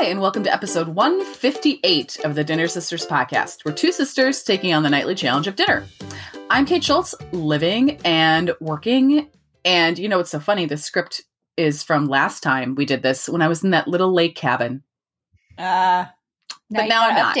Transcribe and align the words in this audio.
Hi, 0.00 0.06
and 0.06 0.22
welcome 0.22 0.42
to 0.44 0.52
episode 0.52 0.88
158 0.88 2.20
of 2.24 2.34
the 2.34 2.42
Dinner 2.42 2.68
Sisters 2.68 3.06
podcast. 3.06 3.66
We're 3.66 3.72
two 3.72 3.92
sisters 3.92 4.42
taking 4.42 4.72
on 4.72 4.82
the 4.82 4.88
nightly 4.88 5.14
challenge 5.14 5.46
of 5.46 5.56
dinner. 5.56 5.84
I'm 6.48 6.64
Kate 6.64 6.82
Schultz, 6.82 7.14
living 7.32 7.98
and 8.02 8.54
working. 8.60 9.28
And 9.62 9.98
you 9.98 10.08
know 10.08 10.16
what's 10.16 10.30
so 10.30 10.40
funny? 10.40 10.64
The 10.64 10.78
script 10.78 11.20
is 11.58 11.82
from 11.82 12.06
last 12.08 12.42
time 12.42 12.76
we 12.76 12.86
did 12.86 13.02
this 13.02 13.28
when 13.28 13.42
I 13.42 13.48
was 13.48 13.62
in 13.62 13.72
that 13.72 13.88
little 13.88 14.10
lake 14.10 14.34
cabin. 14.36 14.82
Uh, 15.58 16.06
but 16.70 16.86
now 16.86 17.06
I'm 17.06 17.14
not. 17.14 17.36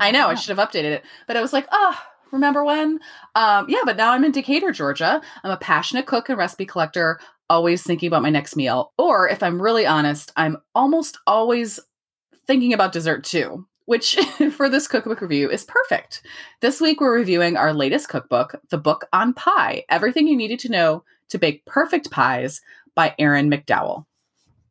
I 0.00 0.12
know, 0.12 0.28
I 0.28 0.36
should 0.36 0.56
have 0.56 0.68
updated 0.68 0.92
it. 0.92 1.04
But 1.26 1.36
I 1.36 1.40
was 1.40 1.52
like, 1.52 1.66
oh, 1.72 2.00
remember 2.30 2.62
when? 2.62 3.00
Um, 3.34 3.66
yeah, 3.68 3.82
but 3.84 3.96
now 3.96 4.12
I'm 4.12 4.22
in 4.22 4.30
Decatur, 4.30 4.70
Georgia. 4.70 5.20
I'm 5.42 5.50
a 5.50 5.56
passionate 5.56 6.06
cook 6.06 6.28
and 6.28 6.38
recipe 6.38 6.66
collector, 6.66 7.18
always 7.50 7.82
thinking 7.82 8.06
about 8.06 8.22
my 8.22 8.30
next 8.30 8.54
meal. 8.54 8.92
Or 8.96 9.28
if 9.28 9.42
I'm 9.42 9.60
really 9.60 9.84
honest, 9.84 10.32
I'm 10.36 10.56
almost 10.74 11.18
always 11.26 11.80
thinking 12.50 12.72
about 12.72 12.90
dessert 12.90 13.22
too, 13.22 13.64
which 13.84 14.16
for 14.56 14.68
this 14.68 14.88
cookbook 14.88 15.20
review 15.20 15.48
is 15.48 15.64
perfect. 15.64 16.20
This 16.60 16.80
week 16.80 17.00
we're 17.00 17.14
reviewing 17.14 17.56
our 17.56 17.72
latest 17.72 18.08
cookbook, 18.08 18.60
The 18.70 18.76
Book 18.76 19.06
on 19.12 19.34
Pie 19.34 19.84
Everything 19.88 20.26
You 20.26 20.36
Needed 20.36 20.58
to 20.60 20.68
Know 20.68 21.04
to 21.28 21.38
Bake 21.38 21.64
Perfect 21.64 22.10
Pies 22.10 22.60
by 22.96 23.14
Erin 23.20 23.48
McDowell. 23.48 24.04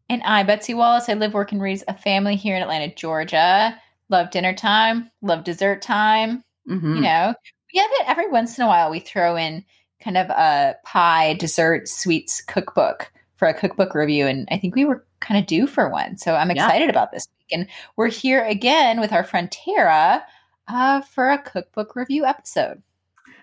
And 0.09 0.21
I, 0.23 0.43
Betsy 0.43 0.73
Wallace, 0.73 1.07
I 1.07 1.13
live, 1.13 1.33
work, 1.33 1.53
and 1.53 1.61
raise 1.61 1.85
a 1.87 1.97
family 1.97 2.35
here 2.35 2.57
in 2.57 2.61
Atlanta, 2.61 2.93
Georgia. 2.93 3.79
Love 4.09 4.29
dinner 4.29 4.53
time, 4.53 5.09
love 5.21 5.45
dessert 5.45 5.81
time. 5.81 6.43
Mm-hmm. 6.69 6.95
You 6.95 7.01
know, 7.01 7.33
we 7.73 7.79
have 7.79 7.91
it 7.93 8.09
every 8.09 8.27
once 8.29 8.57
in 8.57 8.65
a 8.65 8.67
while. 8.67 8.91
We 8.91 8.99
throw 8.99 9.37
in 9.37 9.63
kind 10.03 10.17
of 10.17 10.29
a 10.31 10.75
pie, 10.83 11.35
dessert, 11.35 11.87
sweets 11.87 12.41
cookbook 12.41 13.09
for 13.37 13.47
a 13.47 13.53
cookbook 13.53 13.95
review. 13.95 14.27
And 14.27 14.49
I 14.51 14.57
think 14.57 14.75
we 14.75 14.83
were 14.83 15.05
kind 15.21 15.39
of 15.39 15.47
due 15.47 15.65
for 15.65 15.87
one. 15.89 16.17
So 16.17 16.35
I'm 16.35 16.51
excited 16.51 16.85
yeah. 16.85 16.89
about 16.89 17.13
this. 17.13 17.25
And 17.51 17.67
we're 17.95 18.09
here 18.09 18.43
again 18.43 18.99
with 18.99 19.11
our 19.11 19.23
friend 19.23 19.51
Tara 19.51 20.23
uh, 20.67 21.01
for 21.01 21.29
a 21.29 21.41
cookbook 21.41 21.95
review 21.95 22.25
episode. 22.25 22.81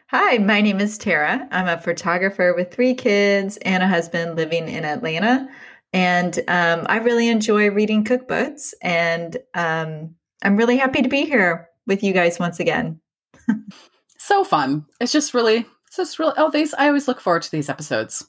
Hi, 0.09 0.39
my 0.39 0.61
name 0.61 0.81
is 0.81 0.99
Tara. 0.99 1.49
I'm 1.51 1.67
a 1.67 1.81
photographer 1.81 2.55
with 2.55 2.73
three 2.73 2.95
kids 2.95 3.57
and 3.59 3.83
a 3.83 3.89
husband 3.89 4.37
living 4.37 4.69
in 4.69 4.85
Atlanta. 4.85 5.49
And 5.93 6.39
um, 6.47 6.87
I 6.89 6.99
really 6.99 7.29
enjoy 7.29 7.71
reading 7.71 8.05
cookbooks. 8.05 8.73
And 8.83 9.37
um, 9.55 10.15
I'm 10.43 10.57
really 10.57 10.77
happy 10.77 11.03
to 11.03 11.09
be 11.09 11.25
here 11.25 11.69
with 11.87 12.03
you 12.05 12.13
guys 12.13 12.39
once 12.39 12.61
again. 12.61 13.01
so 14.19 14.45
fun. 14.45 14.87
It's 15.01 15.13
just 15.13 15.35
really, 15.35 15.67
it's 15.87 15.97
just 15.97 16.19
really, 16.19 16.35
oh, 16.37 16.51
these, 16.51 16.73
I 16.75 16.87
always 16.87 17.09
look 17.09 17.21
forward 17.21 17.43
to 17.43 17.51
these 17.51 17.69
episodes. 17.69 18.29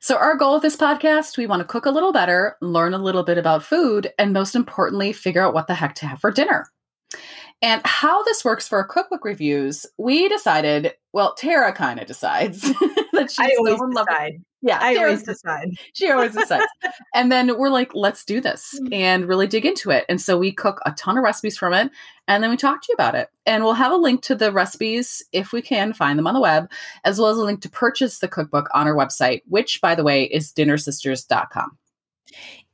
So, 0.00 0.16
our 0.16 0.36
goal 0.36 0.54
of 0.54 0.62
this 0.62 0.76
podcast, 0.76 1.36
we 1.36 1.46
want 1.46 1.60
to 1.60 1.66
cook 1.66 1.86
a 1.86 1.90
little 1.90 2.12
better, 2.12 2.56
learn 2.60 2.94
a 2.94 2.98
little 2.98 3.22
bit 3.22 3.38
about 3.38 3.64
food, 3.64 4.12
and 4.18 4.32
most 4.32 4.54
importantly, 4.54 5.12
figure 5.12 5.42
out 5.42 5.54
what 5.54 5.66
the 5.66 5.74
heck 5.74 5.94
to 5.96 6.06
have 6.06 6.20
for 6.20 6.30
dinner. 6.30 6.66
And 7.60 7.82
how 7.84 8.22
this 8.22 8.44
works 8.44 8.68
for 8.68 8.78
our 8.78 8.86
cookbook 8.86 9.24
reviews, 9.24 9.84
we 9.98 10.28
decided, 10.28 10.94
well, 11.12 11.34
Tara 11.34 11.72
kind 11.72 11.98
of 11.98 12.06
decides 12.06 12.62
that 13.12 13.30
she's 13.30 13.38
I 13.40 13.54
always 13.58 13.78
so 13.78 13.88
decide. 13.88 14.42
Yeah, 14.60 14.78
I 14.80 14.96
always 14.96 15.22
decide. 15.22 15.70
She 15.92 16.10
always 16.10 16.34
decides. 16.34 16.66
and 17.14 17.30
then 17.30 17.58
we're 17.58 17.70
like, 17.70 17.94
let's 17.94 18.24
do 18.24 18.40
this 18.40 18.78
mm. 18.80 18.92
and 18.92 19.28
really 19.28 19.46
dig 19.46 19.64
into 19.64 19.90
it. 19.90 20.04
And 20.08 20.20
so 20.20 20.36
we 20.36 20.50
cook 20.50 20.80
a 20.84 20.92
ton 20.92 21.16
of 21.16 21.22
recipes 21.22 21.56
from 21.56 21.74
it 21.74 21.90
and 22.26 22.42
then 22.42 22.50
we 22.50 22.56
talk 22.56 22.82
to 22.82 22.86
you 22.88 22.94
about 22.94 23.14
it. 23.14 23.28
And 23.46 23.62
we'll 23.62 23.74
have 23.74 23.92
a 23.92 23.96
link 23.96 24.22
to 24.22 24.34
the 24.34 24.50
recipes 24.50 25.22
if 25.32 25.52
we 25.52 25.62
can 25.62 25.92
find 25.92 26.18
them 26.18 26.26
on 26.26 26.34
the 26.34 26.40
web, 26.40 26.70
as 27.04 27.18
well 27.18 27.28
as 27.28 27.38
a 27.38 27.44
link 27.44 27.62
to 27.62 27.70
purchase 27.70 28.18
the 28.18 28.28
cookbook 28.28 28.68
on 28.74 28.88
our 28.88 28.94
website, 28.94 29.42
which 29.46 29.80
by 29.80 29.94
the 29.94 30.04
way 30.04 30.24
is 30.24 30.52
dinnersisters.com. 30.52 31.78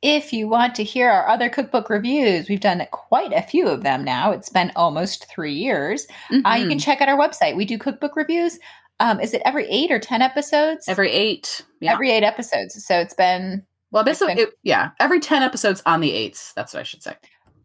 If 0.02 0.34
you 0.34 0.48
want 0.48 0.74
to 0.74 0.84
hear 0.84 1.08
our 1.08 1.28
other 1.28 1.48
cookbook 1.48 1.88
reviews, 1.88 2.48
we've 2.48 2.60
done 2.60 2.86
quite 2.92 3.32
a 3.32 3.40
few 3.40 3.66
of 3.68 3.82
them 3.82 4.04
now. 4.04 4.32
It's 4.32 4.50
been 4.50 4.70
almost 4.76 5.26
three 5.30 5.54
years. 5.54 6.06
Mm-hmm. 6.30 6.44
Uh, 6.44 6.54
you 6.56 6.62
can 6.64 6.72
mm-hmm. 6.72 6.78
check 6.78 7.00
out 7.00 7.08
our 7.08 7.18
website. 7.18 7.56
We 7.56 7.64
do 7.64 7.78
cookbook 7.78 8.14
reviews. 8.14 8.58
Um, 9.00 9.20
is 9.20 9.34
it 9.34 9.42
every 9.44 9.68
eight 9.68 9.90
or 9.90 9.98
10 9.98 10.22
episodes? 10.22 10.88
Every 10.88 11.10
eight. 11.10 11.62
Yeah. 11.80 11.92
Every 11.92 12.10
eight 12.10 12.22
episodes. 12.22 12.84
So 12.84 12.98
it's 12.98 13.14
been. 13.14 13.64
Well, 13.90 14.04
this, 14.04 14.18
been, 14.18 14.38
it, 14.38 14.50
yeah, 14.62 14.90
every 14.98 15.20
10 15.20 15.42
episodes 15.42 15.82
on 15.86 16.00
the 16.00 16.12
eights. 16.12 16.52
That's 16.54 16.74
what 16.74 16.80
I 16.80 16.82
should 16.82 17.02
say. 17.02 17.14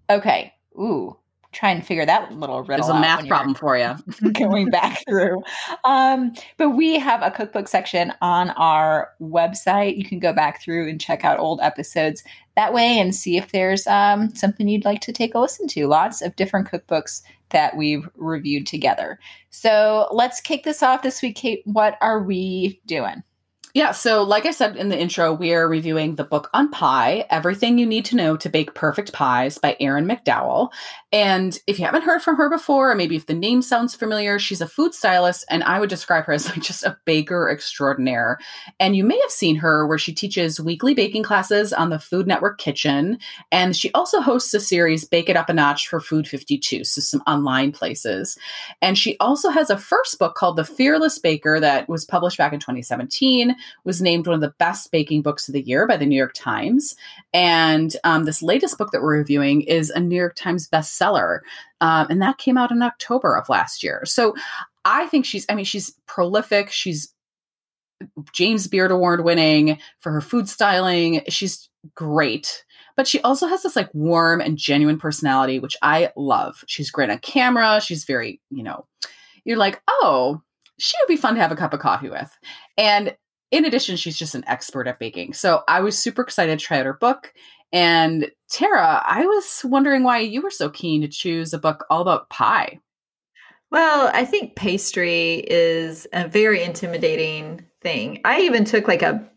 Okay. 0.10 0.54
Ooh, 0.78 1.18
try 1.52 1.72
and 1.72 1.86
figure 1.86 2.06
that 2.06 2.32
little 2.34 2.62
riddle. 2.62 2.88
There's 2.88 2.98
a 2.98 3.00
math 3.00 3.28
problem 3.28 3.56
for 3.56 3.78
you. 3.78 3.96
going 4.34 4.70
back 4.72 5.04
through. 5.08 5.42
Um, 5.84 6.34
but 6.58 6.72
we 6.72 7.00
have 7.00 7.22
a 7.24 7.32
cookbook 7.32 7.68
section 7.68 8.14
on 8.22 8.52
our 8.52 9.10
website. 9.20 9.98
You 9.98 10.06
can 10.06 10.20
go 10.20 10.34
back 10.34 10.62
through 10.62 10.90
and 10.90 11.02
check 11.02 11.26
out 11.26 11.40
old 11.40 11.60
episodes 11.62 12.24
that 12.56 12.74
way 12.74 13.00
and 13.00 13.16
see 13.16 13.38
if 13.38 13.52
there's 13.52 13.88
um, 13.88 14.34
something 14.36 14.68
you'd 14.68 14.86
like 14.86 15.02
to 15.02 15.14
take 15.14 15.34
a 15.34 15.40
listen 15.40 15.68
to. 15.70 15.88
Lots 15.88 16.22
of 16.22 16.36
different 16.36 16.70
cookbooks 16.70 17.22
that 17.52 17.76
we've 17.76 18.08
reviewed 18.16 18.68
together. 18.68 19.20
So 19.50 20.08
let's 20.12 20.42
kick 20.42 20.64
this 20.64 20.84
off 20.84 21.02
this 21.02 21.22
week, 21.22 21.36
Kate. 21.36 21.62
What 21.66 21.98
are 22.02 22.22
we 22.22 22.82
doing? 22.86 23.24
Yeah, 23.76 23.92
so 23.92 24.24
like 24.24 24.48
I 24.48 24.52
said 24.52 24.78
in 24.78 24.90
the 24.90 25.00
intro, 25.00 25.32
we 25.32 25.54
are 25.54 25.68
reviewing 25.68 26.16
the 26.16 26.24
book 26.24 26.50
on 26.56 26.72
pie, 26.72 27.26
Everything 27.30 27.78
You 27.78 27.86
Need 27.86 28.06
to 28.06 28.16
Know 28.16 28.36
to 28.38 28.50
Bake 28.50 28.74
Perfect 28.74 29.14
Pies 29.14 29.60
by 29.60 29.78
Erin 29.80 30.08
McDowell. 30.08 30.72
And 31.12 31.58
if 31.68 31.78
you 31.78 31.86
haven't 31.86 32.02
heard 32.02 32.24
from 32.24 32.36
her 32.38 32.50
before, 32.50 32.92
or 32.92 32.96
maybe 32.96 33.16
if 33.16 33.28
the 33.28 33.36
name 33.36 33.62
sounds 33.62 33.94
familiar, 33.94 34.40
she's 34.40 34.62
a 34.62 34.68
food 34.68 34.96
stylist, 34.96 35.46
and 35.52 35.64
I 35.64 35.80
would 35.80 35.90
describe 35.90 36.26
her 36.26 36.34
as 36.34 36.48
like 36.50 36.64
just 36.64 36.84
a 36.84 36.98
baker 37.06 37.48
extraordinaire. 37.48 38.40
And 38.80 38.96
you 38.96 39.04
may 39.04 39.20
have 39.22 39.30
seen 39.30 39.56
her 39.58 39.86
where 39.86 40.00
she 40.00 40.14
teaches 40.14 40.60
weekly 40.60 40.96
baking 40.96 41.24
classes 41.24 41.72
on 41.72 41.92
the 41.92 42.00
Food 42.00 42.26
Network 42.26 42.58
Kitchen. 42.58 43.20
And 43.52 43.76
she 43.76 43.92
also 43.94 44.20
hosts 44.20 44.54
a 44.56 44.60
series, 44.60 45.06
Bake 45.06 45.30
It 45.30 45.38
Up 45.38 45.50
a 45.50 45.54
Notch 45.54 45.88
for 45.88 46.00
Food 46.00 46.28
52, 46.28 46.86
so 46.86 47.02
some 47.02 47.22
online 47.28 47.72
places. 47.72 48.36
And 48.82 48.98
she 48.98 49.16
also 49.20 49.50
has 49.50 49.70
a 49.70 49.78
first 49.78 50.18
book 50.18 50.34
called 50.34 50.58
The 50.58 50.66
Fearless 50.66 51.20
Baker 51.20 51.60
that 51.60 51.88
was 51.88 52.04
published 52.04 52.40
back 52.40 52.52
in 52.52 52.60
2017 52.60 53.56
was 53.84 54.02
named 54.02 54.28
one 54.28 54.36
of 54.36 54.42
the 54.42 54.54
best 54.60 54.92
baking 54.92 55.22
books 55.22 55.48
of 55.48 55.54
the 55.54 55.62
year 55.62 55.88
by 55.88 55.98
the 55.98 56.06
New 56.06 56.16
York 56.16 56.34
Times. 56.34 56.96
And 57.34 57.96
um, 58.04 58.26
this 58.26 58.42
latest 58.42 58.78
book 58.78 58.92
that 58.92 59.02
we're 59.02 59.18
reviewing 59.18 59.62
is 59.62 59.90
a 59.90 60.00
New 60.00 60.16
York 60.16 60.36
Times 60.36 60.68
bestseller. 60.68 61.40
Um, 61.82 62.08
and 62.10 62.22
that 62.22 62.38
came 62.38 62.58
out 62.58 62.72
in 62.72 62.82
October 62.82 63.38
of 63.38 63.50
last 63.50 63.84
year. 63.84 64.04
So 64.06 64.36
I 64.86 65.08
think 65.08 65.26
she's, 65.26 65.46
I 65.50 65.56
mean, 65.56 65.66
she's 65.66 65.96
prolific. 66.06 66.72
She's 66.72 67.14
James 68.32 68.68
Beard 68.68 68.92
Award 68.92 69.24
winning 69.24 69.78
for 70.00 70.12
her 70.12 70.22
food 70.22 70.48
styling. 70.48 71.22
She's 71.28 71.70
great. 71.96 72.64
But 72.96 73.08
she 73.08 73.22
also 73.22 73.48
has 73.48 73.64
this 73.64 73.76
like 73.76 73.90
warm 73.94 74.42
and 74.42 74.58
genuine 74.58 74.98
personality, 74.98 75.60
which 75.60 75.78
I 75.82 76.12
love. 76.18 76.64
She's 76.68 76.92
great 76.92 77.10
on 77.10 77.20
camera. 77.20 77.80
She's 77.82 78.04
very, 78.04 78.42
you 78.50 78.64
know, 78.64 78.86
you're 79.46 79.58
like, 79.58 79.82
oh, 79.88 80.42
she 80.78 80.96
would 81.02 81.08
be 81.08 81.16
fun 81.16 81.36
to 81.36 81.42
have 81.42 81.52
a 81.52 81.56
cup 81.56 81.74
of 81.74 81.80
coffee 81.80 82.10
with. 82.10 82.38
And 82.78 83.16
in 83.52 83.66
addition, 83.66 83.96
she's 83.96 84.18
just 84.18 84.36
an 84.36 84.44
expert 84.48 84.88
at 84.88 85.00
baking. 85.00 85.34
So 85.34 85.64
I 85.68 85.82
was 85.82 85.98
super 85.98 86.22
excited 86.22 86.60
to 86.60 86.66
try 86.66 86.80
out 86.80 86.86
her 86.86 86.94
book. 86.94 87.34
And 87.72 88.32
Tara, 88.50 89.04
I 89.06 89.26
was 89.26 89.62
wondering 89.64 90.04
why 90.04 90.20
you 90.20 90.42
were 90.42 90.50
so 90.50 90.70
keen 90.70 91.02
to 91.02 91.08
choose 91.08 91.54
a 91.54 91.60
book 91.60 91.86
all 91.90 92.02
about 92.02 92.30
pie. 92.30 92.80
Well, 93.72 94.10
I 94.14 94.26
think 94.26 94.56
pastry 94.56 95.44
is 95.48 96.08
a 96.14 96.28
very 96.28 96.64
intimidating 96.64 97.66
thing. 97.82 98.22
I 98.26 98.42
even 98.42 98.66
took 98.66 98.88
like 98.88 99.04
a 99.04 99.30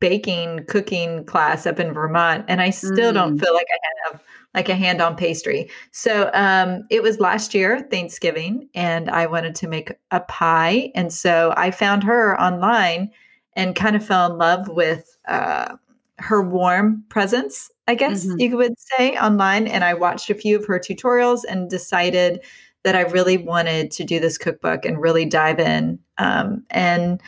baking 0.00 0.64
cooking 0.68 1.24
class 1.26 1.66
up 1.66 1.78
in 1.78 1.92
Vermont 1.92 2.46
and 2.48 2.62
I 2.62 2.70
still 2.70 3.10
mm. 3.10 3.14
don't 3.14 3.38
feel 3.38 3.52
like 3.52 3.66
I 3.70 4.10
have 4.10 4.22
like 4.54 4.70
a 4.70 4.74
hand 4.74 5.02
on 5.02 5.16
pastry. 5.16 5.68
So 5.92 6.30
um, 6.32 6.84
it 6.90 7.02
was 7.02 7.20
last 7.20 7.52
year, 7.52 7.86
Thanksgiving, 7.90 8.70
and 8.74 9.10
I 9.10 9.26
wanted 9.26 9.54
to 9.56 9.68
make 9.68 9.92
a 10.10 10.20
pie. 10.20 10.90
And 10.94 11.12
so 11.12 11.52
I 11.58 11.70
found 11.70 12.02
her 12.04 12.40
online 12.40 13.10
and 13.56 13.74
kind 13.74 13.96
of 13.96 14.06
fell 14.06 14.30
in 14.30 14.38
love 14.38 14.68
with 14.68 15.16
uh, 15.26 15.74
her 16.18 16.42
warm 16.42 17.04
presence, 17.08 17.70
I 17.88 17.94
guess 17.94 18.24
mm-hmm. 18.24 18.40
you 18.40 18.56
would 18.56 18.74
say, 18.78 19.16
online. 19.16 19.66
And 19.66 19.82
I 19.82 19.94
watched 19.94 20.30
a 20.30 20.34
few 20.34 20.56
of 20.56 20.66
her 20.66 20.78
tutorials 20.78 21.40
and 21.48 21.68
decided 21.68 22.44
that 22.84 22.94
I 22.94 23.00
really 23.00 23.36
wanted 23.38 23.90
to 23.92 24.04
do 24.04 24.20
this 24.20 24.38
cookbook 24.38 24.84
and 24.84 25.00
really 25.00 25.24
dive 25.24 25.58
in 25.58 25.98
um, 26.18 26.64
and 26.70 27.20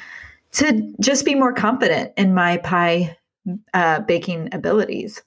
to 0.52 0.94
just 1.00 1.24
be 1.24 1.34
more 1.34 1.52
confident 1.52 2.12
in 2.16 2.34
my 2.34 2.58
pie 2.58 3.16
uh, 3.74 4.00
baking 4.00 4.50
abilities. 4.52 5.22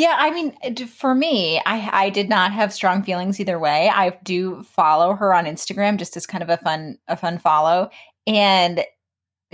Yeah, 0.00 0.16
I 0.18 0.30
mean, 0.30 0.86
for 0.86 1.14
me, 1.14 1.60
I 1.66 1.90
I 2.06 2.08
did 2.08 2.30
not 2.30 2.52
have 2.52 2.72
strong 2.72 3.02
feelings 3.02 3.38
either 3.38 3.58
way. 3.58 3.90
I 3.90 4.18
do 4.24 4.62
follow 4.62 5.12
her 5.12 5.34
on 5.34 5.44
Instagram 5.44 5.98
just 5.98 6.16
as 6.16 6.26
kind 6.26 6.42
of 6.42 6.48
a 6.48 6.56
fun 6.56 6.96
a 7.06 7.18
fun 7.18 7.36
follow. 7.36 7.90
And 8.26 8.82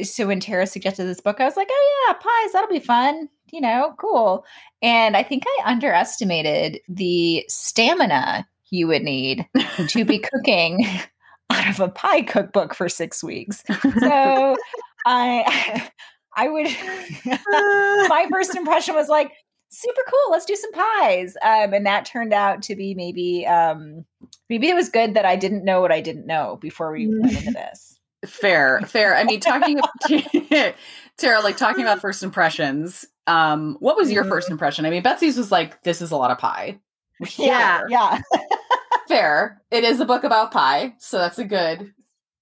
so 0.01 0.29
when 0.29 0.39
Tara 0.39 0.69
suggested 0.69 1.07
this 1.07 1.21
book, 1.21 1.41
I 1.41 1.47
was 1.47 1.57
like, 1.57 1.67
oh 1.69 2.07
yeah, 2.07 2.15
pies, 2.15 2.53
that'll 2.53 2.69
be 2.69 2.79
fun. 2.79 3.29
You 3.51 3.61
know, 3.61 3.95
cool. 3.99 4.45
And 4.83 5.17
I 5.17 5.25
think 5.25 5.43
I 5.49 5.73
underestimated 5.73 6.79
the 6.89 7.45
stamina 7.49 8.47
you 8.71 8.87
would 8.87 9.03
need 9.03 9.49
to 9.89 10.05
be 10.05 10.19
cooking 10.33 10.87
out 11.51 11.69
of 11.71 11.81
a 11.81 11.89
pie 11.89 12.23
cookbook 12.23 12.73
for 12.73 12.89
six 12.89 13.25
weeks. 13.25 13.65
So 13.99 14.57
I 15.07 15.91
I 16.37 16.49
would 16.49 16.67
my 18.09 18.29
first 18.31 18.55
impression 18.55 18.95
was 18.95 19.09
like, 19.09 19.33
super 19.71 20.03
cool. 20.09 20.33
Let's 20.33 20.45
do 20.45 20.57
some 20.57 20.73
pies. 20.73 21.37
Um, 21.43 21.73
and 21.73 21.87
that 21.87 22.05
turned 22.05 22.33
out 22.33 22.63
to 22.63 22.77
be 22.77 22.95
maybe 22.95 23.47
um, 23.47 24.05
maybe 24.49 24.69
it 24.69 24.75
was 24.75 24.89
good 24.89 25.15
that 25.15 25.25
I 25.25 25.37
didn't 25.37 25.65
know 25.65 25.81
what 25.81 25.93
I 25.93 26.01
didn't 26.01 26.27
know 26.27 26.59
before 26.61 26.93
we 26.93 27.07
went 27.09 27.33
into 27.33 27.51
this. 27.53 27.99
Fair, 28.25 28.81
fair. 28.87 29.17
I 29.17 29.25
mean, 29.25 29.41
talking 29.41 29.81
Tara, 31.19 31.41
like 31.41 31.57
talking 31.57 31.83
about 31.83 32.01
first 32.01 32.23
impressions. 32.23 33.05
Um, 33.27 33.77
what 33.81 33.97
was 33.97 34.11
your 34.11 34.23
mm-hmm. 34.23 34.31
first 34.31 34.51
impression? 34.51 34.87
I 34.87 34.91
mean, 34.91 35.03
Betsy's 35.03 35.37
was 35.37 35.53
like, 35.53 35.83
"This 35.83 36.01
is 36.01 36.11
a 36.11 36.17
lot 36.17 36.31
of 36.31 36.39
pie." 36.39 36.79
Yeah, 37.39 37.83
yeah. 37.89 38.21
fair. 39.09 39.62
It 39.71 39.85
is 39.85 40.01
a 40.01 40.05
book 40.05 40.25
about 40.25 40.53
pie, 40.53 40.95
so 40.99 41.19
that's 41.19 41.39
a 41.39 41.45
good, 41.45 41.93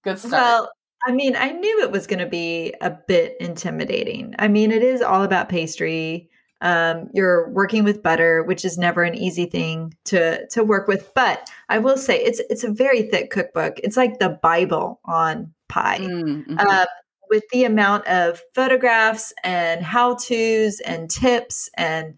good 0.02 0.18
start. 0.18 0.32
Well, 0.32 0.70
I 1.06 1.12
mean, 1.12 1.36
I 1.36 1.52
knew 1.52 1.82
it 1.82 1.90
was 1.90 2.06
going 2.06 2.18
to 2.18 2.26
be 2.26 2.74
a 2.80 2.90
bit 2.90 3.36
intimidating. 3.40 4.34
I 4.38 4.48
mean, 4.48 4.72
it 4.72 4.82
is 4.82 5.02
all 5.02 5.22
about 5.22 5.48
pastry. 5.48 6.30
Um, 6.64 7.10
you're 7.12 7.50
working 7.50 7.84
with 7.84 8.02
butter, 8.02 8.42
which 8.42 8.64
is 8.64 8.76
never 8.76 9.04
an 9.04 9.14
easy 9.14 9.46
thing 9.46 9.94
to 10.06 10.46
to 10.48 10.64
work 10.64 10.88
with. 10.88 11.12
But 11.14 11.48
I 11.68 11.78
will 11.78 11.96
say, 11.96 12.18
it's 12.18 12.40
it's 12.50 12.64
a 12.64 12.72
very 12.72 13.02
thick 13.02 13.30
cookbook. 13.30 13.78
It's 13.84 13.96
like 13.96 14.18
the 14.18 14.30
Bible 14.30 14.98
on 15.04 15.52
pie. 15.68 16.00
Mm-hmm. 16.00 16.56
Uh, 16.58 16.86
with 17.30 17.44
the 17.52 17.64
amount 17.64 18.06
of 18.06 18.40
photographs 18.54 19.32
and 19.42 19.82
how 19.82 20.14
to's 20.14 20.80
and 20.80 21.10
tips 21.10 21.68
and 21.76 22.14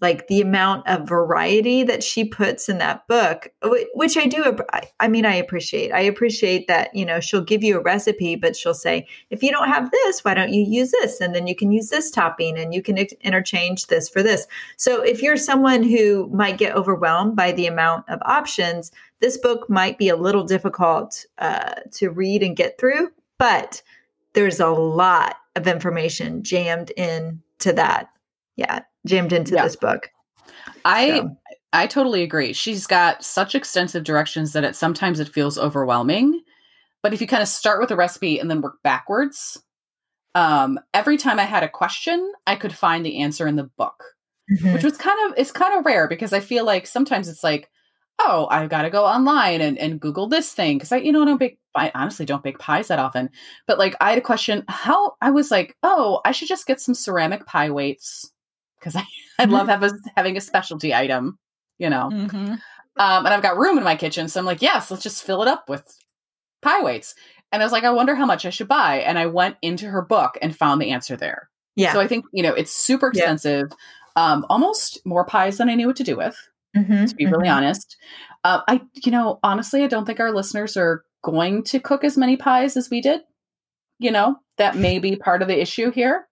like 0.00 0.26
the 0.28 0.40
amount 0.40 0.86
of 0.86 1.08
variety 1.08 1.82
that 1.82 2.02
she 2.02 2.24
puts 2.24 2.68
in 2.68 2.78
that 2.78 3.06
book 3.08 3.48
which 3.94 4.16
i 4.16 4.26
do 4.26 4.56
i 5.00 5.08
mean 5.08 5.24
i 5.24 5.34
appreciate 5.34 5.90
i 5.92 6.00
appreciate 6.00 6.66
that 6.68 6.94
you 6.94 7.04
know 7.04 7.20
she'll 7.20 7.40
give 7.40 7.62
you 7.62 7.78
a 7.78 7.82
recipe 7.82 8.36
but 8.36 8.54
she'll 8.54 8.74
say 8.74 9.06
if 9.30 9.42
you 9.42 9.50
don't 9.50 9.68
have 9.68 9.90
this 9.90 10.24
why 10.24 10.34
don't 10.34 10.52
you 10.52 10.62
use 10.62 10.90
this? 10.90 11.20
And 11.20 11.34
then 11.34 11.46
you 11.46 11.54
can 11.54 11.70
use 11.72 11.88
this 11.88 12.10
topping 12.10 12.58
and 12.58 12.74
you 12.74 12.82
can 12.82 12.98
interchange 12.98 13.86
this 13.86 14.08
for 14.08 14.22
this. 14.22 14.46
So 14.76 15.02
if 15.02 15.22
you're 15.22 15.36
someone 15.36 15.82
who 15.82 16.28
might 16.32 16.58
get 16.58 16.74
overwhelmed 16.74 17.36
by 17.36 17.52
the 17.52 17.66
amount 17.66 18.08
of 18.08 18.20
options 18.22 18.90
this 19.20 19.38
book 19.38 19.70
might 19.70 19.96
be 19.96 20.10
a 20.10 20.16
little 20.16 20.44
difficult 20.44 21.24
uh, 21.38 21.74
to 21.92 22.10
read 22.10 22.42
and 22.42 22.56
get 22.56 22.78
through 22.78 23.10
but 23.38 23.82
there's 24.34 24.60
a 24.60 24.68
lot 24.68 25.36
of 25.54 25.66
information 25.66 26.42
jammed 26.42 26.90
in 26.96 27.40
to 27.60 27.72
that. 27.72 28.10
Yeah 28.56 28.80
jammed 29.06 29.32
into 29.32 29.54
yeah. 29.54 29.64
this 29.64 29.76
book. 29.76 30.10
I 30.84 31.18
so. 31.18 31.36
I 31.72 31.86
totally 31.86 32.22
agree. 32.22 32.52
She's 32.52 32.86
got 32.86 33.22
such 33.24 33.54
extensive 33.54 34.04
directions 34.04 34.52
that 34.52 34.64
it 34.64 34.76
sometimes 34.76 35.20
it 35.20 35.28
feels 35.28 35.58
overwhelming. 35.58 36.42
But 37.02 37.12
if 37.12 37.20
you 37.20 37.26
kind 37.26 37.42
of 37.42 37.48
start 37.48 37.80
with 37.80 37.90
a 37.90 37.96
recipe 37.96 38.38
and 38.38 38.50
then 38.50 38.62
work 38.62 38.82
backwards, 38.82 39.62
um, 40.34 40.78
every 40.94 41.18
time 41.18 41.38
I 41.38 41.44
had 41.44 41.62
a 41.62 41.68
question, 41.68 42.32
I 42.46 42.56
could 42.56 42.74
find 42.74 43.04
the 43.04 43.18
answer 43.18 43.46
in 43.46 43.56
the 43.56 43.70
book, 43.76 44.02
mm-hmm. 44.50 44.72
which 44.72 44.84
was 44.84 44.96
kind 44.96 45.18
of 45.26 45.38
it's 45.38 45.52
kind 45.52 45.78
of 45.78 45.84
rare 45.84 46.08
because 46.08 46.32
I 46.32 46.40
feel 46.40 46.64
like 46.64 46.86
sometimes 46.86 47.28
it's 47.28 47.44
like, 47.44 47.68
oh, 48.20 48.48
I've 48.50 48.70
got 48.70 48.82
to 48.82 48.90
go 48.90 49.04
online 49.04 49.60
and, 49.60 49.78
and 49.78 50.00
Google 50.00 50.28
this 50.28 50.52
thing 50.52 50.78
because 50.78 50.92
I, 50.92 50.96
you 50.98 51.12
know, 51.12 51.22
I 51.22 51.26
don't 51.26 51.38
bake. 51.38 51.58
I 51.74 51.92
honestly 51.94 52.24
don't 52.24 52.42
bake 52.42 52.58
pies 52.58 52.88
that 52.88 52.98
often. 52.98 53.28
But 53.66 53.78
like, 53.78 53.94
I 54.00 54.10
had 54.10 54.18
a 54.18 54.22
question. 54.22 54.64
How 54.68 55.16
I 55.20 55.30
was 55.30 55.50
like, 55.50 55.76
oh, 55.82 56.20
I 56.24 56.32
should 56.32 56.48
just 56.48 56.66
get 56.66 56.80
some 56.80 56.94
ceramic 56.94 57.44
pie 57.44 57.70
weights 57.70 58.32
because 58.78 58.96
I, 58.96 59.00
I 59.38 59.44
mm-hmm. 59.44 59.52
love 59.52 59.68
have 59.68 59.82
a, 59.82 59.92
having 60.16 60.36
a 60.36 60.40
specialty 60.40 60.94
item, 60.94 61.38
you 61.78 61.90
know. 61.90 62.10
Mm-hmm. 62.12 62.54
Um, 62.98 63.26
and 63.26 63.28
I've 63.28 63.42
got 63.42 63.58
room 63.58 63.76
in 63.76 63.84
my 63.84 63.96
kitchen, 63.96 64.28
so 64.28 64.40
I'm 64.40 64.46
like, 64.46 64.62
yes, 64.62 64.90
let's 64.90 65.02
just 65.02 65.22
fill 65.22 65.42
it 65.42 65.48
up 65.48 65.68
with 65.68 65.84
pie 66.62 66.82
weights. 66.82 67.14
And 67.52 67.62
I 67.62 67.66
was 67.66 67.72
like, 67.72 67.84
I 67.84 67.90
wonder 67.90 68.14
how 68.14 68.26
much 68.26 68.46
I 68.46 68.50
should 68.50 68.68
buy. 68.68 68.96
And 69.00 69.18
I 69.18 69.26
went 69.26 69.56
into 69.62 69.86
her 69.86 70.02
book 70.02 70.38
and 70.40 70.56
found 70.56 70.80
the 70.80 70.90
answer 70.90 71.16
there. 71.16 71.48
Yeah. 71.76 71.92
So 71.92 72.00
I 72.00 72.08
think 72.08 72.24
you 72.32 72.42
know 72.42 72.54
it's 72.54 72.72
super 72.72 73.08
expensive, 73.08 73.70
yeah. 74.16 74.32
um, 74.32 74.46
almost 74.48 74.98
more 75.04 75.24
pies 75.24 75.58
than 75.58 75.68
I 75.68 75.74
knew 75.74 75.86
what 75.86 75.96
to 75.96 76.04
do 76.04 76.16
with. 76.16 76.36
Mm-hmm. 76.76 77.04
To 77.06 77.14
be 77.14 77.26
really 77.26 77.48
mm-hmm. 77.48 77.56
honest, 77.56 77.96
uh, 78.44 78.60
I 78.66 78.82
you 79.04 79.12
know 79.12 79.38
honestly, 79.42 79.84
I 79.84 79.86
don't 79.86 80.04
think 80.06 80.20
our 80.20 80.32
listeners 80.32 80.76
are 80.76 81.04
going 81.22 81.64
to 81.64 81.80
cook 81.80 82.02
as 82.04 82.16
many 82.16 82.36
pies 82.36 82.76
as 82.76 82.90
we 82.90 83.00
did. 83.00 83.20
You 83.98 84.10
know 84.10 84.36
that 84.58 84.76
may 84.76 84.98
be 84.98 85.16
part 85.16 85.42
of 85.42 85.48
the 85.48 85.60
issue 85.60 85.90
here 85.90 86.26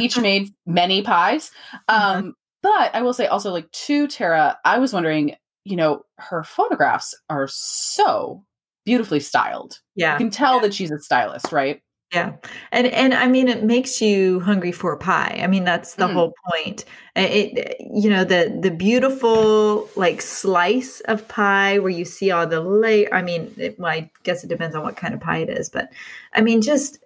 each 0.00 0.18
made 0.18 0.50
many 0.66 1.02
pies. 1.02 1.50
Mm-hmm. 1.88 2.18
Um, 2.18 2.34
but 2.62 2.94
I 2.94 3.02
will 3.02 3.12
say 3.12 3.26
also, 3.26 3.52
like 3.52 3.70
to 3.70 4.08
Tara, 4.08 4.58
I 4.64 4.78
was 4.78 4.92
wondering, 4.92 5.36
you 5.64 5.76
know, 5.76 6.02
her 6.16 6.42
photographs 6.42 7.14
are 7.30 7.48
so 7.48 8.44
beautifully 8.84 9.20
styled. 9.20 9.78
Yeah. 9.94 10.14
You 10.14 10.18
can 10.18 10.30
tell 10.30 10.56
yeah. 10.56 10.62
that 10.62 10.74
she's 10.74 10.90
a 10.90 10.98
stylist, 10.98 11.52
right? 11.52 11.82
Yeah. 12.12 12.36
And 12.72 12.86
and 12.86 13.12
I 13.12 13.28
mean 13.28 13.48
it 13.48 13.64
makes 13.64 14.00
you 14.00 14.40
hungry 14.40 14.72
for 14.72 14.96
pie. 14.96 15.40
I 15.42 15.46
mean 15.46 15.64
that's 15.64 15.96
the 15.96 16.06
mm. 16.06 16.14
whole 16.14 16.32
point. 16.50 16.86
It 17.14 17.76
you 17.80 18.08
know 18.08 18.24
the 18.24 18.58
the 18.62 18.70
beautiful 18.70 19.90
like 19.94 20.22
slice 20.22 21.00
of 21.00 21.28
pie 21.28 21.78
where 21.80 21.90
you 21.90 22.06
see 22.06 22.30
all 22.30 22.46
the 22.46 22.62
layer 22.62 23.12
I 23.12 23.20
mean 23.20 23.52
it, 23.58 23.78
well, 23.78 23.92
I 23.92 24.10
guess 24.22 24.42
it 24.42 24.48
depends 24.48 24.74
on 24.74 24.82
what 24.82 24.96
kind 24.96 25.12
of 25.12 25.20
pie 25.20 25.38
it 25.38 25.50
is, 25.50 25.68
but 25.68 25.92
I 26.32 26.40
mean 26.40 26.62
just 26.62 26.98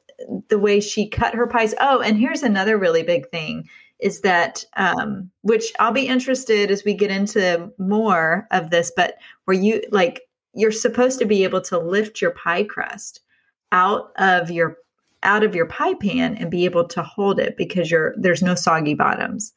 the 0.48 0.58
way 0.58 0.80
she 0.80 1.08
cut 1.08 1.34
her 1.34 1.46
pies. 1.46 1.74
Oh, 1.80 2.00
and 2.00 2.18
here's 2.18 2.42
another 2.42 2.78
really 2.78 3.02
big 3.02 3.28
thing 3.30 3.68
is 3.98 4.20
that 4.22 4.64
um, 4.76 5.30
which 5.42 5.72
I'll 5.78 5.92
be 5.92 6.08
interested 6.08 6.70
as 6.70 6.84
we 6.84 6.92
get 6.92 7.10
into 7.10 7.70
more 7.78 8.48
of 8.50 8.70
this, 8.70 8.92
but 8.94 9.14
where 9.44 9.56
you 9.56 9.82
like 9.90 10.22
you're 10.54 10.72
supposed 10.72 11.18
to 11.20 11.24
be 11.24 11.44
able 11.44 11.60
to 11.62 11.78
lift 11.78 12.20
your 12.20 12.32
pie 12.32 12.64
crust 12.64 13.20
out 13.70 14.12
of 14.16 14.50
your 14.50 14.76
out 15.22 15.44
of 15.44 15.54
your 15.54 15.66
pie 15.66 15.94
pan 15.94 16.36
and 16.36 16.50
be 16.50 16.64
able 16.64 16.86
to 16.88 17.02
hold 17.02 17.38
it 17.38 17.56
because 17.56 17.90
you're 17.90 18.14
there's 18.18 18.42
no 18.42 18.54
soggy 18.54 18.94
bottoms. 18.94 19.52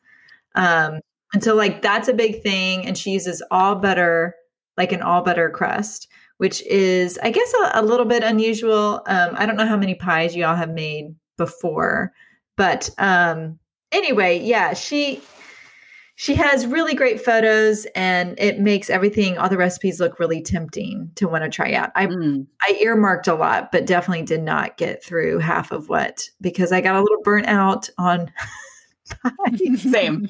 Um, 0.54 1.00
and 1.34 1.44
so 1.44 1.56
like 1.56 1.82
that's 1.82 2.08
a 2.08 2.14
big 2.14 2.44
thing. 2.44 2.86
And 2.86 2.98
she 2.98 3.12
uses 3.12 3.44
all 3.52 3.76
butter, 3.76 4.36
like 4.78 4.92
an 4.92 5.02
all 5.02 5.24
butter 5.24 5.50
crust 5.50 6.08
which 6.38 6.62
is, 6.64 7.18
I 7.22 7.32
guess, 7.32 7.54
a, 7.54 7.80
a 7.80 7.84
little 7.84 8.06
bit 8.06 8.24
unusual. 8.24 9.02
Um, 9.08 9.32
I 9.34 9.46
don't 9.46 9.58
know 9.58 9.68
how 9.68 9.78
many 9.78 9.96
pies 9.96 10.36
you 10.36 10.46
all 10.46 10.56
have 10.56 10.72
made 10.72 11.16
before, 11.38 12.14
but 12.58 12.90
um, 12.98 13.60
anyway, 13.92 14.40
yeah, 14.40 14.74
she 14.74 15.22
she 16.16 16.34
has 16.36 16.66
really 16.66 16.94
great 16.94 17.20
photos 17.20 17.86
and 17.94 18.40
it 18.40 18.60
makes 18.60 18.90
everything 18.90 19.38
all 19.38 19.50
the 19.50 19.58
recipes 19.58 20.00
look 20.00 20.18
really 20.18 20.42
tempting 20.42 21.12
to 21.16 21.28
want 21.28 21.44
to 21.44 21.50
try 21.50 21.74
out 21.74 21.92
i 21.96 22.08
mm. 22.08 22.46
i 22.62 22.78
earmarked 22.82 23.28
a 23.28 23.36
lot 23.36 23.72
but 23.72 23.86
definitely 23.86 24.24
did 24.24 24.42
not 24.42 24.78
get 24.78 25.04
through 25.04 25.40
half 25.40 25.72
of 25.72 25.90
what 25.90 26.30
because 26.42 26.72
i 26.72 26.82
got 26.82 26.96
a 26.96 27.02
little 27.02 27.22
burnt 27.24 27.48
out 27.48 27.90
on 27.98 28.32
same 29.78 30.28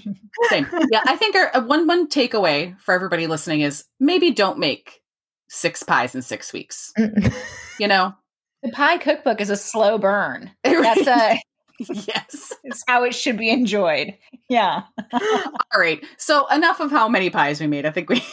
same 0.50 0.68
yeah 0.92 1.04
i 1.06 1.16
think 1.16 1.36
our 1.36 1.62
one 1.62 1.88
one 1.88 2.08
takeaway 2.10 2.78
for 2.80 2.94
everybody 2.94 3.28
listening 3.28 3.62
is 3.62 3.86
maybe 4.00 4.32
don't 4.32 4.60
make 4.60 5.02
six 5.50 5.84
pies 5.84 6.16
in 6.16 6.22
six 6.22 6.54
weeks. 6.54 6.94
you 7.80 7.88
know? 7.88 8.14
The 8.64 8.72
pie 8.72 8.98
cookbook 8.98 9.42
is 9.42 9.52
a 9.52 9.56
slow 9.56 10.00
burn. 10.00 10.50
That's 10.64 11.06
a 11.06 11.40
yes. 11.80 12.52
It's 12.64 12.84
how 12.88 13.04
it 13.04 13.14
should 13.14 13.38
be 13.38 13.52
enjoyed. 13.52 14.16
Yeah. 14.50 14.84
All 15.14 15.80
right. 15.80 16.04
So 16.18 16.48
enough 16.48 16.80
of 16.80 16.90
how 16.90 17.08
many 17.08 17.30
pies 17.30 17.62
we 17.62 17.68
made. 17.68 17.86
I 17.86 17.92
think 17.92 18.10
we 18.10 18.24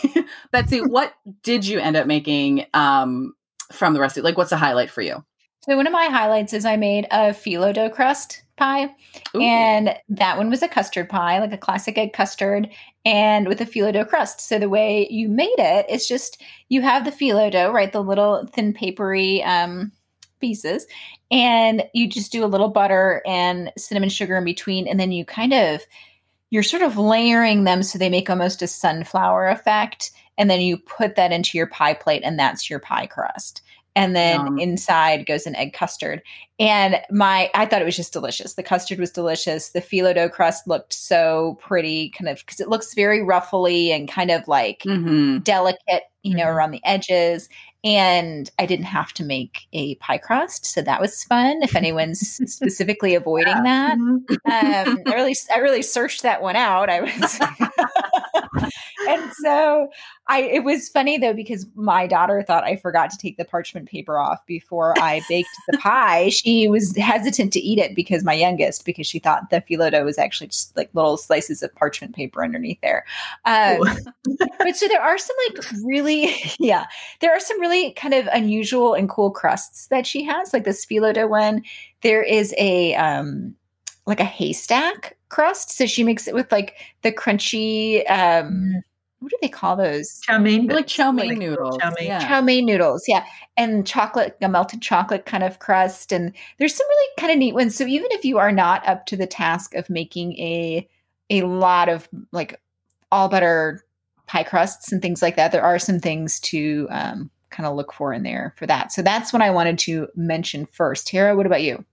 Betsy, 0.50 0.80
what 0.80 1.12
did 1.42 1.66
you 1.66 1.80
end 1.80 1.96
up 1.96 2.06
making 2.06 2.64
um 2.72 3.34
from 3.72 3.92
the 3.92 4.00
recipe? 4.00 4.22
Like 4.22 4.38
what's 4.38 4.48
the 4.48 4.56
highlight 4.56 4.88
for 4.88 5.02
you? 5.02 5.22
So 5.66 5.76
one 5.76 5.86
of 5.86 5.92
my 5.92 6.06
highlights 6.06 6.54
is 6.54 6.64
I 6.64 6.76
made 6.76 7.06
a 7.10 7.30
phyllo 7.30 7.74
dough 7.74 7.90
crust 7.90 8.42
pie. 8.62 8.94
Ooh. 9.34 9.40
And 9.40 9.94
that 10.08 10.38
one 10.38 10.48
was 10.48 10.62
a 10.62 10.68
custard 10.68 11.08
pie, 11.08 11.40
like 11.40 11.52
a 11.52 11.58
classic 11.58 11.98
egg 11.98 12.12
custard, 12.12 12.68
and 13.04 13.48
with 13.48 13.60
a 13.60 13.66
phyllo 13.66 13.92
dough 13.92 14.04
crust. 14.04 14.40
So 14.40 14.58
the 14.58 14.68
way 14.68 15.08
you 15.10 15.28
made 15.28 15.58
it, 15.58 15.86
it's 15.88 16.06
just 16.06 16.40
you 16.68 16.82
have 16.82 17.04
the 17.04 17.10
phyllo 17.10 17.50
dough, 17.50 17.72
right? 17.72 17.92
The 17.92 18.02
little 18.02 18.46
thin 18.52 18.72
papery 18.72 19.42
um, 19.42 19.90
pieces, 20.40 20.86
and 21.30 21.84
you 21.92 22.08
just 22.08 22.30
do 22.30 22.44
a 22.44 22.46
little 22.46 22.68
butter 22.68 23.22
and 23.26 23.72
cinnamon 23.76 24.08
sugar 24.08 24.36
in 24.36 24.44
between, 24.44 24.86
and 24.86 25.00
then 25.00 25.10
you 25.10 25.24
kind 25.24 25.52
of 25.52 25.82
you're 26.50 26.62
sort 26.62 26.82
of 26.82 26.98
layering 26.98 27.64
them 27.64 27.82
so 27.82 27.98
they 27.98 28.10
make 28.10 28.28
almost 28.28 28.62
a 28.62 28.66
sunflower 28.66 29.48
effect. 29.48 30.10
And 30.38 30.48
then 30.48 30.60
you 30.60 30.78
put 30.78 31.16
that 31.16 31.32
into 31.32 31.58
your 31.58 31.66
pie 31.66 31.94
plate, 31.94 32.22
and 32.24 32.38
that's 32.38 32.70
your 32.70 32.78
pie 32.78 33.06
crust 33.06 33.62
and 33.94 34.16
then 34.16 34.58
inside 34.58 35.26
goes 35.26 35.46
an 35.46 35.54
egg 35.56 35.72
custard. 35.72 36.22
And 36.58 37.00
my, 37.10 37.50
I 37.54 37.66
thought 37.66 37.82
it 37.82 37.86
was 37.86 37.96
just 37.96 38.12
delicious. 38.12 38.54
The 38.54 38.62
custard 38.62 38.98
was 38.98 39.10
delicious. 39.10 39.70
The 39.70 39.80
phyllo 39.80 40.14
dough 40.14 40.28
crust 40.28 40.66
looked 40.66 40.92
so 40.92 41.58
pretty, 41.60 42.10
kind 42.10 42.28
of 42.28 42.38
because 42.38 42.60
it 42.60 42.68
looks 42.68 42.94
very 42.94 43.22
ruffly 43.22 43.92
and 43.92 44.08
kind 44.08 44.30
of 44.30 44.46
like 44.48 44.82
mm-hmm. 44.86 45.38
delicate, 45.38 46.04
you 46.22 46.36
know, 46.36 46.44
mm-hmm. 46.44 46.56
around 46.56 46.70
the 46.70 46.84
edges. 46.84 47.48
And 47.84 48.48
I 48.60 48.66
didn't 48.66 48.84
have 48.86 49.12
to 49.14 49.24
make 49.24 49.66
a 49.72 49.96
pie 49.96 50.18
crust, 50.18 50.66
so 50.66 50.82
that 50.82 51.00
was 51.00 51.24
fun. 51.24 51.62
If 51.62 51.74
anyone's 51.74 52.20
specifically 52.46 53.16
avoiding 53.16 53.48
yeah. 53.48 53.62
that, 53.62 53.98
mm-hmm. 53.98 54.88
um, 54.90 54.98
I 55.06 55.14
really, 55.14 55.34
I 55.52 55.58
really 55.58 55.82
searched 55.82 56.22
that 56.22 56.42
one 56.42 56.54
out. 56.54 56.88
I 56.88 57.00
was, 57.00 57.40
and 59.08 59.32
so 59.42 59.88
I 60.28 60.42
it 60.42 60.64
was 60.64 60.88
funny 60.88 61.18
though 61.18 61.32
because 61.32 61.66
my 61.74 62.06
daughter 62.06 62.42
thought 62.42 62.64
I 62.64 62.76
forgot 62.76 63.10
to 63.10 63.18
take 63.18 63.36
the 63.36 63.44
parchment 63.44 63.88
paper 63.88 64.18
off 64.18 64.44
before 64.46 64.98
I 64.98 65.22
baked 65.28 65.50
the 65.68 65.78
pie. 65.78 66.28
She 66.28 66.68
was 66.68 66.96
hesitant 66.96 67.52
to 67.54 67.60
eat 67.60 67.78
it 67.78 67.94
because 67.94 68.24
my 68.24 68.32
youngest 68.32 68.84
because 68.84 69.06
she 69.06 69.18
thought 69.18 69.50
the 69.50 69.62
phyllo 69.62 69.90
dough 69.90 70.04
was 70.04 70.18
actually 70.18 70.48
just 70.48 70.76
like 70.76 70.90
little 70.94 71.16
slices 71.16 71.62
of 71.62 71.74
parchment 71.74 72.14
paper 72.14 72.44
underneath 72.44 72.80
there. 72.80 73.04
Um, 73.44 73.80
but 74.58 74.76
so 74.76 74.88
there 74.88 75.02
are 75.02 75.18
some 75.18 75.36
like 75.48 75.64
really 75.84 76.34
yeah 76.58 76.86
there 77.20 77.32
are 77.32 77.40
some 77.40 77.60
really 77.60 77.92
kind 77.92 78.14
of 78.14 78.28
unusual 78.32 78.94
and 78.94 79.08
cool 79.08 79.30
crusts 79.30 79.88
that 79.88 80.06
she 80.06 80.22
has 80.24 80.52
like 80.52 80.64
this 80.64 80.86
phyllo 80.86 81.12
dough 81.12 81.26
one. 81.26 81.62
There 82.02 82.22
is 82.22 82.54
a 82.58 82.94
um 82.94 83.54
like 84.06 84.20
a 84.20 84.24
haystack 84.24 85.16
crust. 85.32 85.70
So 85.70 85.86
she 85.86 86.04
makes 86.04 86.28
it 86.28 86.34
with 86.34 86.52
like 86.52 86.76
the 87.02 87.10
crunchy 87.10 88.08
um 88.10 88.16
mm-hmm. 88.16 88.78
what 89.20 89.30
do 89.30 89.38
they 89.40 89.48
call 89.48 89.76
those? 89.76 90.20
Chow 90.20 90.38
mein, 90.38 90.66
like 90.66 90.86
chow 90.86 91.10
mein 91.10 91.30
like 91.30 91.38
noodles. 91.38 91.78
Chow 91.78 91.92
mein. 91.98 92.06
Yeah. 92.06 92.20
chow 92.20 92.40
mein 92.40 92.66
noodles, 92.66 93.04
yeah. 93.08 93.24
And 93.56 93.86
chocolate, 93.86 94.36
a 94.40 94.48
melted 94.48 94.82
chocolate 94.82 95.26
kind 95.26 95.42
of 95.42 95.58
crust. 95.58 96.12
And 96.12 96.32
there's 96.58 96.74
some 96.74 96.86
really 96.88 97.10
kind 97.18 97.32
of 97.32 97.38
neat 97.38 97.54
ones. 97.54 97.74
So 97.74 97.86
even 97.86 98.08
if 98.12 98.24
you 98.24 98.38
are 98.38 98.52
not 98.52 98.86
up 98.86 99.06
to 99.06 99.16
the 99.16 99.26
task 99.26 99.74
of 99.74 99.90
making 99.90 100.34
a 100.38 100.88
a 101.30 101.42
lot 101.42 101.88
of 101.88 102.08
like 102.30 102.60
all 103.10 103.28
butter 103.28 103.82
pie 104.26 104.42
crusts 104.42 104.92
and 104.92 105.00
things 105.02 105.22
like 105.22 105.36
that, 105.36 105.50
there 105.50 105.64
are 105.64 105.78
some 105.78 105.98
things 105.98 106.38
to 106.40 106.86
um, 106.90 107.30
kind 107.50 107.66
of 107.66 107.76
look 107.76 107.92
for 107.92 108.12
in 108.12 108.22
there 108.22 108.54
for 108.56 108.66
that. 108.66 108.92
So 108.92 109.02
that's 109.02 109.32
what 109.32 109.42
I 109.42 109.50
wanted 109.50 109.78
to 109.80 110.08
mention 110.14 110.66
first. 110.66 111.06
Tara, 111.06 111.36
what 111.36 111.46
about 111.46 111.62
you? 111.62 111.84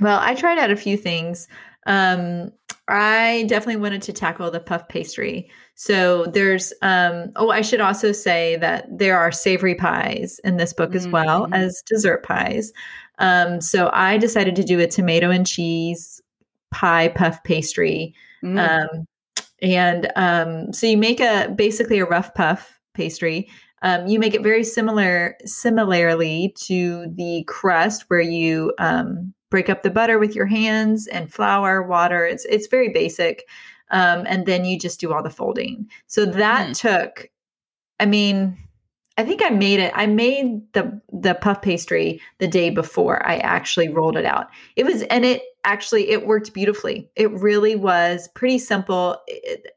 Well, 0.00 0.18
I 0.20 0.34
tried 0.34 0.58
out 0.58 0.70
a 0.70 0.76
few 0.76 0.96
things. 0.96 1.48
Um, 1.88 2.52
I 2.86 3.44
definitely 3.48 3.80
wanted 3.80 4.02
to 4.02 4.12
tackle 4.12 4.50
the 4.50 4.60
puff 4.60 4.88
pastry. 4.88 5.50
So 5.74 6.26
there's, 6.26 6.72
um, 6.80 7.32
oh, 7.36 7.50
I 7.50 7.60
should 7.60 7.80
also 7.80 8.12
say 8.12 8.56
that 8.56 8.86
there 8.90 9.18
are 9.18 9.32
savory 9.32 9.74
pies 9.74 10.40
in 10.44 10.56
this 10.56 10.72
book 10.72 10.90
mm-hmm. 10.90 10.98
as 10.98 11.08
well 11.08 11.44
mm-hmm. 11.44 11.54
as 11.54 11.82
dessert 11.86 12.24
pies. 12.24 12.72
Um, 13.18 13.60
so 13.60 13.90
I 13.92 14.16
decided 14.16 14.56
to 14.56 14.64
do 14.64 14.80
a 14.80 14.86
tomato 14.86 15.30
and 15.30 15.46
cheese 15.46 16.22
pie 16.70 17.08
puff 17.08 17.42
pastry. 17.42 18.14
Mm. 18.44 18.58
Um, 18.68 19.06
and 19.60 20.12
um, 20.16 20.72
so 20.72 20.86
you 20.86 20.96
make 20.96 21.20
a 21.20 21.52
basically 21.54 21.98
a 21.98 22.06
rough 22.06 22.32
puff 22.34 22.78
pastry. 22.94 23.48
Um, 23.82 24.06
you 24.06 24.18
make 24.18 24.34
it 24.34 24.42
very 24.42 24.64
similar, 24.64 25.36
similarly 25.44 26.54
to 26.62 27.06
the 27.14 27.44
crust 27.46 28.04
where 28.08 28.20
you 28.20 28.72
um, 28.78 29.34
break 29.50 29.68
up 29.68 29.82
the 29.82 29.90
butter 29.90 30.18
with 30.18 30.34
your 30.34 30.46
hands 30.46 31.06
and 31.06 31.32
flour, 31.32 31.82
water. 31.82 32.24
It's 32.24 32.44
it's 32.46 32.66
very 32.66 32.90
basic. 32.90 33.48
Um, 33.90 34.24
and 34.28 34.44
then 34.44 34.64
you 34.64 34.78
just 34.78 35.00
do 35.00 35.12
all 35.12 35.22
the 35.22 35.30
folding. 35.30 35.88
So 36.06 36.26
that 36.26 36.68
mm. 36.68 36.78
took, 36.78 37.30
I 37.98 38.04
mean, 38.04 38.58
I 39.16 39.24
think 39.24 39.42
I 39.42 39.48
made 39.48 39.80
it. 39.80 39.92
I 39.96 40.06
made 40.06 40.72
the 40.74 41.00
the 41.12 41.34
puff 41.34 41.60
pastry 41.60 42.20
the 42.38 42.46
day 42.46 42.70
before 42.70 43.26
I 43.26 43.38
actually 43.38 43.88
rolled 43.88 44.16
it 44.16 44.24
out. 44.24 44.46
It 44.76 44.84
was 44.84 45.02
and 45.02 45.24
it 45.24 45.42
actually 45.64 46.10
it 46.10 46.26
worked 46.26 46.54
beautifully. 46.54 47.10
It 47.16 47.30
really 47.32 47.74
was 47.74 48.28
pretty 48.34 48.58
simple. 48.58 49.20
It, 49.26 49.72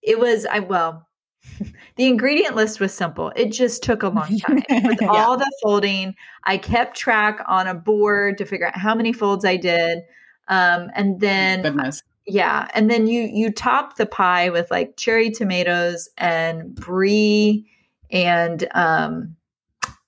it 0.00 0.20
was 0.20 0.46
I 0.46 0.60
well, 0.60 1.08
the 1.96 2.06
ingredient 2.06 2.56
list 2.56 2.80
was 2.80 2.92
simple. 2.92 3.32
It 3.36 3.52
just 3.52 3.82
took 3.82 4.02
a 4.02 4.08
long 4.08 4.38
time. 4.38 4.62
With 4.86 4.98
yeah. 5.00 5.08
all 5.08 5.36
the 5.36 5.50
folding, 5.62 6.14
I 6.44 6.58
kept 6.58 6.96
track 6.96 7.40
on 7.46 7.66
a 7.66 7.74
board 7.74 8.38
to 8.38 8.44
figure 8.44 8.66
out 8.66 8.76
how 8.76 8.94
many 8.94 9.12
folds 9.12 9.44
I 9.44 9.56
did. 9.56 10.00
Um, 10.48 10.90
and 10.94 11.20
then 11.20 11.62
Goodness. 11.62 12.02
yeah, 12.26 12.68
and 12.74 12.90
then 12.90 13.06
you 13.06 13.22
you 13.22 13.50
top 13.50 13.96
the 13.96 14.06
pie 14.06 14.50
with 14.50 14.70
like 14.70 14.96
cherry 14.96 15.30
tomatoes 15.30 16.08
and 16.18 16.74
brie 16.74 17.68
and 18.10 18.68
um 18.74 19.36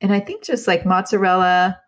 and 0.01 0.13
I 0.13 0.21
think 0.21 0.45
just 0.45 0.67
like 0.67 0.85
mozzarella 0.85 1.81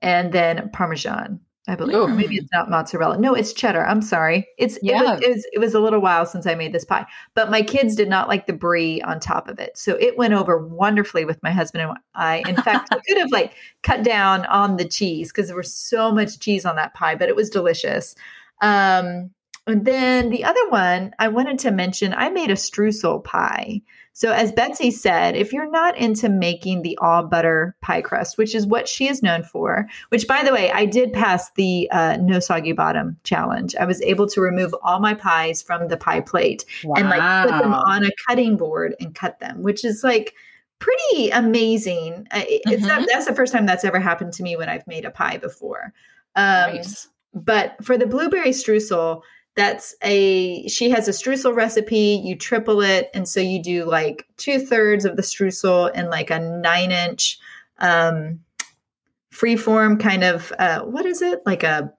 and 0.00 0.32
then 0.32 0.70
parmesan. 0.70 1.40
I 1.66 1.76
believe, 1.76 1.96
or 1.96 2.08
maybe 2.08 2.36
it's 2.36 2.52
not 2.52 2.68
mozzarella. 2.68 3.16
No, 3.18 3.32
it's 3.32 3.54
cheddar. 3.54 3.86
I'm 3.86 4.02
sorry. 4.02 4.46
It's 4.58 4.78
yeah. 4.82 5.00
it 5.00 5.04
was, 5.04 5.20
it 5.22 5.28
was, 5.30 5.46
it 5.54 5.58
was 5.60 5.74
a 5.74 5.80
little 5.80 6.00
while 6.00 6.26
since 6.26 6.46
I 6.46 6.54
made 6.54 6.74
this 6.74 6.84
pie, 6.84 7.06
but 7.34 7.50
my 7.50 7.62
kids 7.62 7.96
did 7.96 8.08
not 8.08 8.28
like 8.28 8.46
the 8.46 8.52
brie 8.52 9.00
on 9.00 9.18
top 9.18 9.48
of 9.48 9.58
it, 9.58 9.78
so 9.78 9.96
it 9.98 10.18
went 10.18 10.34
over 10.34 10.58
wonderfully 10.58 11.24
with 11.24 11.42
my 11.42 11.50
husband 11.50 11.88
and 11.88 11.98
I. 12.14 12.42
In 12.46 12.56
fact, 12.56 12.88
I 12.92 12.98
could 13.08 13.16
have 13.16 13.32
like 13.32 13.54
cut 13.82 14.02
down 14.04 14.44
on 14.46 14.76
the 14.76 14.84
cheese 14.84 15.32
because 15.32 15.48
there 15.48 15.56
was 15.56 15.74
so 15.74 16.12
much 16.12 16.38
cheese 16.38 16.66
on 16.66 16.76
that 16.76 16.92
pie, 16.92 17.14
but 17.14 17.30
it 17.30 17.36
was 17.36 17.48
delicious. 17.48 18.14
Um, 18.60 19.30
and 19.66 19.86
then 19.86 20.28
the 20.28 20.44
other 20.44 20.68
one 20.68 21.14
I 21.18 21.28
wanted 21.28 21.58
to 21.60 21.70
mention, 21.70 22.12
I 22.12 22.28
made 22.28 22.50
a 22.50 22.54
streusel 22.54 23.24
pie. 23.24 23.80
So, 24.16 24.30
as 24.32 24.52
Betsy 24.52 24.92
said, 24.92 25.34
if 25.34 25.52
you're 25.52 25.68
not 25.68 25.98
into 25.98 26.28
making 26.28 26.82
the 26.82 26.96
all 26.98 27.24
butter 27.24 27.74
pie 27.80 28.00
crust, 28.00 28.38
which 28.38 28.54
is 28.54 28.64
what 28.64 28.88
she 28.88 29.08
is 29.08 29.24
known 29.24 29.42
for, 29.42 29.88
which 30.10 30.28
by 30.28 30.44
the 30.44 30.52
way, 30.52 30.70
I 30.70 30.86
did 30.86 31.12
pass 31.12 31.50
the 31.52 31.90
uh, 31.90 32.16
no 32.20 32.38
soggy 32.38 32.70
bottom 32.72 33.16
challenge. 33.24 33.74
I 33.74 33.84
was 33.84 34.00
able 34.02 34.28
to 34.28 34.40
remove 34.40 34.72
all 34.84 35.00
my 35.00 35.14
pies 35.14 35.62
from 35.62 35.88
the 35.88 35.96
pie 35.96 36.20
plate 36.20 36.64
wow. 36.84 36.94
and 36.96 37.10
like 37.10 37.50
put 37.50 37.58
them 37.58 37.74
on 37.74 38.04
a 38.04 38.10
cutting 38.28 38.56
board 38.56 38.94
and 39.00 39.16
cut 39.16 39.40
them, 39.40 39.62
which 39.62 39.84
is 39.84 40.04
like 40.04 40.32
pretty 40.78 41.30
amazing. 41.30 42.28
It's 42.32 42.82
mm-hmm. 42.82 42.86
not, 42.86 43.08
that's 43.10 43.26
the 43.26 43.34
first 43.34 43.52
time 43.52 43.66
that's 43.66 43.84
ever 43.84 43.98
happened 43.98 44.32
to 44.34 44.44
me 44.44 44.54
when 44.54 44.68
I've 44.68 44.86
made 44.86 45.04
a 45.04 45.10
pie 45.10 45.38
before. 45.38 45.92
Um. 46.36 46.78
But 47.36 47.84
for 47.84 47.98
the 47.98 48.06
blueberry 48.06 48.50
streusel, 48.50 49.22
that's 49.56 49.94
a 50.02 50.66
she 50.68 50.90
has 50.90 51.06
a 51.06 51.12
streusel 51.12 51.54
recipe 51.54 52.20
you 52.24 52.36
triple 52.36 52.80
it 52.80 53.08
and 53.14 53.28
so 53.28 53.40
you 53.40 53.62
do 53.62 53.84
like 53.84 54.26
two 54.36 54.58
thirds 54.58 55.04
of 55.04 55.16
the 55.16 55.22
streusel 55.22 55.94
in 55.94 56.10
like 56.10 56.30
a 56.30 56.40
nine 56.40 56.90
inch 56.90 57.38
um 57.78 58.40
free 59.34 59.56
form 59.56 59.98
kind 59.98 60.24
of 60.24 60.52
uh 60.58 60.80
what 60.80 61.04
is 61.04 61.20
it? 61.20 61.40
Like 61.44 61.62
a 61.62 61.92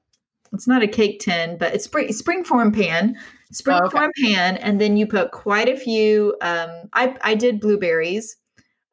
it's 0.54 0.68
not 0.68 0.84
a 0.84 0.88
cake 0.88 1.20
tin 1.20 1.58
but 1.58 1.74
it's 1.74 1.86
spring 1.86 2.12
spring 2.12 2.44
form 2.44 2.72
pan. 2.72 3.16
Spring 3.52 3.80
oh, 3.82 3.86
okay. 3.86 3.98
form 3.98 4.12
pan 4.22 4.58
and 4.58 4.82
then 4.82 4.98
you 4.98 5.06
put 5.06 5.32
quite 5.32 5.70
a 5.70 5.78
few 5.78 6.36
um 6.42 6.70
i 6.94 7.16
i 7.22 7.36
did 7.36 7.60
blueberries. 7.60 8.38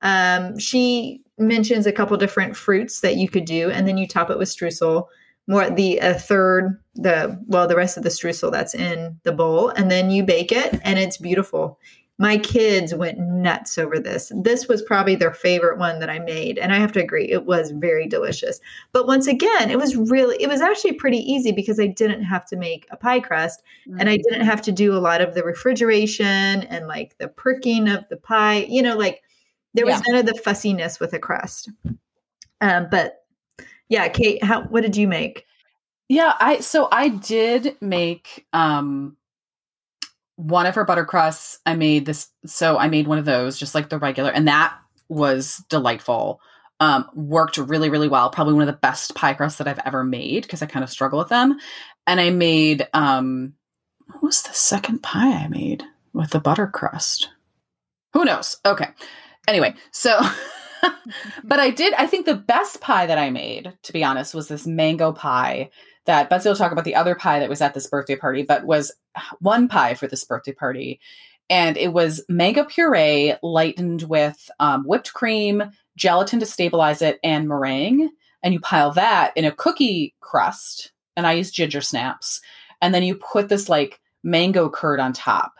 Um 0.02 0.58
she 0.58 1.22
mentions 1.38 1.86
a 1.86 1.92
couple 1.92 2.16
different 2.16 2.56
fruits 2.56 3.00
that 3.00 3.16
you 3.16 3.28
could 3.28 3.44
do 3.44 3.70
and 3.70 3.88
then 3.88 3.96
you 3.96 4.06
top 4.06 4.30
it 4.30 4.38
with 4.38 4.48
streusel. 4.48 5.06
More 5.46 5.70
the 5.70 5.98
a 5.98 6.14
third 6.14 6.81
the 6.94 7.40
well 7.46 7.66
the 7.66 7.76
rest 7.76 7.96
of 7.96 8.02
the 8.02 8.08
streusel 8.08 8.52
that's 8.52 8.74
in 8.74 9.18
the 9.22 9.32
bowl 9.32 9.68
and 9.70 9.90
then 9.90 10.10
you 10.10 10.22
bake 10.22 10.52
it 10.52 10.78
and 10.84 10.98
it's 10.98 11.16
beautiful 11.16 11.78
my 12.18 12.36
kids 12.36 12.94
went 12.94 13.18
nuts 13.18 13.78
over 13.78 13.98
this 13.98 14.30
this 14.42 14.68
was 14.68 14.82
probably 14.82 15.14
their 15.14 15.32
favorite 15.32 15.78
one 15.78 16.00
that 16.00 16.10
i 16.10 16.18
made 16.18 16.58
and 16.58 16.72
i 16.72 16.78
have 16.78 16.92
to 16.92 17.02
agree 17.02 17.26
it 17.30 17.46
was 17.46 17.70
very 17.70 18.06
delicious 18.06 18.60
but 18.92 19.06
once 19.06 19.26
again 19.26 19.70
it 19.70 19.78
was 19.78 19.96
really 19.96 20.36
it 20.38 20.48
was 20.48 20.60
actually 20.60 20.92
pretty 20.92 21.18
easy 21.18 21.50
because 21.50 21.80
i 21.80 21.86
didn't 21.86 22.22
have 22.22 22.44
to 22.44 22.56
make 22.56 22.86
a 22.90 22.96
pie 22.96 23.20
crust 23.20 23.62
mm-hmm. 23.88 23.98
and 23.98 24.10
i 24.10 24.18
didn't 24.18 24.44
have 24.44 24.60
to 24.60 24.70
do 24.70 24.94
a 24.94 25.00
lot 25.00 25.22
of 25.22 25.34
the 25.34 25.42
refrigeration 25.42 26.62
and 26.64 26.86
like 26.86 27.16
the 27.16 27.28
pricking 27.28 27.88
of 27.88 28.06
the 28.10 28.18
pie 28.18 28.66
you 28.68 28.82
know 28.82 28.96
like 28.96 29.22
there 29.72 29.86
was 29.86 29.94
yeah. 29.94 30.02
none 30.08 30.20
of 30.20 30.26
the 30.26 30.40
fussiness 30.42 31.00
with 31.00 31.14
a 31.14 31.18
crust 31.18 31.70
um, 32.62 32.86
but 32.90 33.24
yeah, 33.88 34.08
Kate, 34.08 34.42
how 34.42 34.62
what 34.62 34.82
did 34.82 34.96
you 34.96 35.06
make? 35.06 35.44
Yeah, 36.08 36.34
I 36.38 36.60
so 36.60 36.88
I 36.90 37.08
did 37.08 37.76
make 37.80 38.46
um 38.52 39.16
one 40.36 40.66
of 40.66 40.74
her 40.74 40.84
butter 40.84 41.04
crusts. 41.04 41.58
I 41.64 41.74
made 41.74 42.06
this 42.06 42.28
so 42.46 42.78
I 42.78 42.88
made 42.88 43.06
one 43.06 43.18
of 43.18 43.24
those 43.24 43.58
just 43.58 43.74
like 43.74 43.88
the 43.88 43.98
regular 43.98 44.30
and 44.30 44.48
that 44.48 44.76
was 45.08 45.62
delightful. 45.68 46.40
Um 46.80 47.08
worked 47.14 47.58
really 47.58 47.90
really 47.90 48.08
well. 48.08 48.30
Probably 48.30 48.54
one 48.54 48.62
of 48.62 48.74
the 48.74 48.80
best 48.80 49.14
pie 49.14 49.34
crusts 49.34 49.58
that 49.58 49.68
I've 49.68 49.80
ever 49.84 50.04
made 50.04 50.42
because 50.42 50.62
I 50.62 50.66
kind 50.66 50.82
of 50.84 50.90
struggle 50.90 51.18
with 51.18 51.28
them. 51.28 51.58
And 52.06 52.20
I 52.20 52.30
made 52.30 52.86
um 52.92 53.54
what 54.08 54.22
was 54.22 54.42
the 54.42 54.52
second 54.52 55.02
pie 55.02 55.32
I 55.44 55.48
made 55.48 55.84
with 56.12 56.30
the 56.30 56.40
butter 56.40 56.66
crust? 56.66 57.30
Who 58.12 58.24
knows? 58.24 58.58
Okay. 58.66 58.88
Anyway, 59.48 59.74
so 59.90 60.20
but 61.44 61.60
I 61.60 61.70
did, 61.70 61.94
I 61.94 62.06
think 62.06 62.26
the 62.26 62.34
best 62.34 62.80
pie 62.80 63.06
that 63.06 63.18
I 63.18 63.30
made, 63.30 63.72
to 63.84 63.92
be 63.92 64.04
honest, 64.04 64.34
was 64.34 64.48
this 64.48 64.66
mango 64.66 65.12
pie 65.12 65.70
that 66.06 66.28
Betsy 66.28 66.48
will 66.48 66.56
talk 66.56 66.72
about 66.72 66.84
the 66.84 66.94
other 66.94 67.14
pie 67.14 67.38
that 67.38 67.48
was 67.48 67.60
at 67.60 67.74
this 67.74 67.86
birthday 67.86 68.16
party, 68.16 68.42
but 68.42 68.64
was 68.64 68.92
one 69.40 69.68
pie 69.68 69.94
for 69.94 70.06
this 70.06 70.24
birthday 70.24 70.52
party. 70.52 71.00
And 71.48 71.76
it 71.76 71.92
was 71.92 72.24
mango 72.28 72.64
puree 72.64 73.34
lightened 73.42 74.02
with 74.02 74.50
um, 74.58 74.84
whipped 74.84 75.12
cream, 75.12 75.62
gelatin 75.96 76.40
to 76.40 76.46
stabilize 76.46 77.02
it, 77.02 77.20
and 77.22 77.48
meringue. 77.48 78.10
And 78.42 78.54
you 78.54 78.60
pile 78.60 78.90
that 78.92 79.36
in 79.36 79.44
a 79.44 79.52
cookie 79.52 80.14
crust. 80.20 80.92
And 81.16 81.26
I 81.26 81.34
use 81.34 81.50
ginger 81.50 81.80
snaps. 81.80 82.40
And 82.80 82.94
then 82.94 83.02
you 83.02 83.14
put 83.14 83.48
this 83.48 83.68
like 83.68 84.00
mango 84.22 84.68
curd 84.68 84.98
on 84.98 85.12
top. 85.12 85.54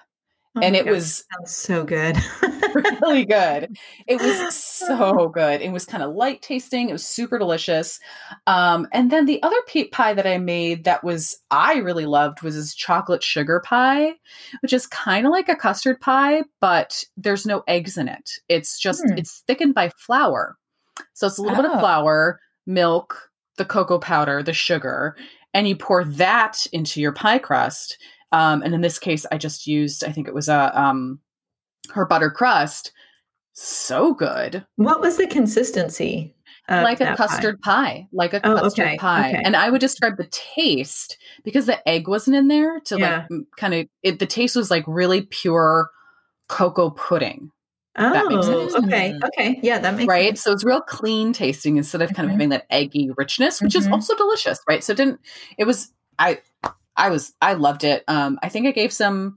Oh 0.56 0.60
and 0.60 0.74
it 0.74 0.84
God, 0.84 0.92
was 0.92 1.24
so 1.44 1.84
good. 1.84 2.16
really 3.02 3.24
good. 3.24 3.76
It 4.06 4.20
was 4.20 4.56
so 4.56 5.28
good. 5.28 5.60
It 5.60 5.72
was 5.72 5.84
kind 5.84 6.02
of 6.02 6.14
light 6.14 6.42
tasting. 6.42 6.88
It 6.88 6.92
was 6.92 7.06
super 7.06 7.38
delicious. 7.38 7.98
Um, 8.46 8.86
and 8.92 9.10
then 9.10 9.26
the 9.26 9.42
other 9.42 9.56
pie 9.92 10.14
that 10.14 10.26
I 10.26 10.38
made 10.38 10.84
that 10.84 11.04
was 11.04 11.38
I 11.50 11.74
really 11.74 12.06
loved 12.06 12.42
was 12.42 12.54
this 12.54 12.74
chocolate 12.74 13.22
sugar 13.22 13.60
pie, 13.64 14.14
which 14.60 14.72
is 14.72 14.86
kind 14.86 15.26
of 15.26 15.32
like 15.32 15.48
a 15.48 15.56
custard 15.56 16.00
pie, 16.00 16.42
but 16.60 17.04
there's 17.16 17.46
no 17.46 17.62
eggs 17.66 17.96
in 17.96 18.08
it. 18.08 18.30
It's 18.48 18.78
just 18.78 19.02
hmm. 19.04 19.18
it's 19.18 19.42
thickened 19.46 19.74
by 19.74 19.90
flour. 19.96 20.56
So 21.14 21.26
it's 21.26 21.38
a 21.38 21.42
little 21.42 21.58
oh. 21.58 21.62
bit 21.62 21.70
of 21.70 21.76
oh. 21.76 21.80
flour, 21.80 22.40
milk, 22.66 23.30
the 23.56 23.64
cocoa 23.64 23.98
powder, 23.98 24.42
the 24.42 24.52
sugar, 24.52 25.16
and 25.54 25.68
you 25.68 25.76
pour 25.76 26.04
that 26.04 26.66
into 26.72 27.00
your 27.00 27.12
pie 27.12 27.38
crust. 27.38 27.98
Um, 28.32 28.62
and 28.62 28.74
in 28.74 28.80
this 28.80 28.98
case, 28.98 29.26
I 29.30 29.36
just 29.36 29.66
used, 29.66 30.04
I 30.04 30.12
think 30.12 30.26
it 30.26 30.34
was 30.34 30.48
a 30.48 30.80
um, 30.80 31.20
her 31.90 32.06
butter 32.06 32.30
crust. 32.30 32.92
So 33.52 34.14
good. 34.14 34.64
What 34.76 35.00
was 35.00 35.16
the 35.16 35.26
consistency? 35.26 36.34
like 36.68 37.00
a 37.00 37.16
custard 37.16 37.60
pie. 37.60 37.72
pie. 37.72 38.08
like 38.12 38.32
a 38.32 38.46
oh, 38.46 38.56
custard 38.56 38.86
okay, 38.86 38.96
pie. 38.96 39.30
Okay. 39.30 39.42
And 39.44 39.56
I 39.56 39.68
would 39.68 39.80
describe 39.80 40.16
the 40.16 40.28
taste 40.30 41.18
because 41.44 41.66
the 41.66 41.86
egg 41.88 42.08
wasn't 42.08 42.36
in 42.36 42.48
there 42.48 42.80
to 42.80 42.98
yeah. 42.98 43.26
like 43.28 43.40
kind 43.56 43.74
of 43.74 43.86
it. 44.02 44.18
The 44.18 44.26
taste 44.26 44.56
was 44.56 44.70
like 44.70 44.84
really 44.86 45.22
pure 45.22 45.90
cocoa 46.48 46.90
pudding. 46.90 47.50
Oh, 47.94 48.72
okay, 48.84 49.14
okay, 49.22 49.60
yeah, 49.62 49.78
that 49.78 49.94
makes 49.94 50.08
right. 50.08 50.28
Sense. 50.28 50.42
So 50.42 50.52
it's 50.52 50.64
real 50.64 50.80
clean 50.80 51.34
tasting 51.34 51.76
instead 51.76 52.00
of 52.00 52.08
kind 52.14 52.20
mm-hmm. 52.20 52.24
of 52.24 52.30
having 52.30 52.48
that 52.48 52.66
eggy 52.70 53.10
richness, 53.18 53.60
which 53.60 53.74
mm-hmm. 53.74 53.80
is 53.80 53.92
also 53.92 54.16
delicious, 54.16 54.58
right? 54.66 54.82
So 54.82 54.92
it 54.92 54.96
didn't 54.96 55.20
it 55.58 55.64
was 55.64 55.92
I 56.18 56.40
I 56.96 57.10
was 57.10 57.34
I 57.42 57.52
loved 57.52 57.84
it. 57.84 58.02
Um, 58.08 58.38
I 58.42 58.48
think 58.48 58.66
I 58.66 58.70
gave 58.70 58.94
some 58.94 59.36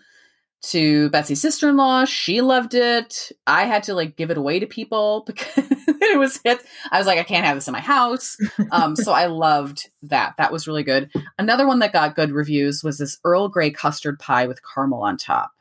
to 0.72 1.10
Betsy's 1.10 1.42
sister 1.42 1.70
in 1.70 1.78
law. 1.78 2.06
She 2.06 2.42
loved 2.42 2.74
it. 2.74 3.32
I 3.48 3.66
had 3.66 3.84
to 3.84 3.94
like 3.94 4.16
give 4.16 4.32
it 4.32 4.38
away 4.38 4.60
to 4.60 4.68
people 4.68 5.24
because 5.28 5.66
it 5.88 6.20
was 6.20 6.40
hit. 6.44 6.64
I 6.92 6.98
was 6.98 7.08
like, 7.08 7.20
I 7.20 7.24
can't 7.24 7.46
have 7.46 7.56
this 7.58 7.68
in 7.68 7.74
my 7.74 7.80
house. 7.80 8.38
Um, 8.72 8.96
so 8.96 9.12
I 9.12 9.28
loved 9.28 9.90
that. 10.04 10.36
That 10.38 10.52
was 10.52 10.68
really 10.68 10.84
good. 10.84 11.12
Another 11.38 11.68
one 11.68 11.80
that 11.80 11.94
got 11.94 12.16
good 12.16 12.32
reviews 12.32 12.84
was 12.84 12.98
this 12.98 13.20
Earl 13.24 13.48
Grey 13.48 13.72
custard 13.72 14.20
pie 14.20 14.48
with 14.48 14.62
caramel 14.64 15.04
on 15.04 15.18
top, 15.18 15.52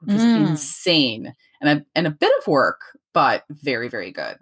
which 0.00 0.14
was 0.14 0.22
mm. 0.22 0.48
insane 0.48 1.34
and 1.60 1.80
a, 1.80 1.86
and 1.94 2.06
a 2.06 2.10
bit 2.10 2.32
of 2.38 2.46
work, 2.46 2.80
but 3.12 3.44
very 3.50 3.88
very 3.88 4.10
good. 4.10 4.36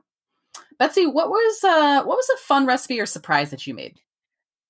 Betsy, 0.78 1.06
what 1.06 1.28
was 1.28 1.64
uh, 1.64 2.02
what 2.04 2.16
was 2.16 2.28
a 2.30 2.38
fun 2.38 2.66
recipe 2.66 3.00
or 3.00 3.06
surprise 3.06 3.50
that 3.50 3.66
you 3.66 3.74
made? 3.74 4.00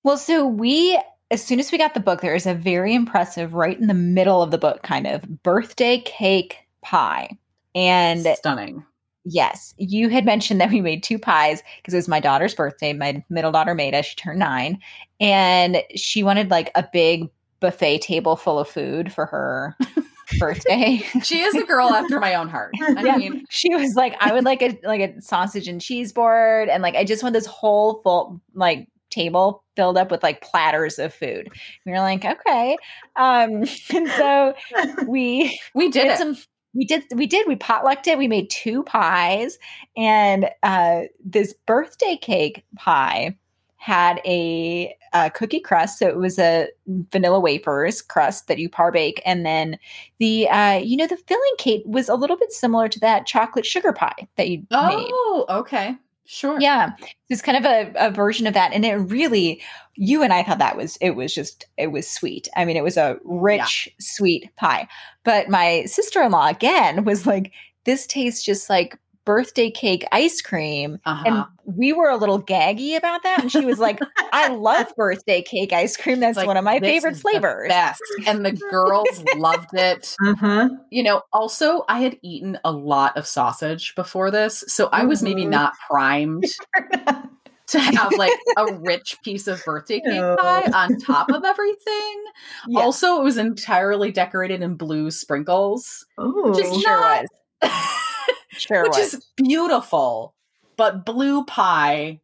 Well, 0.04 0.18
so 0.18 0.46
we 0.46 1.00
as 1.32 1.42
soon 1.42 1.58
as 1.58 1.72
we 1.72 1.78
got 1.78 1.94
the 1.94 2.00
book, 2.00 2.20
there 2.20 2.34
is 2.34 2.46
a 2.46 2.54
very 2.54 2.94
impressive, 2.94 3.54
right 3.54 3.80
in 3.80 3.86
the 3.86 3.94
middle 3.94 4.42
of 4.42 4.50
the 4.50 4.58
book, 4.58 4.82
kind 4.82 5.06
of 5.06 5.42
birthday 5.42 5.98
cake 6.04 6.58
pie. 6.82 7.30
And 7.74 8.26
stunning. 8.36 8.84
Yes. 9.24 9.72
You 9.78 10.10
had 10.10 10.26
mentioned 10.26 10.60
that 10.60 10.68
we 10.68 10.82
made 10.82 11.02
two 11.02 11.18
pies 11.18 11.62
because 11.78 11.94
it 11.94 11.96
was 11.96 12.08
my 12.08 12.20
daughter's 12.20 12.54
birthday. 12.54 12.92
My 12.92 13.24
middle 13.30 13.50
daughter 13.50 13.74
made 13.74 13.94
us. 13.94 14.04
She 14.04 14.16
turned 14.16 14.40
nine. 14.40 14.78
And 15.20 15.82
she 15.96 16.22
wanted 16.22 16.50
like 16.50 16.70
a 16.74 16.86
big 16.92 17.30
buffet 17.60 18.02
table 18.02 18.36
full 18.36 18.58
of 18.58 18.68
food 18.68 19.10
for 19.10 19.24
her 19.24 19.74
birthday. 20.38 20.98
she 21.22 21.40
is 21.40 21.54
a 21.54 21.64
girl 21.64 21.88
after 21.94 22.20
my 22.20 22.34
own 22.34 22.48
heart. 22.50 22.74
I 22.82 23.04
yeah. 23.04 23.16
mean, 23.16 23.46
she 23.48 23.74
was 23.74 23.94
like, 23.94 24.14
I 24.20 24.34
would 24.34 24.44
like 24.44 24.60
a 24.60 24.78
like 24.82 25.00
a 25.00 25.20
sausage 25.22 25.68
and 25.68 25.80
cheese 25.80 26.12
board, 26.12 26.68
and 26.68 26.82
like 26.82 26.96
I 26.96 27.04
just 27.04 27.22
want 27.22 27.32
this 27.32 27.46
whole 27.46 28.02
full 28.02 28.40
like 28.54 28.88
table 29.12 29.62
filled 29.76 29.96
up 29.96 30.10
with 30.10 30.22
like 30.22 30.42
platters 30.42 30.98
of 30.98 31.14
food. 31.14 31.48
We 31.86 31.92
were 31.92 31.98
like, 31.98 32.24
okay. 32.24 32.76
Um, 33.16 33.64
and 33.94 34.08
so 34.16 34.54
we 35.06 35.58
we 35.74 35.88
did, 35.90 36.08
did 36.08 36.18
some 36.18 36.36
we 36.74 36.84
did 36.84 37.04
we 37.14 37.26
did 37.26 37.46
we 37.46 37.56
potlucked 37.56 38.06
it 38.06 38.18
we 38.18 38.28
made 38.28 38.48
two 38.50 38.82
pies 38.84 39.58
and 39.96 40.48
uh, 40.62 41.02
this 41.24 41.54
birthday 41.66 42.16
cake 42.20 42.64
pie 42.76 43.36
had 43.76 44.20
a, 44.24 44.96
a, 45.12 45.28
cookie 45.30 45.58
crust 45.58 45.98
so 45.98 46.06
it 46.06 46.16
was 46.16 46.38
a 46.38 46.68
vanilla 47.10 47.40
wafers 47.40 48.00
crust 48.00 48.46
that 48.46 48.58
you 48.58 48.68
par 48.68 48.92
bake 48.92 49.20
and 49.26 49.44
then 49.44 49.78
the 50.18 50.48
uh, 50.48 50.78
you 50.78 50.96
know 50.96 51.06
the 51.06 51.16
filling 51.16 51.54
cake 51.58 51.82
was 51.84 52.08
a 52.08 52.14
little 52.14 52.36
bit 52.36 52.52
similar 52.52 52.88
to 52.88 53.00
that 53.00 53.26
chocolate 53.26 53.66
sugar 53.66 53.92
pie 53.92 54.28
that 54.36 54.48
you 54.48 54.64
oh 54.70 55.44
made. 55.48 55.54
okay 55.54 55.96
Sure. 56.24 56.60
Yeah. 56.60 56.90
It's 57.28 57.42
kind 57.42 57.58
of 57.58 57.64
a, 57.64 57.92
a 57.96 58.10
version 58.10 58.46
of 58.46 58.54
that. 58.54 58.72
And 58.72 58.84
it 58.84 58.94
really, 58.94 59.60
you 59.96 60.22
and 60.22 60.32
I 60.32 60.42
thought 60.42 60.60
that 60.60 60.76
was, 60.76 60.96
it 61.00 61.10
was 61.10 61.34
just, 61.34 61.66
it 61.76 61.88
was 61.88 62.08
sweet. 62.08 62.48
I 62.56 62.64
mean, 62.64 62.76
it 62.76 62.84
was 62.84 62.96
a 62.96 63.18
rich, 63.24 63.88
yeah. 63.88 63.92
sweet 64.00 64.50
pie. 64.56 64.88
But 65.24 65.48
my 65.48 65.84
sister 65.86 66.22
in 66.22 66.32
law, 66.32 66.46
again, 66.46 67.04
was 67.04 67.26
like, 67.26 67.52
this 67.84 68.06
tastes 68.06 68.44
just 68.44 68.70
like 68.70 68.96
birthday 69.24 69.70
cake 69.70 70.04
ice 70.12 70.40
cream. 70.40 70.98
Uh-huh. 71.04 71.24
And 71.26 71.76
we 71.76 71.92
were 71.92 72.08
a 72.08 72.16
little 72.16 72.42
gaggy 72.42 72.96
about 72.96 73.22
that. 73.22 73.40
And 73.40 73.52
she 73.52 73.64
was 73.64 73.78
like, 73.78 74.00
I 74.32 74.48
love 74.54 74.88
birthday 74.96 75.42
cake 75.42 75.72
ice 75.72 75.96
cream. 75.96 76.20
That's 76.20 76.36
like, 76.36 76.46
one 76.46 76.56
of 76.56 76.64
my 76.64 76.80
favorite 76.80 77.16
flavors. 77.16 77.68
best. 77.68 78.02
And 78.26 78.44
the 78.44 78.52
girls 78.52 79.24
loved 79.36 79.74
it. 79.74 80.16
Uh-huh. 80.24 80.68
You 80.90 81.02
know, 81.02 81.22
also, 81.32 81.84
I 81.88 82.00
had 82.00 82.18
eaten 82.22 82.58
a 82.64 82.72
lot 82.72 83.16
of 83.16 83.26
sausage 83.26 83.94
before 83.94 84.30
this. 84.30 84.64
So 84.68 84.88
I 84.92 85.04
was 85.04 85.22
maybe 85.22 85.42
mm-hmm. 85.42 85.50
not 85.50 85.74
primed. 85.88 86.44
to 87.68 87.80
have 87.80 88.12
like 88.18 88.32
a 88.58 88.74
rich 88.74 89.16
piece 89.24 89.46
of 89.46 89.62
birthday 89.64 90.00
cake 90.00 90.38
pie 90.38 90.70
on 90.74 90.98
top 90.98 91.30
of 91.30 91.42
everything. 91.44 92.24
Yes. 92.68 92.84
Also, 92.84 93.20
it 93.20 93.24
was 93.24 93.38
entirely 93.38 94.12
decorated 94.12 94.62
in 94.62 94.74
blue 94.74 95.10
sprinkles. 95.10 96.04
Oh, 96.18 96.52
sure 96.54 97.00
not, 97.00 97.24
was. 97.62 97.70
Sure 98.52 98.82
which 98.82 98.96
was. 98.96 99.14
is 99.14 99.26
beautiful. 99.36 100.34
But 100.76 101.04
blue 101.04 101.44
pie. 101.44 102.20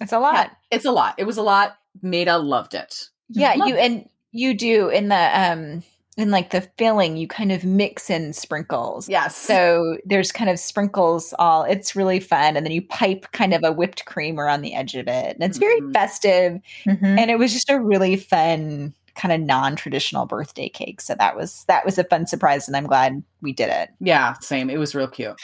It's 0.00 0.12
a 0.12 0.18
lot. 0.18 0.34
Yeah, 0.34 0.50
it's 0.70 0.84
a 0.84 0.92
lot. 0.92 1.14
It 1.18 1.24
was 1.24 1.36
a 1.36 1.42
lot. 1.42 1.76
Maida 2.02 2.38
loved 2.38 2.74
it. 2.74 3.10
Yeah, 3.28 3.54
loved 3.54 3.70
you 3.70 3.76
it. 3.76 3.80
and 3.80 4.08
you 4.32 4.54
do 4.54 4.88
in 4.88 5.08
the 5.08 5.40
um 5.40 5.82
in 6.16 6.30
like 6.30 6.50
the 6.50 6.60
filling, 6.78 7.16
you 7.16 7.26
kind 7.26 7.50
of 7.50 7.64
mix 7.64 8.08
in 8.08 8.32
sprinkles. 8.32 9.08
Yes. 9.08 9.36
So 9.36 9.98
there's 10.04 10.30
kind 10.30 10.48
of 10.48 10.58
sprinkles 10.58 11.34
all 11.38 11.64
it's 11.64 11.96
really 11.96 12.20
fun. 12.20 12.56
And 12.56 12.64
then 12.64 12.72
you 12.72 12.82
pipe 12.82 13.26
kind 13.32 13.52
of 13.52 13.62
a 13.64 13.72
whipped 13.72 14.04
cream 14.04 14.38
around 14.38 14.62
the 14.62 14.74
edge 14.74 14.94
of 14.94 15.08
it. 15.08 15.34
And 15.34 15.42
it's 15.42 15.58
very 15.58 15.80
mm-hmm. 15.80 15.92
festive. 15.92 16.60
Mm-hmm. 16.86 17.18
And 17.18 17.30
it 17.30 17.38
was 17.38 17.52
just 17.52 17.68
a 17.68 17.80
really 17.80 18.16
fun 18.16 18.94
kind 19.14 19.32
of 19.32 19.40
non-traditional 19.40 20.26
birthday 20.26 20.68
cake. 20.68 21.00
So 21.00 21.14
that 21.14 21.36
was 21.36 21.64
that 21.68 21.84
was 21.84 21.98
a 21.98 22.04
fun 22.04 22.26
surprise 22.26 22.68
and 22.68 22.76
I'm 22.76 22.86
glad 22.86 23.22
we 23.40 23.52
did 23.52 23.70
it. 23.70 23.90
Yeah, 24.00 24.34
same. 24.40 24.70
It 24.70 24.78
was 24.78 24.94
real 24.94 25.08
cute. 25.08 25.40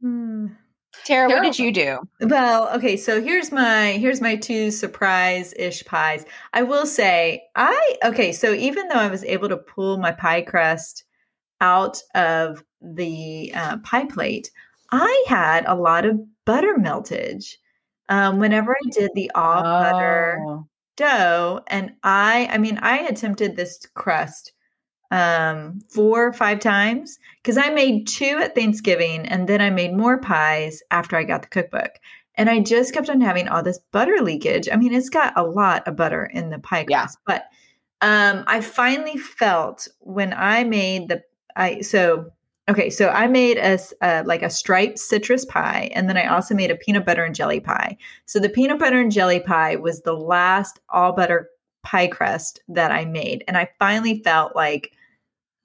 Hmm. 0.00 0.48
Tara, 1.04 1.28
what 1.28 1.42
did 1.42 1.58
you 1.58 1.72
do? 1.72 1.98
Well, 2.20 2.68
okay, 2.74 2.96
so 2.96 3.20
here's 3.22 3.52
my 3.52 3.92
here's 3.92 4.20
my 4.20 4.36
two 4.36 4.70
surprise-ish 4.70 5.84
pies. 5.84 6.26
I 6.52 6.62
will 6.62 6.86
say, 6.86 7.42
I 7.54 7.96
okay, 8.04 8.32
so 8.32 8.52
even 8.52 8.88
though 8.88 8.96
I 8.96 9.08
was 9.08 9.24
able 9.24 9.48
to 9.48 9.56
pull 9.56 9.98
my 9.98 10.12
pie 10.12 10.42
crust 10.42 11.04
out 11.60 12.02
of 12.14 12.64
the 12.80 13.52
uh, 13.54 13.78
pie 13.78 14.06
plate, 14.06 14.50
I 14.90 15.24
had 15.28 15.64
a 15.66 15.74
lot 15.74 16.04
of 16.04 16.20
butter 16.44 16.76
meltage. 16.78 17.56
Um, 18.10 18.38
whenever 18.38 18.72
I 18.72 18.90
did 18.90 19.10
the 19.14 19.30
all 19.34 19.60
oh. 19.60 19.62
butter 19.62 20.64
dough 20.98 21.60
and 21.68 21.92
i 22.02 22.48
i 22.50 22.58
mean 22.58 22.76
i 22.82 22.98
attempted 22.98 23.56
this 23.56 23.78
crust 23.94 24.52
um 25.12 25.80
four 25.88 26.26
or 26.26 26.32
five 26.32 26.58
times 26.58 27.18
because 27.40 27.56
i 27.56 27.70
made 27.70 28.06
two 28.06 28.40
at 28.42 28.54
thanksgiving 28.54 29.24
and 29.26 29.48
then 29.48 29.60
i 29.60 29.70
made 29.70 29.94
more 29.94 30.18
pies 30.18 30.82
after 30.90 31.16
i 31.16 31.22
got 31.22 31.40
the 31.40 31.48
cookbook 31.48 31.92
and 32.34 32.50
i 32.50 32.58
just 32.58 32.92
kept 32.92 33.08
on 33.08 33.20
having 33.20 33.48
all 33.48 33.62
this 33.62 33.78
butter 33.92 34.18
leakage 34.20 34.68
i 34.70 34.76
mean 34.76 34.92
it's 34.92 35.08
got 35.08 35.32
a 35.36 35.42
lot 35.42 35.86
of 35.86 35.96
butter 35.96 36.26
in 36.26 36.50
the 36.50 36.58
pie 36.58 36.84
crust 36.84 37.16
yeah. 37.28 37.34
but 38.00 38.06
um 38.06 38.42
i 38.48 38.60
finally 38.60 39.16
felt 39.16 39.86
when 40.00 40.34
i 40.34 40.64
made 40.64 41.08
the 41.08 41.22
i 41.54 41.80
so 41.80 42.28
Okay, 42.68 42.90
so 42.90 43.08
I 43.08 43.26
made 43.28 43.56
a 43.56 43.78
uh, 44.02 44.22
like 44.26 44.42
a 44.42 44.50
striped 44.50 44.98
citrus 44.98 45.46
pie, 45.46 45.90
and 45.94 46.08
then 46.08 46.18
I 46.18 46.26
also 46.26 46.54
made 46.54 46.70
a 46.70 46.76
peanut 46.76 47.06
butter 47.06 47.24
and 47.24 47.34
jelly 47.34 47.60
pie. 47.60 47.96
So 48.26 48.38
the 48.38 48.50
peanut 48.50 48.78
butter 48.78 49.00
and 49.00 49.10
jelly 49.10 49.40
pie 49.40 49.76
was 49.76 50.02
the 50.02 50.12
last 50.12 50.78
all 50.90 51.12
butter 51.12 51.48
pie 51.82 52.08
crust 52.08 52.60
that 52.68 52.92
I 52.92 53.06
made, 53.06 53.42
and 53.48 53.56
I 53.56 53.70
finally 53.78 54.22
felt 54.22 54.54
like 54.54 54.92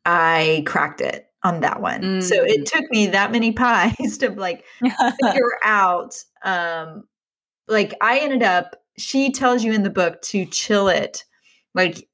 I 0.05 0.63
cracked 0.65 1.01
it 1.01 1.27
on 1.43 1.59
that 1.59 1.81
one. 1.81 2.01
Mm. 2.01 2.23
So 2.23 2.41
it 2.41 2.61
mm. 2.61 2.65
took 2.65 2.89
me 2.89 3.07
that 3.07 3.31
many 3.31 3.51
pies 3.53 4.17
to 4.19 4.31
like 4.31 4.63
figure 5.21 5.51
out. 5.65 6.15
Um, 6.43 7.03
like 7.67 7.93
I 8.01 8.19
ended 8.19 8.43
up. 8.43 8.77
She 8.97 9.31
tells 9.31 9.63
you 9.63 9.73
in 9.73 9.83
the 9.83 9.89
book 9.89 10.21
to 10.21 10.45
chill 10.45 10.87
it 10.87 11.25
like 11.73 12.07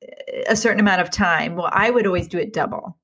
a 0.48 0.56
certain 0.56 0.80
amount 0.80 1.02
of 1.02 1.12
time. 1.12 1.56
Well, 1.56 1.70
I 1.72 1.90
would 1.90 2.08
always 2.08 2.28
do 2.28 2.38
it 2.38 2.54
double. 2.54 2.98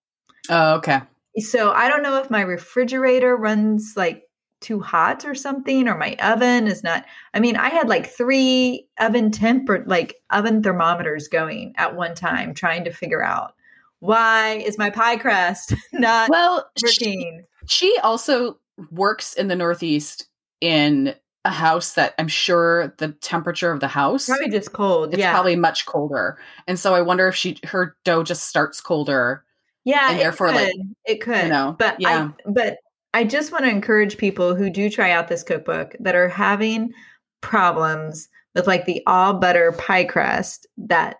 Oh, 0.49 0.75
okay. 0.75 1.01
So 1.39 1.71
I 1.71 1.89
don't 1.89 2.03
know 2.03 2.19
if 2.21 2.29
my 2.29 2.41
refrigerator 2.41 3.35
runs 3.35 3.93
like 3.95 4.23
too 4.61 4.79
hot 4.79 5.25
or 5.25 5.35
something, 5.35 5.87
or 5.87 5.97
my 5.97 6.15
oven 6.21 6.67
is 6.67 6.83
not. 6.83 7.05
I 7.33 7.39
mean, 7.39 7.55
I 7.55 7.69
had 7.69 7.87
like 7.87 8.07
three 8.07 8.87
oven 8.99 9.31
temper, 9.31 9.83
like 9.85 10.15
oven 10.31 10.63
thermometers 10.63 11.27
going 11.27 11.73
at 11.77 11.95
one 11.95 12.15
time, 12.15 12.53
trying 12.53 12.83
to 12.85 12.91
figure 12.91 13.23
out 13.23 13.53
Why 13.99 14.55
is 14.65 14.77
my 14.77 14.89
pie 14.89 15.17
crust 15.17 15.73
not 15.93 16.29
well 16.29 16.69
working? 16.81 17.43
She, 17.67 17.91
she 17.91 17.97
also 18.01 18.59
works 18.91 19.33
in 19.33 19.47
the 19.47 19.55
Northeast 19.55 20.27
in 20.61 21.15
a 21.45 21.51
house 21.51 21.93
that 21.93 22.15
I'm 22.17 22.27
sure 22.27 22.93
the 22.97 23.09
temperature 23.09 23.71
of 23.71 23.79
the 23.79 23.87
house 23.87 24.25
Probably 24.25 24.49
just 24.49 24.73
cold. 24.73 25.13
it's 25.13 25.19
yeah. 25.19 25.31
probably 25.31 25.55
much 25.55 25.85
colder. 25.85 26.39
And 26.67 26.79
so 26.79 26.95
I 26.95 27.01
wonder 27.01 27.27
if 27.27 27.35
she 27.35 27.59
her 27.65 27.95
dough 28.03 28.23
just 28.23 28.47
starts 28.47 28.81
colder. 28.81 29.44
Yeah, 29.85 30.09
and 30.09 30.17
it 30.17 30.23
therefore, 30.23 30.47
could. 30.47 30.55
like, 30.55 30.73
it 31.05 31.21
could. 31.21 31.49
know, 31.49 31.75
but 31.77 31.95
yeah. 31.99 32.29
I 32.45 32.49
but 32.51 32.77
I 33.13 33.23
just 33.23 33.51
want 33.51 33.63
to 33.63 33.71
encourage 33.71 34.17
people 34.17 34.55
who 34.55 34.69
do 34.69 34.89
try 34.89 35.11
out 35.11 35.29
this 35.29 35.43
cookbook 35.43 35.95
that 36.01 36.15
are 36.15 36.27
having 36.27 36.91
problems 37.39 38.27
with 38.53 38.67
like 38.67 38.85
the 38.85 39.01
all 39.05 39.35
butter 39.35 39.71
pie 39.71 40.03
crust 40.03 40.67
that 40.77 41.17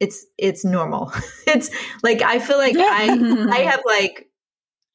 it's 0.00 0.26
it's 0.36 0.64
normal. 0.64 1.12
it's 1.46 1.70
like 2.02 2.20
I 2.20 2.40
feel 2.40 2.58
like 2.58 2.76
I 2.76 3.08
I 3.50 3.58
have 3.60 3.82
like 3.86 4.28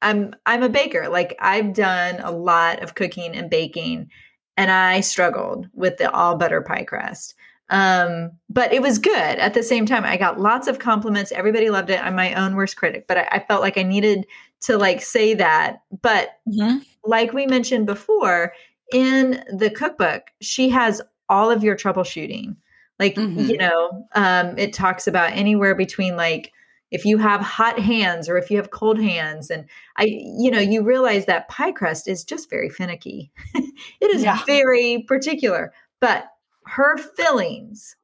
I'm 0.02 0.36
I'm 0.46 0.63
a 0.63 0.69
baker. 0.69 1.08
Like 1.10 1.36
I've 1.39 1.74
done 1.74 2.19
a 2.19 2.32
lot 2.32 2.84
of 2.84 2.96
cooking 2.96 3.36
and 3.36 3.50
baking 3.50 4.10
and 4.58 4.69
I 4.69 5.00
struggled 5.02 5.67
with 5.74 5.98
the 5.98 6.12
all 6.12 6.38
butter 6.38 6.62
pie 6.62 6.84
crust. 6.84 7.36
Um, 7.74 8.34
but 8.50 8.72
it 8.72 8.84
was 8.84 9.00
good 9.00 9.14
at 9.40 9.56
the 9.56 9.64
same 9.64 9.88
time. 9.88 10.06
I 10.06 10.16
got 10.16 10.40
lots 10.40 10.68
of 10.68 10.78
compliments. 10.78 11.32
Everybody 11.32 11.72
loved 11.72 11.90
it. 11.90 12.00
I'm 12.00 12.16
my 12.16 12.36
own 12.36 12.56
worst 12.56 12.78
critic, 12.78 13.06
but 13.08 13.18
I, 13.18 13.28
I 13.32 13.40
felt 13.40 13.62
like 13.62 13.80
I 13.80 13.84
needed 13.84 14.28
to 14.62 14.78
like 14.78 15.02
say 15.02 15.34
that. 15.34 15.82
But 16.04 16.38
Mhm. 16.48 16.86
like 17.04 17.34
we 17.34 17.48
mentioned 17.48 17.88
before, 17.88 18.54
in 18.94 19.44
the 19.58 19.72
cookbook, 19.72 20.28
she 20.40 20.70
has 20.70 21.02
all 21.30 21.50
of 21.50 21.64
your 21.64 21.76
troubleshooting. 21.76 22.56
Like, 23.00 23.16
Mhm. 23.16 23.50
you 23.50 23.58
know, 23.58 24.08
um, 24.14 24.56
it 24.60 24.72
talks 24.74 25.08
about 25.08 25.32
anywhere 25.34 25.74
between 25.74 26.16
like 26.16 26.52
if 26.92 27.06
you 27.06 27.18
have 27.18 27.42
hot 27.42 27.80
hands 27.80 28.30
or 28.30 28.38
if 28.38 28.52
you 28.52 28.58
have 28.58 28.70
cold 28.70 29.02
hands. 29.02 29.50
And 29.50 29.66
I, 29.98 30.04
you 30.04 30.52
know, 30.52 30.60
you 30.60 30.84
realize 30.84 31.26
that 31.26 31.50
pie 31.50 31.72
crust 31.72 32.08
is 32.08 32.24
just 32.24 32.52
very 32.52 32.70
finicky. 32.70 33.32
it 33.56 34.12
is 34.12 34.22
Yeah. 34.24 34.40
very 34.46 35.04
particular, 35.08 35.74
but 36.00 36.28
her 36.65 36.97
fillings 36.97 37.95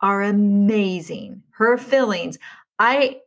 are 0.00 0.22
amazing. 0.22 1.42
Her 1.50 1.76
fillings, 1.78 2.38
I 2.78 3.20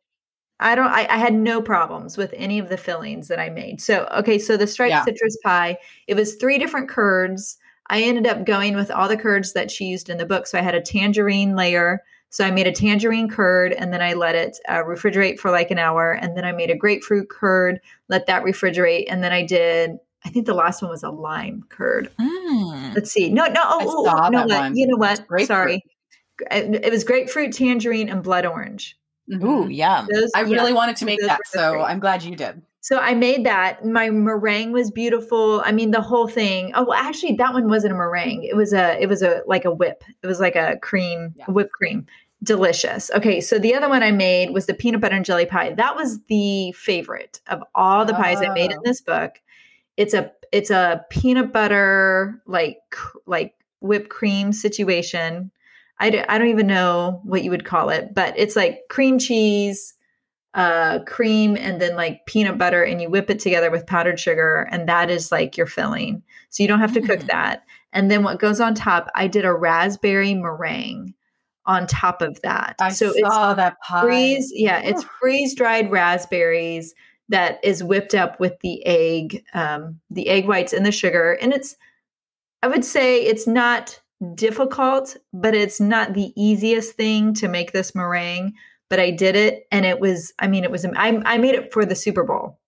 I 0.60 0.76
don't 0.76 0.88
I, 0.88 1.08
I 1.10 1.18
had 1.18 1.34
no 1.34 1.62
problems 1.62 2.18
with 2.18 2.34
any 2.36 2.60
of 2.60 2.70
the 2.70 2.78
fillings 2.78 3.28
that 3.30 3.40
I 3.40 3.50
made. 3.50 3.82
So 3.82 4.08
okay, 4.18 4.38
so 4.40 4.58
the 4.58 4.68
striped 4.68 4.92
Yeah. 4.92 5.06
citrus 5.06 5.38
pie, 5.44 5.78
it 6.08 6.16
was 6.16 6.36
three 6.36 6.58
different 6.58 6.90
curds. 6.90 7.58
I 7.90 8.02
ended 8.04 8.28
up 8.28 8.46
going 8.46 8.76
with 8.76 8.92
all 8.92 9.08
the 9.08 9.18
curds 9.18 9.54
that 9.54 9.72
she 9.72 9.86
used 9.86 10.10
in 10.10 10.18
the 10.18 10.26
book. 10.26 10.46
So 10.48 10.58
I 10.60 10.62
had 10.62 10.76
a 10.76 10.82
tangerine 10.82 11.56
layer. 11.56 12.04
So 12.30 12.46
I 12.46 12.52
made 12.52 12.68
a 12.68 12.72
tangerine 12.72 13.28
curd 13.28 13.74
and 13.74 13.92
then 13.92 14.04
I 14.04 14.14
let 14.14 14.36
it 14.36 14.60
uh, 14.68 14.84
refrigerate 14.84 15.40
for 15.40 15.50
like 15.50 15.72
an 15.72 15.80
hour. 15.80 16.12
And 16.12 16.38
then 16.38 16.46
I 16.46 16.52
made 16.52 16.70
a 16.70 16.78
grapefruit 16.78 17.30
curd, 17.30 17.82
let 18.08 18.28
that 18.28 18.44
refrigerate. 18.44 19.06
And 19.10 19.24
then 19.24 19.32
I 19.32 19.44
did, 19.44 19.98
I 20.26 20.30
think 20.30 20.46
the 20.46 20.54
last 20.54 20.82
one 20.82 20.92
was 20.92 21.04
a 21.04 21.10
lime 21.10 21.64
curd. 21.70 22.12
Mm. 22.20 22.96
Let's 22.96 23.12
see. 23.12 23.30
No, 23.30 23.46
no, 23.46 23.62
oh, 23.64 23.80
I 23.80 23.86
oh, 23.86 24.06
saw 24.06 24.26
oh, 24.26 24.30
no, 24.30 24.40
that 24.40 24.48
what? 24.48 24.60
one. 24.60 24.76
You 24.76 24.88
know 24.88 24.98
what? 24.98 25.26
Sorry. 25.46 25.84
It 26.52 26.86
it 26.86 26.92
was 26.92 27.04
grapefruit, 27.04 27.54
tangerine, 27.54 28.10
and 28.10 28.24
blood 28.24 28.46
orange. 28.46 28.98
Ooh, 29.32 29.68
yum. 29.68 30.08
Those, 30.12 30.32
I 30.36 30.42
yeah. 30.44 30.56
really 30.56 30.74
wanted 30.74 30.96
to 30.98 31.06
make 31.06 31.20
that, 31.22 31.40
so 31.46 31.74
three. 31.74 31.82
I'm 31.82 32.00
glad 32.00 32.24
you 32.24 32.36
did. 32.36 32.62
So 32.82 32.98
I 32.98 33.14
made 33.14 33.46
that. 33.46 33.86
My 33.86 34.10
meringue 34.10 34.72
was 34.72 34.90
beautiful. 34.90 35.62
I 35.66 35.72
mean, 35.72 35.92
the 35.92 36.02
whole 36.02 36.28
thing. 36.28 36.72
Oh, 36.76 36.86
well, 36.86 36.98
actually, 36.98 37.34
that 37.36 37.54
one 37.54 37.70
wasn't 37.70 37.94
a 37.94 37.96
meringue. 37.96 38.44
It 38.44 38.56
was 38.56 38.74
a. 38.74 39.00
It 39.02 39.08
was 39.08 39.22
a 39.22 39.44
like 39.46 39.66
a 39.66 39.72
whip. 39.72 40.04
It 40.24 40.28
was 40.28 40.40
like 40.40 40.56
a 40.56 40.78
cream, 40.78 41.36
Yeah. 41.38 41.46
whipped 41.48 41.74
cream. 41.74 42.08
Delicious. 42.42 43.12
Okay, 43.14 43.42
so 43.42 43.60
the 43.60 43.76
other 43.76 43.90
one 43.90 44.02
I 44.02 44.12
made 44.12 44.52
was 44.52 44.66
the 44.66 44.74
peanut 44.74 45.02
butter 45.02 45.16
and 45.16 45.26
jelly 45.26 45.46
pie. 45.46 45.74
That 45.74 45.96
was 45.98 46.22
the 46.30 46.72
favorite 46.72 47.42
of 47.48 47.62
all 47.76 48.06
the 48.06 48.14
pies 48.14 48.42
I 48.42 48.54
made 48.54 48.72
in 48.72 48.78
Oh. 48.78 48.82
this 48.86 49.02
book. 49.02 49.42
It's 50.00 50.14
a 50.14 50.32
it's 50.54 50.70
a 50.72 51.06
peanut 51.10 51.52
butter 51.52 52.42
like 52.48 52.80
like 53.28 53.54
whipped 53.82 54.10
cream 54.10 54.54
situation. 54.54 55.52
I 56.00 56.10
don't, 56.10 56.26
I 56.30 56.38
don't 56.38 56.48
even 56.48 56.68
know 56.68 57.20
what 57.26 57.44
you 57.44 57.52
would 57.52 57.66
call 57.66 57.90
it, 57.90 58.14
but 58.16 58.34
it's 58.38 58.56
like 58.56 58.84
cream 58.90 59.20
cheese, 59.20 59.94
uh, 60.54 61.00
cream, 61.06 61.58
and 61.58 61.82
then 61.82 61.98
like 61.98 62.26
peanut 62.26 62.58
butter, 62.58 62.82
and 62.84 63.02
you 63.02 63.10
whip 63.10 63.30
it 63.30 63.40
together 63.40 63.70
with 63.70 63.86
powdered 63.86 64.20
sugar, 64.20 64.68
and 64.72 64.88
that 64.88 65.10
is 65.10 65.32
like 65.32 65.58
your 65.58 65.68
filling. 65.68 66.24
So 66.50 66.64
you 66.64 66.70
don't 66.70 66.80
have 66.80 66.94
to 66.94 67.02
cook 67.02 67.20
Mm. 67.20 67.28
that. 67.28 67.64
And 67.92 68.10
then 68.10 68.24
what 68.24 68.40
goes 68.40 68.62
on 68.62 68.76
top? 68.76 69.10
I 69.16 69.28
did 69.28 69.44
a 69.44 69.54
raspberry 69.54 70.34
meringue 70.34 71.14
on 71.66 71.86
top 71.88 72.22
of 72.22 72.40
that. 72.44 72.76
I 72.80 72.90
so 72.90 73.10
it's 73.10 73.20
saw 73.20 73.54
that 73.56 73.76
pie. 73.82 74.02
freeze 74.02 74.52
yeah 74.56 74.80
it's 74.80 75.04
freeze 75.20 75.54
dried 75.56 75.92
raspberries 75.92 76.96
that 77.30 77.60
is 77.64 77.84
whipped 77.84 78.14
up 78.14 78.40
with 78.40 78.60
the 78.62 78.86
egg 78.86 79.44
um, 79.54 80.00
the 80.10 80.28
egg 80.30 80.48
whites 80.48 80.74
and 80.74 80.86
the 80.86 80.92
sugar 80.92 81.34
and 81.42 81.54
it's 81.54 81.76
i 82.64 82.68
would 82.68 82.84
say 82.86 83.22
it's 83.24 83.48
not 83.48 84.00
difficult 84.36 85.16
but 85.32 85.56
it's 85.56 85.80
not 85.80 86.14
the 86.14 86.34
easiest 86.36 86.94
thing 86.94 87.34
to 87.34 87.48
make 87.48 87.72
this 87.72 87.96
meringue 87.96 88.54
but 88.90 89.00
i 89.00 89.10
did 89.12 89.36
it 89.36 89.66
and 89.72 89.86
it 89.86 90.00
was 90.00 90.34
i 90.40 90.48
mean 90.48 90.64
it 90.64 90.72
was 90.72 90.86
i, 90.86 91.22
I 91.26 91.38
made 91.38 91.56
it 91.56 91.72
for 91.72 91.86
the 91.86 91.96
super 91.96 92.24
bowl 92.24 92.60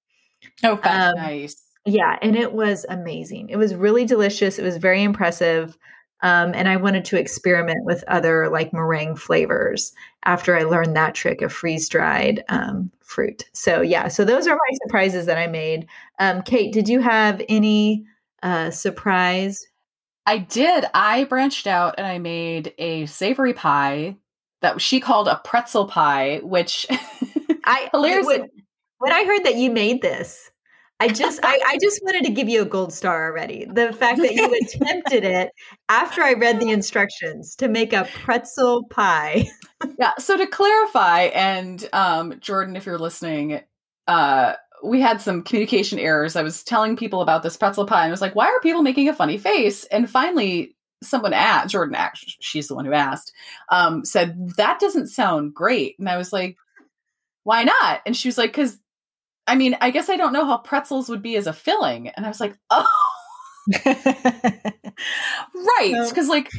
Oh, 0.63 0.79
um, 0.83 1.15
nice. 1.15 1.61
yeah, 1.85 2.17
and 2.21 2.35
it 2.35 2.53
was 2.53 2.85
amazing. 2.89 3.49
It 3.49 3.57
was 3.57 3.75
really 3.75 4.05
delicious. 4.05 4.57
It 4.57 4.63
was 4.63 4.77
very 4.77 5.03
impressive. 5.03 5.77
Um, 6.23 6.53
and 6.53 6.69
I 6.69 6.77
wanted 6.77 7.05
to 7.05 7.17
experiment 7.17 7.83
with 7.83 8.03
other 8.07 8.49
like 8.49 8.73
meringue 8.73 9.15
flavors 9.15 9.93
after 10.25 10.55
I 10.55 10.63
learned 10.63 10.95
that 10.95 11.15
trick 11.15 11.41
of 11.41 11.51
freeze 11.51 11.89
dried 11.89 12.43
um, 12.49 12.91
fruit. 13.01 13.45
So, 13.53 13.81
yeah, 13.81 14.07
so 14.07 14.23
those 14.23 14.47
are 14.47 14.55
my 14.55 14.77
surprises 14.83 15.25
that 15.25 15.37
I 15.37 15.47
made. 15.47 15.87
Um, 16.19 16.43
Kate, 16.43 16.71
did 16.71 16.87
you 16.87 16.99
have 16.99 17.41
any 17.49 18.05
uh, 18.43 18.69
surprise? 18.69 19.65
I 20.25 20.37
did. 20.37 20.85
I 20.93 21.23
branched 21.23 21.65
out 21.65 21.95
and 21.97 22.05
I 22.05 22.19
made 22.19 22.73
a 22.77 23.07
savory 23.07 23.53
pie 23.53 24.17
that 24.61 24.79
she 24.79 24.99
called 24.99 25.27
a 25.27 25.41
pretzel 25.43 25.87
pie, 25.87 26.39
which 26.43 26.85
I 27.65 27.89
Hilarious. 27.93 28.27
When, 28.27 28.49
when 28.99 29.11
I 29.11 29.25
heard 29.25 29.43
that 29.45 29.55
you 29.55 29.71
made 29.71 30.03
this, 30.03 30.50
I 31.01 31.07
just 31.07 31.39
I, 31.41 31.59
I 31.65 31.77
just 31.81 31.99
wanted 32.03 32.25
to 32.25 32.31
give 32.31 32.47
you 32.47 32.61
a 32.61 32.65
gold 32.65 32.93
star 32.93 33.25
already. 33.25 33.65
The 33.65 33.91
fact 33.91 34.19
that 34.19 34.35
you 34.35 34.45
attempted 34.75 35.23
it 35.23 35.51
after 35.89 36.21
I 36.21 36.33
read 36.33 36.59
the 36.59 36.69
instructions 36.69 37.55
to 37.55 37.67
make 37.67 37.91
a 37.91 38.07
pretzel 38.23 38.83
pie. 38.83 39.47
yeah. 39.97 40.11
So 40.19 40.37
to 40.37 40.45
clarify, 40.45 41.21
and 41.33 41.89
um, 41.91 42.39
Jordan, 42.39 42.75
if 42.75 42.85
you're 42.85 42.99
listening, 42.99 43.61
uh, 44.07 44.53
we 44.83 45.01
had 45.01 45.21
some 45.21 45.41
communication 45.41 45.97
errors. 45.97 46.35
I 46.35 46.43
was 46.43 46.63
telling 46.63 46.95
people 46.95 47.23
about 47.23 47.41
this 47.41 47.57
pretzel 47.57 47.87
pie, 47.87 48.03
and 48.03 48.09
I 48.09 48.11
was 48.11 48.21
like, 48.21 48.35
"Why 48.35 48.45
are 48.45 48.59
people 48.61 48.83
making 48.83 49.09
a 49.09 49.15
funny 49.15 49.39
face?" 49.39 49.85
And 49.85 50.07
finally, 50.07 50.75
someone 51.01 51.33
asked 51.33 51.71
Jordan. 51.71 51.95
Actually, 51.95 52.33
she's 52.41 52.67
the 52.67 52.75
one 52.75 52.85
who 52.85 52.93
asked. 52.93 53.33
Um, 53.69 54.05
said 54.05 54.55
that 54.57 54.79
doesn't 54.79 55.07
sound 55.07 55.55
great, 55.55 55.95
and 55.97 56.07
I 56.07 56.17
was 56.17 56.31
like, 56.31 56.57
"Why 57.43 57.63
not?" 57.63 58.01
And 58.05 58.15
she 58.15 58.27
was 58.27 58.37
like, 58.37 58.51
"Because." 58.51 58.77
I 59.51 59.55
mean, 59.55 59.75
I 59.81 59.91
guess 59.91 60.07
I 60.07 60.15
don't 60.15 60.31
know 60.31 60.45
how 60.45 60.59
pretzels 60.59 61.09
would 61.09 61.21
be 61.21 61.35
as 61.35 61.45
a 61.45 61.51
filling. 61.51 62.07
And 62.07 62.25
I 62.25 62.29
was 62.29 62.39
like, 62.39 62.57
oh, 62.69 62.87
right. 63.85 65.91
No. 65.91 66.07
Because, 66.07 66.29
like, 66.29 66.49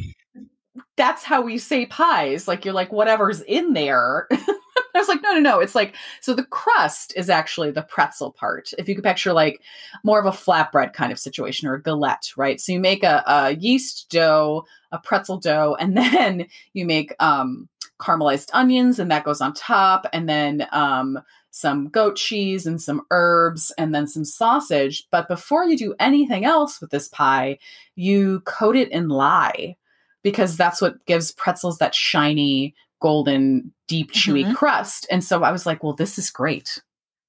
that's 0.99 1.25
how 1.25 1.41
we 1.41 1.57
say 1.57 1.87
pies. 1.87 2.47
Like, 2.47 2.67
you're 2.67 2.75
like, 2.75 2.93
whatever's 2.93 3.41
in 3.41 3.73
there. 3.73 4.29
I 4.31 4.99
was 4.99 5.09
like, 5.09 5.23
no, 5.23 5.33
no, 5.33 5.41
no. 5.41 5.61
It's 5.61 5.75
like, 5.75 5.95
so 6.21 6.35
the 6.35 6.45
crust 6.45 7.15
is 7.17 7.31
actually 7.31 7.71
the 7.71 7.81
pretzel 7.81 8.31
part. 8.31 8.75
If 8.77 8.91
you 8.91 8.95
could 8.95 9.05
picture 9.05 9.33
like 9.33 9.63
more 10.05 10.21
of 10.21 10.27
a 10.27 10.37
flatbread 10.37 10.93
kind 10.93 11.13
of 11.13 11.19
situation 11.19 11.69
or 11.69 11.77
a 11.77 11.83
galette, 11.83 12.31
right? 12.37 12.61
So 12.61 12.73
you 12.73 12.81
make 12.81 13.05
a, 13.05 13.25
a 13.27 13.55
yeast 13.55 14.11
dough, 14.11 14.67
a 14.91 14.99
pretzel 14.99 15.39
dough, 15.39 15.79
and 15.81 15.97
then 15.97 16.47
you 16.75 16.85
make 16.85 17.15
um, 17.21 17.71
caramelized 18.03 18.51
onions, 18.53 18.99
and 18.99 19.11
that 19.11 19.25
goes 19.25 19.41
on 19.41 19.55
top. 19.55 20.07
And 20.13 20.29
then 20.29 20.67
um, 20.73 21.21
some 21.51 21.89
goat 21.89 22.17
cheese 22.17 22.67
and 22.67 22.81
some 22.81 23.03
herbs 23.11 23.73
and 23.79 23.95
then 23.95 24.07
some 24.07 24.25
sausage. 24.25 25.07
But 25.11 25.29
before 25.29 25.65
you 25.65 25.77
do 25.77 25.95
anything 26.01 26.45
else 26.45 26.81
with 26.81 26.91
this 26.91 27.09
pie, 27.09 27.59
you 27.95 28.41
coat 28.41 28.75
it 28.77 28.91
in 28.91 29.09
lye 29.09 29.77
because 30.23 30.57
that's 30.57 30.81
what 30.81 31.05
gives 31.07 31.33
pretzels 31.33 31.79
that 31.79 31.95
shiny, 31.95 32.75
golden, 33.01 33.73
deep, 33.87 34.13
chewy 34.13 34.47
Mhm. 34.47 34.55
crust. 34.55 35.07
And 35.11 35.23
so 35.23 35.43
I 35.43 35.53
was 35.53 35.67
like, 35.67 35.83
well, 35.83 35.93
this 35.93 36.19
is 36.19 36.31
great. 36.31 36.81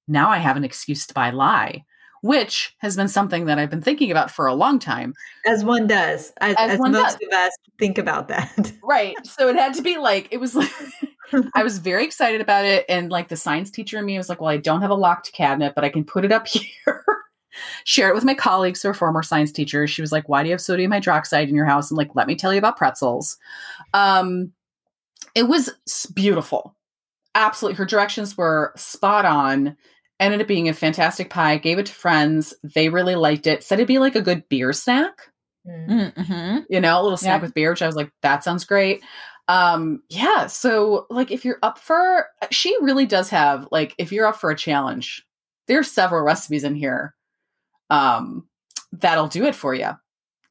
Now 0.08 0.30
I 0.30 0.38
have 0.38 0.56
an 0.56 0.64
excuse 0.64 1.06
to 1.06 1.14
buy 1.14 1.30
lye, 1.30 1.84
which 2.24 2.74
has 2.78 2.96
been 2.96 3.06
something 3.06 3.44
that 3.44 3.58
I've 3.58 3.68
been 3.68 3.82
thinking 3.82 4.10
about 4.10 4.30
for 4.30 4.46
a 4.46 4.54
long 4.54 4.78
time. 4.78 5.12
As 5.46 5.62
one 5.62 5.86
does. 5.86 6.32
As, 6.40 6.56
As 6.58 6.70
as 6.70 6.78
one 6.78 6.92
most 6.92 7.18
does. 7.20 7.28
of 7.28 7.34
us 7.34 7.52
think 7.78 7.98
about 7.98 8.28
that. 8.28 8.72
Right. 8.82 9.14
So 9.26 9.48
it 9.50 9.56
had 9.56 9.74
to 9.74 9.82
be 9.82 9.98
like, 9.98 10.28
it 10.30 10.38
was 10.38 10.54
like, 10.54 10.70
I 11.54 11.62
was 11.62 11.76
very 11.78 12.02
excited 12.02 12.40
about 12.40 12.64
it. 12.64 12.86
And 12.88 13.10
like 13.10 13.28
the 13.28 13.36
science 13.36 13.70
teacher 13.70 13.98
in 13.98 14.06
me 14.06 14.16
was 14.16 14.30
like, 14.30 14.40
well, 14.40 14.48
I 14.48 14.56
don't 14.56 14.80
have 14.80 14.90
a 14.90 14.94
locked 14.94 15.34
cabinet, 15.34 15.74
but 15.74 15.84
I 15.84 15.90
can 15.90 16.02
put 16.02 16.24
it 16.24 16.32
up 16.32 16.46
here. 16.48 17.04
Share 17.84 18.08
it 18.08 18.14
with 18.14 18.24
my 18.24 18.34
colleagues 18.34 18.80
who 18.82 18.88
are 18.88 18.94
former 18.94 19.22
science 19.22 19.52
teachers. 19.52 19.90
She 19.90 20.00
was 20.00 20.10
like, 20.10 20.26
why 20.26 20.42
do 20.42 20.48
you 20.48 20.54
have 20.54 20.62
sodium 20.62 20.92
hydroxide 20.92 21.48
in 21.50 21.54
your 21.54 21.66
house? 21.66 21.90
And 21.90 21.98
like, 21.98 22.14
let 22.14 22.26
me 22.26 22.36
tell 22.36 22.52
you 22.54 22.58
about 22.58 22.78
pretzels. 22.78 23.36
Um, 23.92 24.52
it 25.34 25.42
was 25.42 25.70
beautiful. 26.14 26.74
absolutely 27.34 27.76
her 27.76 27.84
directions 27.84 28.34
were 28.38 28.72
spot 28.76 29.26
on. 29.26 29.76
Ended 30.24 30.40
up 30.40 30.46
being 30.48 30.68
a 30.68 30.72
fantastic 30.72 31.28
pie. 31.28 31.58
Gave 31.58 31.78
it 31.78 31.86
to 31.86 31.92
friends. 31.92 32.54
They 32.62 32.88
really 32.88 33.14
liked 33.14 33.46
it. 33.46 33.62
Said 33.62 33.78
it'd 33.78 33.88
be 33.88 33.98
like 33.98 34.16
a 34.16 34.22
good 34.22 34.48
beer 34.48 34.72
snack. 34.72 35.28
Mm-hmm. 35.68 36.58
You 36.68 36.80
know, 36.80 37.00
a 37.00 37.02
little 37.02 37.16
snack 37.18 37.36
Yep. 37.36 37.42
with 37.42 37.54
beer, 37.54 37.70
which 37.70 37.82
I 37.82 37.86
was 37.86 37.96
like, 37.96 38.10
that 38.22 38.42
sounds 38.44 38.64
great. 38.64 39.02
Um, 39.48 40.02
yeah. 40.08 40.46
So 40.46 41.06
like 41.10 41.30
if 41.30 41.44
you're 41.44 41.58
up 41.62 41.78
for 41.78 42.26
she 42.50 42.74
really 42.80 43.04
does 43.04 43.28
have 43.30 43.68
like 43.70 43.94
if 43.98 44.12
you're 44.12 44.26
up 44.26 44.36
for 44.36 44.50
a 44.50 44.56
challenge, 44.56 45.22
there's 45.68 45.90
several 45.90 46.22
recipes 46.22 46.64
in 46.64 46.74
here. 46.74 47.14
Um, 47.90 48.48
that'll 48.92 49.28
do 49.28 49.44
it 49.44 49.54
for 49.54 49.74
you. 49.74 49.90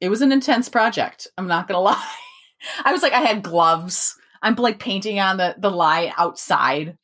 It 0.02 0.10
was 0.10 0.22
an 0.22 0.32
intense 0.32 0.70
project. 0.70 1.28
I'm 1.38 1.48
not 1.48 1.68
gonna 1.68 1.80
lye. 1.82 2.08
I 2.86 2.92
was 2.92 3.02
like, 3.02 3.14
I 3.14 3.22
had 3.22 3.42
gloves. 3.44 4.16
I'm 4.44 4.56
like 4.56 4.78
painting 4.80 5.20
on 5.20 5.38
the 5.38 5.56
the 5.58 5.72
lie 5.72 6.14
outside. 6.18 6.98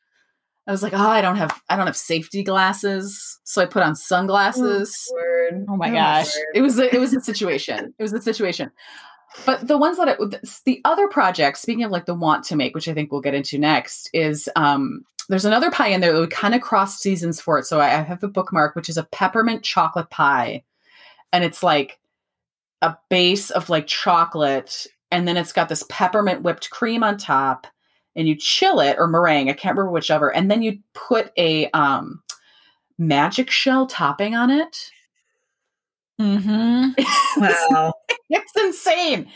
I 0.70 0.72
was 0.72 0.84
like, 0.84 0.94
oh, 0.94 1.10
I 1.10 1.20
don't 1.20 1.38
have 1.38 1.60
I 1.68 1.76
don't 1.76 1.88
have 1.88 1.98
safety 1.98 2.44
glasses, 2.44 3.40
so 3.44 3.60
I 3.60 3.66
put 3.66 3.82
on 3.82 3.96
sunglasses. 3.96 5.12
Word. 5.12 5.66
Oh 5.68 5.76
my 5.76 5.90
gosh. 5.90 6.28
word. 6.28 6.46
It 6.54 6.62
was 6.62 6.78
a, 6.78 6.94
it 6.94 7.00
was 7.00 7.12
a 7.12 7.22
situation. 7.22 7.92
It 7.98 8.04
was 8.04 8.14
a 8.14 8.22
situation. 8.22 8.70
But 9.48 9.68
the 9.68 9.80
ones 9.80 9.98
that 9.98 10.10
I, 10.10 10.16
the 10.66 10.80
other 10.86 11.08
project, 11.08 11.58
speaking 11.58 11.84
of 11.86 11.92
like 11.92 12.06
the 12.06 12.14
want 12.14 12.44
to 12.46 12.56
make, 12.56 12.76
which 12.76 12.88
I 12.88 12.94
think 12.94 13.12
we'll 13.12 13.20
get 13.20 13.34
into 13.34 13.58
next, 13.58 14.12
is 14.14 14.48
um 14.56 15.06
there's 15.28 15.46
another 15.46 15.72
pie 15.72 15.88
in 15.88 16.02
there 16.02 16.14
that 16.14 16.22
we 16.22 16.28
kind 16.28 16.54
of 16.54 16.62
crossed 16.62 17.00
seasons 17.00 17.42
for 17.42 17.58
it. 17.58 17.66
So 17.66 17.82
I 17.82 17.88
have 17.88 18.22
a 18.24 18.28
bookmark, 18.28 18.76
which 18.76 18.90
is 18.90 18.98
a 18.98 19.06
peppermint 19.06 19.64
chocolate 19.64 20.12
pie, 20.12 20.64
and 21.34 21.44
it's 21.44 21.64
like 21.64 21.98
a 22.84 22.96
base 23.10 23.50
of 23.50 23.72
like 23.72 23.88
chocolate, 23.88 24.86
and 25.10 25.28
then 25.28 25.36
it's 25.36 25.52
got 25.52 25.68
this 25.68 25.84
peppermint 25.90 26.44
whipped 26.44 26.70
cream 26.70 27.04
on 27.04 27.18
top, 27.18 27.66
and 28.16 28.28
you 28.28 28.36
chill 28.36 28.80
it 28.80 28.98
or 29.00 29.08
meringue, 29.08 29.50
I 29.50 29.54
can't 29.54 29.76
remember 29.78 29.92
whichever, 29.92 30.34
and 30.34 30.50
then 30.50 30.62
you 30.62 30.80
put 30.94 31.32
a 31.38 31.70
um 31.72 32.22
magic 32.98 33.50
shell 33.50 33.88
topping 33.88 34.36
on 34.36 34.52
it. 34.52 34.92
Mm-hmm. 36.20 36.92
Wow. 37.38 37.94
it's 38.30 38.52
insane 38.58 39.30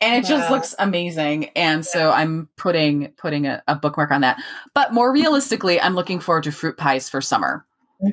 and 0.00 0.24
it 0.24 0.26
just 0.26 0.50
looks 0.50 0.74
amazing 0.78 1.46
and 1.56 1.84
so 1.84 2.12
i'm 2.12 2.48
putting 2.56 3.08
putting 3.18 3.46
a, 3.46 3.60
a 3.66 3.74
bookmark 3.74 4.12
on 4.12 4.20
that 4.20 4.40
but 4.72 4.94
more 4.94 5.12
realistically 5.12 5.80
i'm 5.80 5.96
looking 5.96 6.20
forward 6.20 6.44
to 6.44 6.52
fruit 6.52 6.76
pies 6.76 7.08
for 7.08 7.20
summer 7.20 7.66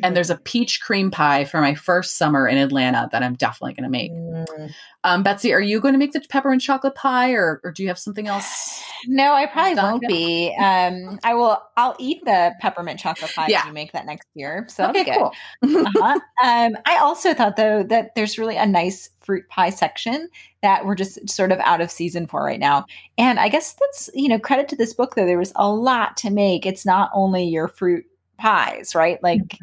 and 0.03 0.15
there's 0.15 0.29
a 0.29 0.37
peach 0.37 0.81
cream 0.81 1.09
pie 1.11 1.45
for 1.45 1.61
my 1.61 1.73
first 1.75 2.17
summer 2.17 2.47
in 2.47 2.57
atlanta 2.57 3.07
that 3.11 3.23
i'm 3.23 3.35
definitely 3.35 3.73
going 3.73 3.83
to 3.83 3.89
make 3.89 4.11
Mm. 4.11 4.71
um, 5.03 5.23
betsy 5.23 5.53
are 5.53 5.61
you 5.61 5.79
going 5.79 5.93
to 5.93 5.97
make 5.97 6.11
the 6.11 6.21
peppermint 6.29 6.61
chocolate 6.61 6.95
pie 6.95 7.31
or, 7.31 7.61
or 7.63 7.71
do 7.71 7.81
you 7.83 7.87
have 7.89 7.99
something 7.99 8.27
else 8.27 8.83
No, 9.07 9.33
I 9.33 9.45
probably 9.45 9.75
won't 9.75 10.01
be. 10.07 10.55
Um, 10.59 11.19
I 11.23 11.35
will. 11.35 11.61
I'll 11.77 11.95
eat 11.99 12.25
the 12.25 12.53
peppermint 12.59 12.99
chocolate 12.99 13.31
pie 13.35 13.45
Yeah. 13.47 13.59
if 13.61 13.67
you 13.67 13.73
make 13.73 13.91
that 13.91 14.07
next 14.07 14.27
year. 14.33 14.65
So 14.69 14.89
okay 14.89 15.03
be 15.03 15.11
good. 15.11 15.17
cool 15.17 15.85
uh-huh. 15.85 16.19
um, 16.43 16.75
I 16.87 16.97
also 16.97 17.33
thought 17.35 17.55
though 17.57 17.83
that 17.83 18.15
there's 18.15 18.39
really 18.39 18.57
a 18.57 18.65
nice 18.65 19.09
fruit 19.21 19.47
pie 19.49 19.69
section 19.69 20.29
that 20.63 20.85
we're 20.85 20.95
just 20.95 21.29
sort 21.29 21.51
of 21.51 21.59
out 21.59 21.79
of 21.79 21.91
season 21.91 22.25
for 22.25 22.43
right 22.43 22.59
now. 22.59 22.85
And 23.19 23.39
I 23.39 23.49
guess 23.49 23.73
that's 23.79 24.09
you 24.15 24.27
know 24.29 24.39
credit 24.39 24.67
to 24.69 24.75
this 24.75 24.93
book 24.93 25.13
though. 25.15 25.25
There 25.27 25.37
was 25.37 25.53
a 25.55 25.69
lot 25.71 26.17
to 26.17 26.31
make. 26.31 26.65
It's 26.65 26.85
not 26.85 27.11
only 27.13 27.43
your 27.43 27.67
fruit 27.67 28.03
pies, 28.37 28.93
right? 28.95 29.21
Like 29.23 29.57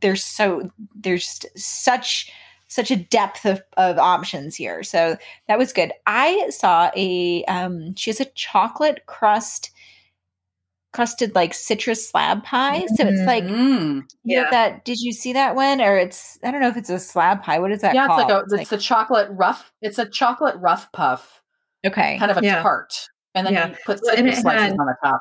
there's 0.00 0.24
so 0.24 0.70
there's 0.94 1.40
such 1.56 2.30
such 2.68 2.90
a 2.92 2.96
depth 2.96 3.44
of, 3.46 3.60
of 3.76 3.98
options 3.98 4.54
here. 4.54 4.82
So 4.84 5.16
that 5.48 5.58
was 5.58 5.72
good. 5.72 5.92
I 6.06 6.48
saw 6.50 6.90
a 6.96 7.44
um 7.44 7.94
she 7.96 8.10
has 8.10 8.20
a 8.20 8.26
chocolate 8.26 9.06
crust 9.06 9.70
crusted 10.92 11.34
like 11.36 11.54
citrus 11.54 12.08
slab 12.08 12.42
pie. 12.42 12.84
So 12.96 13.06
it's 13.06 13.20
like 13.22 13.44
Mm. 13.44 14.02
you 14.24 14.36
know 14.36 14.42
Yeah. 14.42 14.50
that 14.50 14.84
did 14.84 15.00
you 15.00 15.12
see 15.12 15.32
that 15.32 15.54
one 15.54 15.80
or 15.80 15.96
it's 15.96 16.36
i 16.42 16.50
don't 16.50 16.60
know 16.60 16.66
if 16.68 16.76
it's 16.76 16.90
a 16.90 16.98
slab 16.98 17.42
pie 17.44 17.60
what 17.60 17.70
is 17.70 17.80
that 17.82 17.94
yeah 17.94 18.06
it's 18.06 18.14
like 18.16 18.28
a 18.28 18.44
it's, 18.60 18.72
a 18.72 18.76
chocolate 18.78 19.28
rough 19.30 19.72
it's 19.82 19.98
a 20.00 20.06
chocolate 20.08 20.56
rough 20.58 20.90
puff 20.92 21.42
okay 21.86 22.18
kind 22.18 22.30
of 22.32 22.38
a 22.38 22.42
Yeah. 22.44 22.60
tart 22.62 22.92
and 23.36 23.46
then 23.46 23.54
Yeah. 23.54 23.68
you 23.68 23.76
put 23.86 24.00
Well, 24.02 24.10
and 24.16 24.18
citrus 24.26 24.40
slices 24.40 24.62
had- 24.62 24.78
on 24.80 24.86
the 24.86 24.96
top 25.04 25.20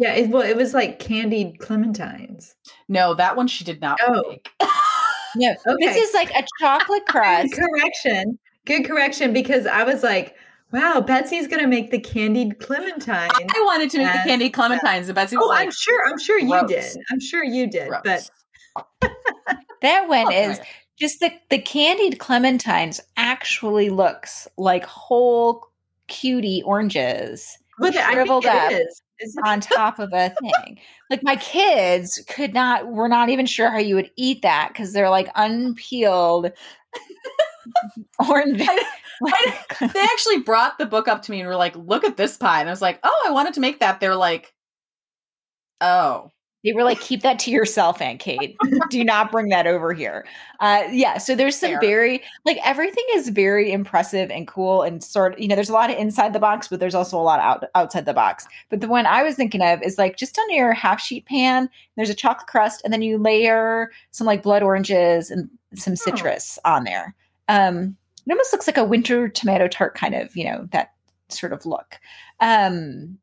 Yeah, 0.00 0.14
it, 0.14 0.30
well, 0.30 0.42
it 0.42 0.56
was 0.56 0.72
like 0.74 0.98
candied 0.98 1.58
clementines. 1.58 2.54
no 2.88 3.14
that 3.14 3.36
one 3.36 3.46
she 3.46 3.64
did 3.64 3.80
not 3.80 3.98
Oh. 4.02 4.22
make 4.30 4.50
no 5.36 5.50
Okay. 5.66 5.76
this 5.86 5.96
is 6.08 6.14
like 6.14 6.30
a 6.30 6.42
chocolate 6.58 7.04
crust 7.08 7.52
Good 7.52 7.60
correction. 7.60 8.38
Good 8.64 8.84
correction 8.86 9.32
because 9.32 9.66
I 9.66 9.82
was 9.84 10.02
like, 10.02 10.34
wow, 10.72 11.00
Betsy's 11.00 11.46
gonna 11.48 11.66
make 11.66 11.90
the 11.90 11.98
candied 12.00 12.58
clementines. 12.60 13.30
I 13.32 13.62
wanted 13.66 13.90
to 13.90 13.98
make 13.98 14.12
the 14.12 14.18
candied 14.24 14.52
clementines, 14.52 15.06
and 15.06 15.14
Betsy 15.14 15.36
oh, 15.36 15.40
was 15.40 15.46
Oh, 15.46 15.48
like, 15.48 15.64
I'm 15.66 15.70
sure. 15.72 16.00
I'm 16.08 16.18
sure 16.18 16.38
you 16.38 16.48
gross. 16.48 16.68
did. 16.70 16.96
I'm 17.10 17.20
sure 17.20 17.42
you 17.44 17.68
did. 17.70 17.90
But 18.04 18.30
that 19.82 20.08
one 20.08 20.26
Oh, 20.28 20.30
is 20.30 20.60
just 20.98 21.20
the 21.20 21.30
the 21.48 21.58
candied 21.58 22.18
clementines 22.18 23.00
actually 23.16 23.90
looks 23.90 24.46
like 24.56 24.84
whole 24.84 25.66
cutie 26.08 26.62
oranges 26.64 27.56
but 27.80 27.96
I 27.96 28.02
think 28.02 28.12
shriveled 28.12 28.46
up. 28.46 28.72
is. 28.72 29.02
Is 29.22 29.36
on 29.44 29.60
top 29.60 29.98
of 29.98 30.14
a 30.14 30.34
thing 30.40 30.78
like 31.10 31.22
my 31.22 31.36
kids 31.36 32.24
could 32.26 32.54
not 32.54 32.88
we're 32.88 33.06
not 33.06 33.28
even 33.28 33.44
sure 33.44 33.70
how 33.70 33.76
you 33.76 33.94
would 33.94 34.10
eat 34.16 34.40
that 34.40 34.68
because 34.68 34.94
they're 34.94 35.10
like 35.10 35.28
unpeeled 35.34 36.50
orange 38.30 38.66
they 39.80 40.00
actually 40.00 40.40
brought 40.40 40.78
the 40.78 40.86
book 40.86 41.06
up 41.06 41.22
to 41.22 41.30
me 41.30 41.40
and 41.40 41.48
were 41.48 41.56
like, 41.56 41.76
"Look 41.76 42.04
at 42.04 42.16
this 42.16 42.36
pie," 42.36 42.60
and 42.60 42.68
I 42.68 42.72
was 42.72 42.82
like, 42.82 42.98
"Oh, 43.02 43.24
I 43.26 43.32
wanted 43.32 43.54
to 43.54 43.60
make 43.60 43.80
that." 43.80 44.00
They're 44.00 44.16
like, 44.16 44.54
"Oh, 45.80 46.30
They 46.62 46.74
were 46.74 46.84
like, 46.84 47.00
keep 47.00 47.22
that 47.22 47.38
to 47.40 47.50
yourself, 47.50 48.02
Aunt 48.02 48.20
Kate. 48.20 48.54
Do 48.90 49.02
not 49.02 49.32
bring 49.32 49.48
that 49.48 49.66
over 49.66 49.94
here. 49.94 50.26
Uh, 50.60 50.82
yeah. 50.90 51.16
So 51.16 51.34
there's 51.34 51.58
some 51.58 51.70
Fair. 51.70 51.80
very, 51.80 52.22
like, 52.44 52.58
everything 52.62 53.04
is 53.14 53.30
very 53.30 53.72
impressive 53.72 54.30
and 54.30 54.46
cool 54.46 54.82
and 54.82 55.02
sort 55.02 55.32
of, 55.32 55.40
you 55.40 55.48
know, 55.48 55.54
there's 55.54 55.70
a 55.70 55.72
lot 55.72 55.90
of 55.90 55.96
inside 55.96 56.34
the 56.34 56.38
box, 56.38 56.68
but 56.68 56.78
there's 56.78 56.94
also 56.94 57.18
a 57.18 57.22
lot 57.22 57.40
out, 57.40 57.64
outside 57.74 58.04
the 58.04 58.12
box. 58.12 58.46
But 58.68 58.82
the 58.82 58.88
one 58.88 59.06
I 59.06 59.22
was 59.22 59.36
thinking 59.36 59.62
of 59.62 59.82
is 59.82 59.96
like 59.96 60.18
just 60.18 60.38
on 60.38 60.54
your 60.54 60.74
half 60.74 61.00
sheet 61.00 61.24
pan, 61.24 61.70
there's 61.96 62.10
a 62.10 62.14
chocolate 62.14 62.46
crust, 62.48 62.82
and 62.84 62.92
then 62.92 63.00
you 63.00 63.16
layer 63.16 63.90
some 64.10 64.26
like 64.26 64.42
blood 64.42 64.62
oranges 64.62 65.30
and 65.30 65.48
some 65.74 65.96
citrus 65.96 66.58
on 66.66 66.84
there. 66.84 67.14
Um, 67.48 67.96
it 68.26 68.32
almost 68.32 68.52
looks 68.52 68.66
like 68.66 68.76
a 68.76 68.84
winter 68.84 69.28
tomato 69.30 69.66
tart 69.66 69.94
kind 69.94 70.14
of, 70.14 70.36
you 70.36 70.44
know, 70.44 70.68
that 70.72 70.92
sort 71.30 71.54
of 71.54 71.64
look. 71.64 71.98
Um, 72.38 73.18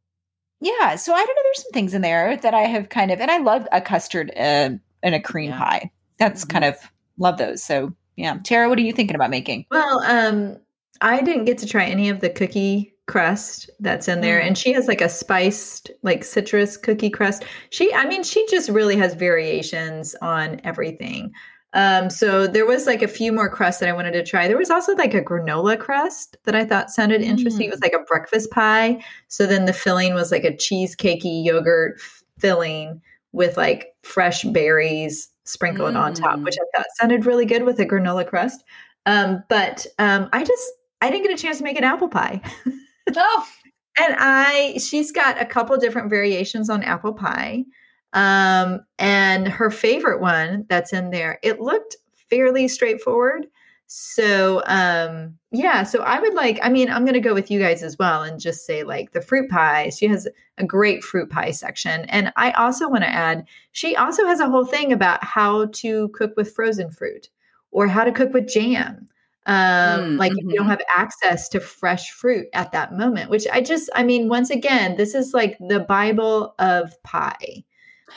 yeah, 0.62 0.96
so 0.96 1.14
I 1.14 1.18
don't 1.18 1.28
know. 1.36 1.42
There's 1.44 1.64
some 1.64 1.72
things 1.72 1.94
in 1.94 2.02
there 2.02 2.38
that 2.38 2.54
I 2.54 2.62
have 2.62 2.90
kind 2.90 3.12
of, 3.12 3.20
and 3.20 3.30
I 3.32 3.38
love 3.38 3.68
a 3.72 3.82
custard 3.82 4.32
uh, 4.36 4.70
and 5.04 5.16
a 5.16 5.20
cream 5.20 5.50
Yeah. 5.52 5.58
pie. 5.60 5.92
That's 6.20 6.46
Mhm. 6.46 6.50
kind 6.50 6.66
of 6.66 6.76
love 7.18 7.38
those. 7.38 7.64
So 7.64 7.94
yeah, 8.16 8.38
Tara, 8.44 8.68
what 8.70 8.78
are 8.80 8.82
you 8.84 8.94
thinking 8.94 9.16
about 9.16 9.30
making? 9.30 9.66
Well, 9.70 10.00
um, 10.06 10.58
I 11.02 11.22
didn't 11.22 11.46
get 11.46 11.60
to 11.60 11.68
try 11.68 11.86
any 11.86 12.10
of 12.10 12.20
the 12.22 12.30
cookie 12.30 12.94
crust 13.06 13.70
that's 13.80 14.08
in 14.08 14.22
there, 14.22 14.42
Mm. 14.42 14.48
and 14.48 14.58
she 14.58 14.74
has 14.74 14.88
like 14.88 15.00
a 15.02 15.08
spiced, 15.10 15.92
like 16.04 16.24
citrus 16.24 16.76
cookie 16.76 17.10
crust. 17.12 17.46
She, 17.70 17.94
I 17.94 18.06
mean, 18.08 18.24
she 18.24 18.46
just 18.48 18.70
really 18.70 18.98
has 18.98 19.14
variations 19.14 20.16
on 20.22 20.60
everything. 20.64 21.32
Um, 21.74 22.10
so 22.10 22.48
there 22.48 22.66
was 22.66 22.86
like 22.88 23.02
a 23.02 23.08
few 23.08 23.32
more 23.32 23.50
crusts 23.50 23.80
that 23.82 23.90
I 23.90 23.94
wanted 23.94 24.14
to 24.14 24.24
try. 24.24 24.48
There 24.48 24.58
was 24.58 24.70
also 24.70 24.96
like 24.96 25.14
a 25.14 25.22
granola 25.22 25.78
crust 25.78 26.38
that 26.46 26.56
I 26.56 26.66
thought 26.66 26.90
sounded 26.90 27.22
interesting. 27.22 27.68
It 27.68 27.72
was 27.72 27.82
like 27.82 27.94
a 27.94 28.04
breakfast 28.04 28.52
pie. 28.52 29.04
So 29.28 29.46
then 29.46 29.66
the 29.66 29.74
filling 29.74 30.14
was 30.14 30.32
like 30.32 30.44
a 30.46 30.54
cheesecakey 30.54 31.44
yogurt 31.46 32.00
filling 32.40 33.02
with 33.34 33.58
like 33.58 33.94
fresh 34.04 34.44
berries 34.44 35.30
sprinkled 35.44 35.96
on 35.96 36.14
top, 36.14 36.40
Mm. 36.40 36.44
which 36.46 36.58
I 36.60 36.78
thought 36.78 36.88
sounded 37.00 37.26
really 37.26 37.46
good 37.46 37.64
with 37.64 37.80
a 37.80 37.86
granola 37.86 38.26
crust. 38.26 38.64
Um, 39.06 39.44
but 39.50 39.86
um, 40.00 40.30
I 40.34 40.44
just 40.44 40.72
I 41.02 41.10
didn't 41.12 41.28
get 41.28 41.38
a 41.38 41.42
chance 41.42 41.58
to 41.60 41.64
make 41.64 41.78
an 41.78 41.84
apple 41.84 42.08
pie. 42.10 42.42
oh, 43.16 43.48
And 44.00 44.16
I, 44.20 44.78
she's 44.78 45.12
got 45.12 45.42
a 45.42 45.46
couple 45.46 45.76
different 45.78 46.12
variations 46.12 46.70
on 46.70 46.84
apple 46.84 47.14
pie. 47.14 47.66
Um, 48.14 48.82
and 48.98 49.48
her 49.48 49.70
favorite 49.70 50.22
one 50.22 50.66
that's 50.70 50.94
in 50.94 51.12
there, 51.12 51.40
it 51.44 51.60
looked 51.60 51.98
fairly 52.30 52.68
straightforward. 52.68 53.48
So, 53.90 54.64
um, 54.66 55.38
yeah, 55.52 55.84
so 55.84 56.02
I 56.02 56.20
would 56.20 56.34
like, 56.34 56.60
I 56.62 56.70
mean, 56.70 56.90
I'm 56.90 57.06
going 57.06 57.14
to 57.14 57.22
go 57.22 57.34
with 57.34 57.50
you 57.50 57.60
guys 57.60 57.84
as 57.84 57.98
well 57.98 58.24
and 58.24 58.40
just 58.40 58.66
say 58.66 58.84
like 58.84 59.14
the 59.14 59.22
fruit 59.22 59.50
pie. 59.50 59.90
She 59.90 60.08
has 60.08 60.28
a 60.58 60.66
great 60.66 61.04
fruit 61.04 61.30
pie 61.30 61.52
section. 61.52 62.02
And 62.06 62.34
I 62.36 62.52
also 62.52 62.90
want 62.90 63.04
to 63.04 63.10
add, 63.10 63.46
she 63.72 63.96
also 63.96 64.26
has 64.26 64.42
a 64.42 64.50
whole 64.50 64.66
thing 64.66 64.92
about 64.92 65.24
how 65.24 65.68
to 65.76 66.10
cook 66.10 66.34
with 66.36 66.54
frozen 66.54 66.92
fruit 66.92 67.30
or 67.72 67.88
how 67.88 68.04
to 68.04 68.12
cook 68.12 68.34
with 68.34 68.48
jam 68.48 69.08
um, 69.46 69.56
Mm, 69.56 70.20
like 70.20 70.34
if 70.34 70.44
you 70.44 70.56
don't 70.56 70.68
mhm. 70.68 70.72
have 70.72 70.82
access 70.94 71.48
to 71.50 71.60
fresh 71.62 72.12
fruit 72.12 72.48
at 72.54 72.72
that 72.74 72.94
moment 72.94 73.30
which 73.30 73.48
i 73.52 73.62
just 73.62 73.90
i 73.96 74.04
mean 74.04 74.28
once 74.28 74.50
again 74.50 74.98
this 74.98 75.16
is 75.16 75.34
like 75.34 75.58
the 75.60 75.80
bible 75.80 76.54
of 76.60 77.02
pie 77.04 77.64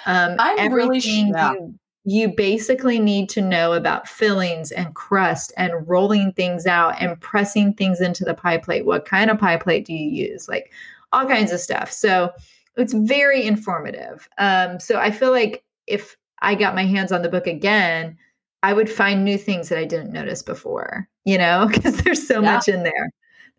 um 0.07 0.37
I'm 0.39 0.73
really 0.73 1.01
you, 1.01 1.75
you 2.05 2.29
basically 2.35 2.99
need 2.99 3.29
to 3.31 3.43
know 3.43 3.73
about 3.73 4.09
fillings 4.09 4.73
and 4.73 4.95
crust 4.95 5.53
and 5.57 5.89
rolling 5.89 6.33
things 6.33 6.67
out 6.67 6.95
and 7.01 7.21
pressing 7.21 7.75
things 7.75 8.01
into 8.01 8.25
the 8.25 8.35
pie 8.35 8.59
plate 8.59 8.87
what 8.87 9.05
kind 9.05 9.31
of 9.31 9.39
pie 9.39 9.57
plate 9.57 9.85
do 9.85 9.93
you 9.93 10.29
use 10.29 10.49
like 10.49 10.73
all 11.13 11.27
kinds 11.27 11.53
of 11.53 11.61
stuff 11.61 11.91
so 11.91 12.33
it's 12.77 12.93
very 12.93 13.47
informative. 13.47 14.29
Um, 14.39 14.81
so 14.81 14.99
I 14.99 15.11
feel 15.11 15.31
like 15.31 15.65
if 15.87 16.17
I 16.41 16.55
got 16.55 16.75
my 16.75 16.85
hands 16.85 17.13
on 17.13 17.23
the 17.23 17.29
book 17.29 17.47
again, 17.47 18.17
I 18.63 18.73
would 18.73 18.91
find 18.91 19.25
new 19.25 19.39
things 19.39 19.69
that 19.69 19.79
I 19.79 19.85
didn't 19.85 20.13
notice 20.13 20.43
before, 20.43 21.09
you 21.25 21.39
know, 21.39 21.69
because 21.73 21.99
there's 21.99 22.27
so 22.27 22.43
yeah. 22.43 22.55
much 22.55 22.69
in 22.69 22.83
there. 22.83 23.11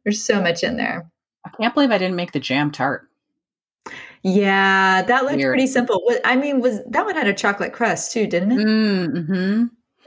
There's 0.04 0.24
so 0.24 0.42
much 0.42 0.64
in 0.64 0.78
there. 0.78 1.10
I 1.46 1.50
can't 1.50 1.74
believe 1.74 1.92
I 1.92 1.98
didn't 1.98 2.16
make 2.16 2.32
the 2.32 2.40
jam 2.40 2.72
tart. 2.72 3.08
Yeah, 4.24 5.02
that 5.02 5.24
looked 5.24 5.38
Weird. 5.38 5.52
pretty 5.52 5.68
simple. 5.68 6.02
I 6.24 6.36
mean, 6.36 6.62
was 6.62 6.84
that 6.86 7.06
one 7.06 7.16
had 7.16 7.28
a 7.28 7.34
chocolate 7.34 7.74
crust 7.74 8.12
too, 8.12 8.28
didn't 8.28 8.52
it? 8.52 8.66
Mm-hmm. 8.66 9.66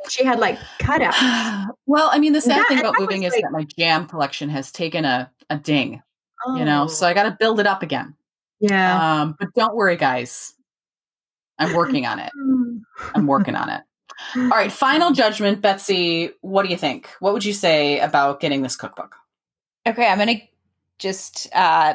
She 0.08 0.24
had 0.24 0.38
like 0.38 0.58
cutouts. 0.78 1.66
well, 1.86 2.10
I 2.12 2.18
mean, 2.18 2.32
the 2.32 2.40
sad 2.40 2.58
that, 2.58 2.68
thing 2.68 2.78
about 2.78 2.94
moving 2.98 3.24
is 3.24 3.32
like, 3.32 3.42
that 3.42 3.52
my 3.52 3.64
jam 3.76 4.06
collection 4.06 4.48
has 4.50 4.70
taken 4.70 5.04
a, 5.04 5.30
a 5.50 5.56
ding, 5.56 6.02
oh. 6.46 6.56
you 6.56 6.64
know, 6.64 6.86
so 6.86 7.06
I 7.06 7.14
got 7.14 7.24
to 7.24 7.36
build 7.38 7.58
it 7.58 7.66
up 7.66 7.82
again. 7.82 8.14
Yeah. 8.60 9.22
Um, 9.22 9.36
but 9.38 9.52
don't 9.54 9.74
worry, 9.74 9.96
guys. 9.96 10.54
I'm 11.58 11.74
working 11.74 12.06
on 12.06 12.18
it. 12.18 12.30
I'm 13.14 13.26
working 13.26 13.56
on 13.56 13.68
it. 13.68 13.82
All 14.36 14.48
right, 14.48 14.70
final 14.70 15.10
judgment, 15.12 15.60
Betsy. 15.60 16.30
What 16.40 16.64
do 16.64 16.68
you 16.70 16.76
think? 16.76 17.10
What 17.18 17.32
would 17.32 17.44
you 17.44 17.52
say 17.52 17.98
about 17.98 18.40
getting 18.40 18.62
this 18.62 18.76
cookbook? 18.76 19.16
Okay, 19.86 20.06
I'm 20.06 20.18
going 20.18 20.38
to 20.38 20.44
just 20.98 21.48
uh, 21.52 21.94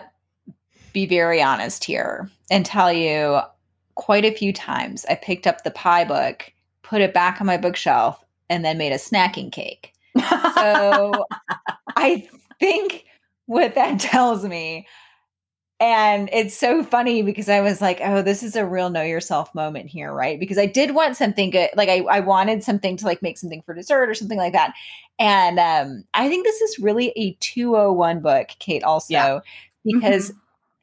be 1.00 1.06
very 1.06 1.42
honest 1.42 1.84
here 1.84 2.30
and 2.50 2.66
tell 2.66 2.92
you 2.92 3.40
quite 3.96 4.26
a 4.26 4.34
few 4.34 4.52
times 4.52 5.06
I 5.10 5.16
picked 5.16 5.48
up 5.48 5.64
the 5.64 5.72
pie 5.72 6.06
book, 6.06 6.52
put 6.84 7.02
it 7.02 7.14
back 7.14 7.40
on 7.40 7.48
my 7.48 7.58
bookshelf, 7.58 8.24
and 8.50 8.66
then 8.66 8.78
made 8.78 8.92
a 8.92 8.96
snacking 8.96 9.52
cake. 9.52 9.94
So 10.18 11.26
I 11.96 12.28
think 12.60 13.06
what 13.46 13.76
that 13.76 14.00
tells 14.00 14.44
me 14.44 14.88
and 15.82 16.30
it's 16.34 16.58
so 16.58 16.84
funny 16.84 17.22
because 17.22 17.48
I 17.48 17.62
was 17.62 17.80
like, 17.80 18.02
oh, 18.04 18.22
this 18.22 18.44
is 18.44 18.58
a 18.58 18.66
real 18.66 18.90
know 18.90 19.02
yourself 19.02 19.56
moment 19.56 19.90
here, 19.90 20.12
right? 20.12 20.38
Because 20.38 20.58
I 20.58 20.66
did 20.66 20.94
want 20.94 21.16
something 21.16 21.52
good. 21.52 21.70
Like 21.74 21.88
I, 21.88 22.00
I 22.00 22.20
wanted 22.20 22.64
something 22.64 22.98
to 22.98 23.06
like 23.06 23.22
make 23.22 23.38
something 23.38 23.62
for 23.62 23.74
dessert 23.74 24.10
or 24.10 24.14
something 24.14 24.38
like 24.38 24.52
that. 24.52 24.74
And 25.20 25.58
um, 25.58 26.04
I 26.14 26.28
think 26.28 26.46
this 26.46 26.60
is 26.60 26.80
really 26.80 27.14
a 27.16 27.34
201 27.40 28.20
book, 28.20 28.50
Kate, 28.60 28.84
also, 28.84 29.14
yeah. 29.14 29.40
because 29.86 30.32
mm-hmm. 30.32 30.40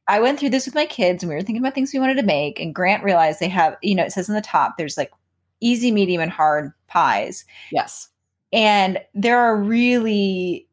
I 0.08 0.20
went 0.20 0.38
through 0.38 0.50
this 0.50 0.66
with 0.66 0.74
my 0.74 0.86
kids 0.86 1.22
and 1.22 1.30
we 1.30 1.34
were 1.34 1.42
thinking 1.42 1.62
about 1.62 1.74
things 1.74 1.92
we 1.92 1.98
wanted 1.98 2.16
to 2.16 2.22
make. 2.22 2.60
And 2.60 2.74
Grant 2.74 3.02
realized 3.02 3.40
they 3.40 3.48
have, 3.48 3.76
you 3.82 3.94
know, 3.94 4.04
it 4.04 4.12
says 4.12 4.28
on 4.28 4.36
the 4.36 4.40
top, 4.40 4.76
there's 4.76 4.96
like 4.96 5.12
easy, 5.60 5.90
medium, 5.90 6.22
and 6.22 6.30
hard 6.30 6.72
pies. 6.86 7.44
Yes. 7.72 8.08
And 8.52 9.00
there 9.14 9.38
are 9.38 9.60
really 9.60 10.68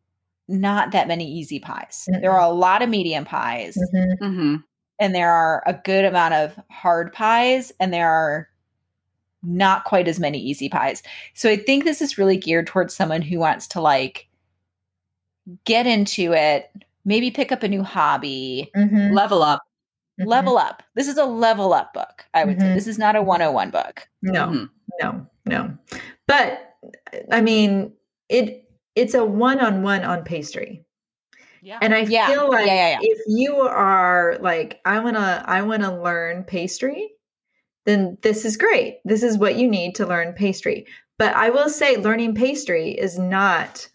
not 0.47 0.91
that 0.91 1.07
many 1.07 1.29
easy 1.29 1.59
pies. 1.59 2.07
Mm-hmm. 2.09 2.21
There 2.21 2.31
are 2.31 2.47
a 2.47 2.53
lot 2.53 2.81
of 2.81 2.89
medium 2.89 3.25
pies. 3.25 3.77
Mm-hmm. 3.95 4.23
Mm-hmm. 4.23 4.55
And 4.99 5.15
there 5.15 5.31
are 5.31 5.63
a 5.65 5.73
good 5.73 6.05
amount 6.05 6.35
of 6.35 6.59
hard 6.69 7.11
pies, 7.11 7.73
and 7.79 7.91
there 7.91 8.09
are 8.09 8.47
not 9.41 9.83
quite 9.85 10.07
as 10.07 10.19
many 10.19 10.37
easy 10.39 10.69
pies. 10.69 11.01
So 11.33 11.49
I 11.49 11.57
think 11.57 11.83
this 11.83 12.01
is 12.01 12.17
really 12.17 12.37
geared 12.37 12.67
towards 12.67 12.95
someone 12.95 13.21
who 13.21 13.39
wants 13.39 13.67
to 13.69 13.81
like 13.81 14.27
get 15.65 15.87
into 15.87 16.33
it, 16.33 16.71
maybe 17.05 17.31
pick 17.31 17.51
up 17.51 17.63
a 17.63 17.67
new 17.67 17.83
hobby, 17.83 18.71
mm-hmm. 18.75 19.13
level 19.13 19.41
up. 19.41 19.61
Mm-hmm. 20.19 20.29
Level 20.29 20.57
up. 20.57 20.83
This 20.95 21.07
is 21.07 21.17
a 21.17 21.25
level 21.25 21.73
up 21.73 21.93
book, 21.93 22.25
I 22.35 22.45
would 22.45 22.59
say. 22.59 22.67
Mm-hmm. 22.67 22.75
This 22.75 22.87
is 22.87 22.99
not 22.99 23.15
a 23.15 23.21
101 23.21 23.71
book. 23.71 24.07
No, 24.21 24.67
no, 25.01 25.25
no. 25.45 25.77
But 26.27 26.75
I 27.31 27.41
mean, 27.41 27.93
it 28.29 28.63
it's 28.95 29.13
a 29.13 29.25
one-on-one 29.25 30.03
on 30.03 30.23
pastry. 30.23 30.85
Yeah. 31.61 31.79
And 31.81 31.95
I 31.95 31.99
yeah. 31.99 32.27
feel 32.27 32.49
like 32.49 32.67
yeah, 32.67 32.89
yeah, 32.91 32.97
if 33.01 33.19
you 33.27 33.55
are 33.55 34.37
like, 34.41 34.81
I 34.85 34.99
wanna, 34.99 35.43
I 35.47 35.61
wanna 35.61 36.01
learn 36.01 36.43
pastry, 36.43 37.11
then 37.85 38.17
this 38.21 38.43
is 38.45 38.57
great. 38.57 38.99
This 39.05 39.23
is 39.23 39.37
what 39.37 39.55
you 39.55 39.69
need 39.69 39.95
to 39.95 40.05
learn 40.05 40.33
pastry. 40.33 40.85
But 41.17 41.33
I 41.35 41.49
will 41.49 41.69
say, 41.69 41.95
learning 41.95 42.35
pastry 42.35 42.91
is 42.91 43.17
not 43.17 43.87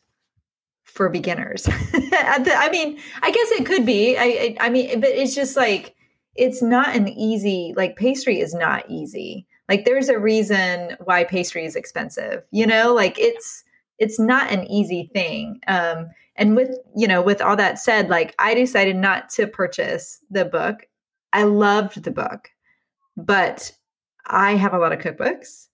for 0.99 1.09
beginners. 1.09 1.69
I 2.13 2.69
mean, 2.73 2.99
I 3.23 3.31
guess 3.31 3.53
it 3.53 3.65
could 3.65 3.87
be. 3.87 4.19
I, 4.19 4.57
I 4.59 4.69
mean, 4.69 5.01
but 5.01 5.11
it's 5.11 5.33
just 5.33 5.57
like 5.57 5.95
it's 6.35 6.61
not 6.61 6.97
an 6.97 7.07
easy. 7.09 7.73
Like 7.77 7.95
pastry 7.95 8.41
is 8.41 8.53
not 8.53 8.85
easy. 8.91 9.47
Like 9.69 9.85
there's 9.85 10.09
a 10.09 10.19
reason 10.19 10.97
why 11.05 11.23
pastry 11.23 11.65
is 11.65 11.77
expensive. 11.77 12.43
You 12.51 12.67
know, 12.67 12.93
like 12.93 13.17
it's 13.17 13.63
it's 13.99 14.19
not 14.19 14.51
an 14.51 14.65
easy 14.65 15.09
thing. 15.15 15.61
Um, 15.69 16.09
and 16.35 16.57
with 16.57 16.71
you 16.97 17.07
know, 17.07 17.23
with 17.23 17.41
all 17.41 17.55
that 17.55 17.79
said, 17.79 18.09
like 18.09 18.35
I 18.41 18.55
decided 18.55 18.97
not 18.97 19.31
to 19.31 19.47
purchase 19.47 20.19
the 20.29 20.45
book. 20.45 20.89
I 21.33 21.45
loved 21.45 22.03
the 22.03 22.11
book, 22.11 22.51
but 23.17 23.71
I 24.27 24.57
have 24.57 24.75
a 24.75 24.79
lot 24.79 24.93
of 24.93 24.99
cookbooks 24.99 25.69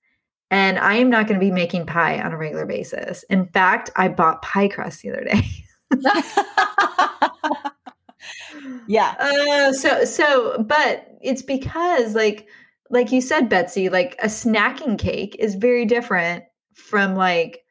and 0.54 0.78
I 0.78 0.94
am 0.94 1.10
not 1.10 1.26
going 1.26 1.40
to 1.40 1.44
be 1.44 1.50
making 1.50 1.84
pie 1.84 2.22
on 2.22 2.30
a 2.30 2.36
regular 2.36 2.64
basis. 2.64 3.24
In 3.24 3.46
fact, 3.46 3.90
I 3.96 4.06
bought 4.06 4.40
pie 4.40 4.68
crust 4.68 5.02
the 5.02 5.10
other 5.10 5.24
day. 5.24 5.42
yeah. 8.86 9.16
Uh, 9.18 9.72
so 9.72 10.04
so, 10.04 10.62
but 10.62 11.08
it's 11.22 11.42
because 11.42 12.14
like 12.14 12.46
like 12.88 13.10
you 13.10 13.20
said, 13.20 13.48
Betsy, 13.48 13.88
like 13.88 14.14
a 14.22 14.26
snacking 14.26 14.96
cake 14.96 15.34
is 15.40 15.56
very 15.56 15.86
different 15.86 16.44
from 16.74 17.16
like 17.16 17.64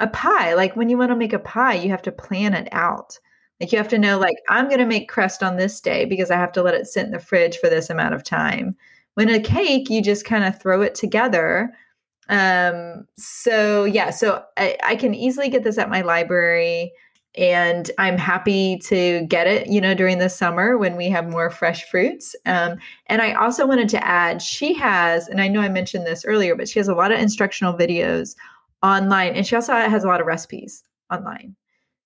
a 0.00 0.08
pie 0.08 0.54
like 0.54 0.74
when 0.74 0.88
you 0.88 0.98
want 0.98 1.10
to 1.10 1.16
make 1.16 1.32
a 1.32 1.38
pie 1.38 1.74
you 1.74 1.88
have 1.88 2.02
to 2.02 2.10
plan 2.10 2.52
it 2.52 2.66
out 2.72 3.16
like 3.60 3.70
you 3.70 3.78
have 3.78 3.86
to 3.86 3.98
know 3.98 4.18
like 4.18 4.34
i'm 4.48 4.66
going 4.66 4.80
to 4.80 4.86
make 4.86 5.08
crust 5.08 5.40
on 5.40 5.56
this 5.56 5.80
day 5.80 6.04
because 6.04 6.32
i 6.32 6.36
have 6.36 6.50
to 6.50 6.62
let 6.62 6.74
it 6.74 6.86
sit 6.86 7.06
in 7.06 7.12
the 7.12 7.18
fridge 7.20 7.58
for 7.58 7.68
this 7.68 7.90
amount 7.90 8.12
of 8.12 8.24
time 8.24 8.74
when 9.14 9.28
a 9.28 9.38
cake 9.38 9.88
you 9.88 10.02
just 10.02 10.24
kind 10.24 10.42
of 10.42 10.60
throw 10.60 10.82
it 10.82 10.96
together 10.96 11.72
um 12.28 13.06
so 13.16 13.84
yeah 13.84 14.10
so 14.10 14.42
I, 14.56 14.76
I 14.82 14.96
can 14.96 15.14
easily 15.14 15.48
get 15.48 15.64
this 15.64 15.78
at 15.78 15.90
my 15.90 16.00
library 16.00 16.92
and 17.36 17.90
i'm 17.98 18.16
happy 18.16 18.78
to 18.78 19.26
get 19.26 19.46
it 19.46 19.66
you 19.66 19.80
know 19.80 19.94
during 19.94 20.18
the 20.18 20.30
summer 20.30 20.78
when 20.78 20.96
we 20.96 21.10
have 21.10 21.28
more 21.28 21.50
fresh 21.50 21.84
fruits. 21.90 22.34
Um, 22.46 22.78
and 23.06 23.20
i 23.20 23.32
also 23.34 23.66
wanted 23.66 23.88
to 23.90 24.06
add 24.06 24.40
she 24.40 24.72
has 24.74 25.28
and 25.28 25.40
i 25.40 25.48
know 25.48 25.60
i 25.60 25.68
mentioned 25.68 26.06
this 26.06 26.24
earlier 26.24 26.54
but 26.56 26.68
she 26.68 26.78
has 26.78 26.88
a 26.88 26.94
lot 26.94 27.12
of 27.12 27.18
instructional 27.18 27.74
videos 27.74 28.36
online 28.82 29.34
and 29.34 29.46
she 29.46 29.56
also 29.56 29.72
has 29.72 30.04
a 30.04 30.06
lot 30.06 30.20
of 30.20 30.26
recipes 30.26 30.84
online. 31.10 31.56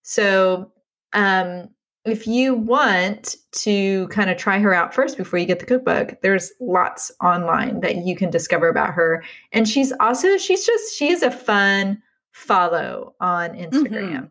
So 0.03 0.73
um, 1.13 1.69
if 2.05 2.27
you 2.27 2.55
want 2.55 3.37
to 3.53 4.09
kind 4.09 4.31
of 4.31 4.37
try 4.37 4.59
her 4.59 4.73
out 4.73 4.95
first 4.95 5.17
before 5.17 5.39
you 5.39 5.47
get 5.47 5.59
the 5.59 5.67
cookbook 5.67 6.21
there's 6.23 6.53
lots 6.61 7.11
online 7.23 7.81
that 7.81 7.97
you 7.97 8.17
can 8.17 8.31
discover 8.31 8.69
about 8.69 8.95
her 8.95 9.23
and 9.53 9.69
she's 9.69 9.93
also 10.01 10.37
she's 10.37 10.65
just 10.65 10.97
she 10.97 11.11
is 11.11 11.23
a 11.23 11.31
fun 11.31 12.01
follow 12.33 13.15
on 13.21 13.51
instagram 13.51 14.11
mm-hmm. 14.11 14.25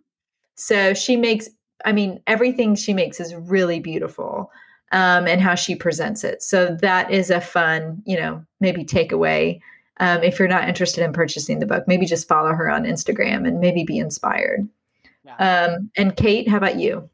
so 0.56 0.94
she 0.94 1.16
makes 1.16 1.50
i 1.86 1.92
mean 1.92 2.22
everything 2.28 2.76
she 2.76 2.94
makes 2.94 3.20
is 3.20 3.36
really 3.36 3.80
beautiful 3.80 4.52
um, 4.94 5.28
and 5.28 5.42
how 5.42 5.54
she 5.54 5.76
presents 5.76 6.24
it 6.24 6.42
so 6.42 6.78
that 6.82 7.12
is 7.12 7.30
a 7.30 7.42
fun 7.42 8.02
you 8.06 8.18
know 8.18 8.44
maybe 8.60 8.86
takeaway 8.86 9.60
um, 10.00 10.24
if 10.24 10.40
you're 10.40 10.48
not 10.48 10.68
interested 10.68 11.04
in 11.04 11.14
purchasing 11.14 11.60
the 11.60 11.66
book, 11.66 11.88
maybe 11.88 12.06
just 12.06 12.28
follow 12.28 12.54
her 12.54 12.70
on 12.70 12.84
Instagram 12.84 13.48
and 13.48 13.60
maybe 13.60 13.84
be 13.84 13.98
inspired. 13.98 14.68
Yeah. 15.24 15.36
Um, 15.70 15.90
and 15.98 16.16
Kate, 16.16 16.48
how 16.48 16.58
about 16.58 16.78
you? 16.78 17.10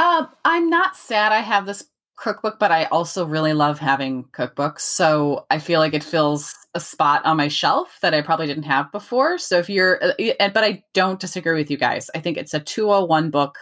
Uh, 0.00 0.24
I'm 0.46 0.70
not 0.70 0.96
sad 0.96 1.30
I 1.30 1.40
have 1.40 1.66
this 1.66 1.84
cookbook, 2.16 2.58
but 2.58 2.70
I 2.70 2.84
also 2.84 3.26
really 3.26 3.52
love 3.52 3.78
having 3.78 4.24
cookbooks. 4.32 4.80
So 4.80 5.44
I 5.50 5.58
feel 5.58 5.78
like 5.78 5.92
it 5.92 6.02
fills 6.02 6.54
a 6.74 6.80
spot 6.80 7.22
on 7.26 7.36
my 7.36 7.48
shelf 7.48 7.98
that 8.00 8.14
I 8.14 8.22
probably 8.22 8.46
didn't 8.46 8.62
have 8.62 8.90
before. 8.92 9.36
So 9.36 9.58
if 9.58 9.68
you're, 9.68 10.02
uh, 10.02 10.48
but 10.48 10.64
I 10.64 10.82
don't 10.94 11.20
disagree 11.20 11.58
with 11.58 11.70
you 11.70 11.76
guys. 11.76 12.08
I 12.14 12.20
think 12.20 12.38
it's 12.38 12.54
a 12.54 12.60
201 12.60 13.30
book 13.30 13.58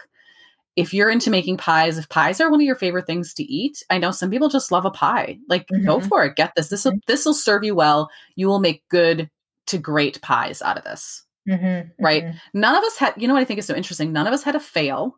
if 0.77 0.93
you're 0.93 1.09
into 1.09 1.29
making 1.29 1.57
pies, 1.57 1.97
if 1.97 2.07
pies 2.07 2.39
are 2.39 2.49
one 2.49 2.61
of 2.61 2.65
your 2.65 2.75
favorite 2.75 3.05
things 3.05 3.33
to 3.33 3.43
eat, 3.43 3.83
I 3.89 3.97
know 3.97 4.11
some 4.11 4.29
people 4.29 4.47
just 4.47 4.71
love 4.71 4.85
a 4.85 4.91
pie. 4.91 5.37
Like 5.49 5.67
mm-hmm. 5.67 5.85
go 5.85 5.99
for 5.99 6.23
it. 6.23 6.37
Get 6.37 6.53
this. 6.55 6.69
This 6.69 6.85
will 6.85 6.93
this 7.05 7.25
will 7.25 7.33
serve 7.33 7.65
you 7.65 7.75
well. 7.75 8.09
You 8.37 8.47
will 8.47 8.61
make 8.61 8.87
good 8.87 9.29
to 9.67 9.77
great 9.77 10.21
pies 10.21 10.61
out 10.61 10.77
of 10.77 10.85
this. 10.85 11.25
Mm-hmm. 11.49 12.01
Right? 12.01 12.23
Mm-hmm. 12.23 12.59
None 12.61 12.75
of 12.75 12.83
us 12.85 12.97
had 12.97 13.13
you 13.17 13.27
know 13.27 13.33
what 13.33 13.41
I 13.41 13.45
think 13.45 13.59
is 13.59 13.65
so 13.65 13.75
interesting? 13.75 14.13
None 14.13 14.25
of 14.25 14.31
us 14.31 14.43
had 14.43 14.55
a 14.55 14.59
fail. 14.61 15.17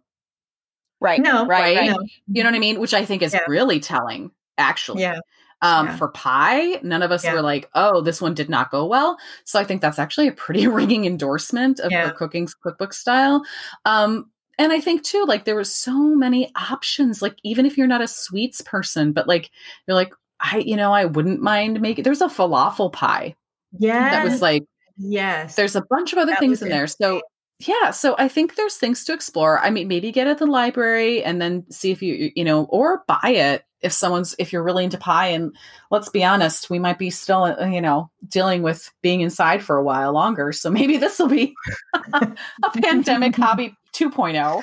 Right. 1.02 1.20
No, 1.20 1.46
right. 1.46 1.76
right. 1.76 1.90
No. 1.90 1.98
You 2.28 2.44
know 2.44 2.50
what 2.50 2.56
I 2.56 2.60
mean? 2.60 2.80
Which 2.80 2.94
I 2.94 3.04
think 3.04 3.24
is 3.24 3.34
yeah. 3.34 3.42
really 3.48 3.80
telling, 3.80 4.32
actually. 4.58 5.02
Yeah. 5.02 5.20
Um, 5.64 5.88
yeah. 5.88 5.98
for 5.98 6.08
pie, 6.10 6.80
none 6.82 7.04
of 7.04 7.12
us 7.12 7.24
yeah. 7.24 7.34
were 7.34 7.42
like, 7.42 7.70
"Oh, 7.76 8.02
this 8.02 8.20
one 8.20 8.34
did 8.34 8.50
not 8.50 8.72
go 8.72 8.86
well." 8.86 9.18
So 9.44 9.60
I 9.60 9.64
think 9.64 9.82
that's 9.82 10.00
actually 10.00 10.28
a 10.28 10.32
pretty 10.32 10.68
ringing 10.80 11.06
endorsement 11.06 11.80
of 11.80 11.92
her 11.92 12.12
cooking 12.12 12.48
cookbook 12.64 12.94
style. 12.94 13.44
Um, 13.86 14.32
and 14.58 14.72
I 14.72 14.80
think 14.80 15.04
too, 15.04 15.26
like 15.28 15.46
there 15.46 15.56
were 15.56 15.64
so 15.64 15.94
many 16.16 16.52
options. 16.56 17.22
Like 17.22 17.38
even 17.44 17.66
if 17.66 17.78
you're 17.78 17.88
not 17.88 18.02
a 18.02 18.08
sweets 18.08 18.62
person, 18.62 19.12
but 19.12 19.28
like 19.28 19.50
you're 19.88 19.96
like, 19.96 20.14
I, 20.40 20.60
you 20.60 20.76
know, 20.76 20.94
I 20.94 21.06
wouldn't 21.06 21.42
mind 21.42 21.82
making. 21.82 22.04
There's 22.04 22.22
a 22.22 22.28
falafel 22.28 22.92
pie. 22.92 23.36
Yeah, 23.78 24.10
that 24.10 24.24
was 24.24 24.42
like, 24.42 24.64
yes. 24.98 25.56
There's 25.56 25.76
a 25.76 25.84
bunch 25.90 26.14
of 26.14 26.20
other 26.20 26.34
that 26.34 26.40
things 26.40 26.62
in 26.62 26.70
there. 26.70 26.88
So 26.88 27.22
yeah, 27.68 27.92
so 27.92 28.16
I 28.18 28.28
think 28.28 28.56
there's 28.56 28.78
things 28.78 29.04
to 29.06 29.14
explore. 29.14 29.60
I 29.60 29.70
mean, 29.70 29.88
maybe 29.88 30.12
get 30.12 30.28
at 30.28 30.38
the 30.38 30.46
library 30.46 31.24
and 31.24 31.42
then 31.42 31.66
see 31.70 31.92
if 31.92 32.02
you, 32.02 32.32
you 32.36 32.44
know, 32.44 32.66
or 32.66 33.04
buy 33.08 33.30
it 33.30 33.64
if 33.82 33.92
someone's 33.92 34.36
if 34.38 34.54
you're 34.54 34.64
really 34.64 34.84
into 34.84 34.98
pie 34.98 35.28
and 35.28 35.56
let's 35.90 36.10
be 36.10 36.24
honest 36.24 36.70
we 36.70 36.80
might 36.80 37.00
be 37.00 37.10
still 37.10 37.44
uh, 37.44 37.66
you 37.66 37.82
know 37.82 38.10
dealing 38.28 38.62
with 38.62 38.92
being 39.02 39.22
inside 39.22 39.64
for 39.64 39.78
a 39.78 39.84
while 39.84 40.14
longer 40.14 40.52
so 40.52 40.70
maybe 40.70 40.98
this 40.98 41.20
will 41.20 41.28
be 41.28 41.54
a 42.14 42.32
pandemic 42.82 43.36
hobby 43.36 43.76
2.0 43.94 44.62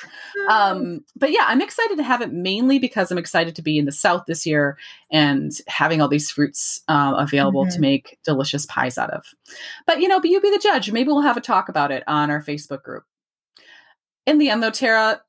um, 0.50 1.04
but 1.16 1.30
yeah 1.30 1.44
i'm 1.46 1.60
excited 1.60 1.96
to 1.96 2.02
have 2.02 2.20
it 2.20 2.32
mainly 2.32 2.78
because 2.78 3.10
i'm 3.10 3.18
excited 3.18 3.54
to 3.54 3.62
be 3.62 3.78
in 3.78 3.84
the 3.84 3.92
south 3.92 4.24
this 4.26 4.46
year 4.46 4.76
and 5.10 5.52
having 5.66 6.00
all 6.00 6.08
these 6.08 6.30
fruits 6.30 6.80
uh, 6.88 7.14
available 7.18 7.64
mm-hmm. 7.64 7.74
to 7.74 7.80
make 7.80 8.18
delicious 8.24 8.66
pies 8.66 8.98
out 8.98 9.10
of 9.10 9.24
but 9.86 10.00
you 10.00 10.08
know 10.08 10.20
but 10.20 10.30
you 10.30 10.40
be 10.40 10.50
the 10.50 10.58
judge 10.58 10.90
maybe 10.90 11.08
we'll 11.08 11.20
have 11.20 11.36
a 11.36 11.42
talk 11.42 11.68
about 11.68 11.90
it 11.90 12.02
on 12.06 12.30
our 12.30 12.42
facebook 12.42 12.82
group 12.82 13.04
in 14.26 14.38
the 14.38 14.50
end 14.50 14.62
though 14.62 14.70
tara 14.70 15.20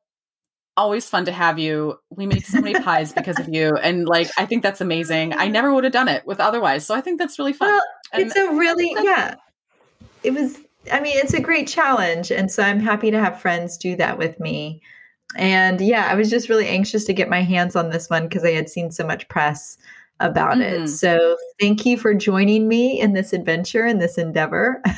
always 0.80 1.10
fun 1.10 1.26
to 1.26 1.32
have 1.32 1.60
you. 1.60 2.00
We 2.10 2.26
make 2.26 2.46
so 2.46 2.62
many 2.62 2.80
pies 2.80 3.12
because 3.12 3.38
of 3.38 3.50
you. 3.50 3.76
And 3.76 4.08
like, 4.08 4.30
I 4.38 4.46
think 4.46 4.64
that's 4.64 4.80
amazing. 4.80 5.34
I 5.34 5.50
never 5.50 5.74
would 5.74 5.84
have 5.84 5.94
done 5.94 6.08
it 6.08 6.26
with 6.26 6.40
otherwise. 6.40 6.86
So 6.86 6.96
I 6.96 7.02
think 7.02 7.20
that's 7.20 7.38
really 7.38 7.54
fun. 7.54 7.70
Well, 7.70 7.82
it's 8.14 8.36
a 8.36 8.50
really, 8.54 8.96
yeah, 9.04 9.36
it 10.24 10.34
was, 10.34 10.58
I 10.92 11.00
mean, 11.00 11.18
it's 11.18 11.34
a 11.34 11.42
great 11.42 11.68
challenge. 11.68 12.32
And 12.32 12.52
so 12.52 12.64
I'm 12.64 12.80
happy 12.80 13.12
to 13.12 13.20
have 13.20 13.42
friends 13.42 13.78
do 13.78 13.96
that 13.98 14.18
with 14.18 14.40
me. 14.40 14.82
And 15.36 15.80
yeah, 15.82 16.08
I 16.10 16.16
was 16.16 16.30
just 16.30 16.50
really 16.50 16.68
anxious 16.68 17.06
to 17.06 17.14
get 17.14 17.30
my 17.30 17.42
hands 17.42 17.76
on 17.76 17.90
this 17.90 18.10
one 18.10 18.28
because 18.28 18.44
I 18.44 18.52
had 18.52 18.70
seen 18.70 18.92
so 18.92 19.06
much 19.06 19.28
press 19.28 19.78
about 20.20 20.58
mm-hmm. 20.58 20.84
it. 20.84 20.88
So 20.88 21.38
thank 21.60 21.86
you 21.86 21.98
for 21.98 22.14
joining 22.14 22.68
me 22.68 23.00
in 23.00 23.14
this 23.14 23.34
adventure 23.34 23.86
and 23.86 24.02
this 24.02 24.18
endeavor. 24.18 24.82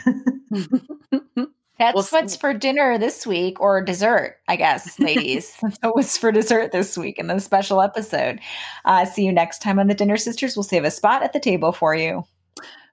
That's 1.81 1.95
well, 1.95 2.07
what's 2.11 2.35
for 2.35 2.53
dinner 2.53 2.99
this 2.99 3.25
week 3.25 3.59
or 3.59 3.81
dessert, 3.81 4.37
I 4.47 4.55
guess, 4.55 4.99
ladies. 4.99 5.57
That's 5.61 5.79
what 5.81 5.95
was 5.95 6.15
for 6.15 6.31
dessert 6.31 6.71
this 6.71 6.95
week 6.95 7.17
in 7.17 7.25
the 7.25 7.39
special 7.39 7.81
episode. 7.81 8.39
Uh, 8.85 9.05
see 9.05 9.25
you 9.25 9.31
next 9.31 9.63
time 9.63 9.79
on 9.79 9.87
the 9.87 9.95
Dinner 9.95 10.17
Sisters. 10.17 10.55
We'll 10.55 10.61
save 10.61 10.83
a 10.83 10.91
spot 10.91 11.23
at 11.23 11.33
the 11.33 11.39
table 11.39 11.71
for 11.71 11.95
you. 11.95 12.23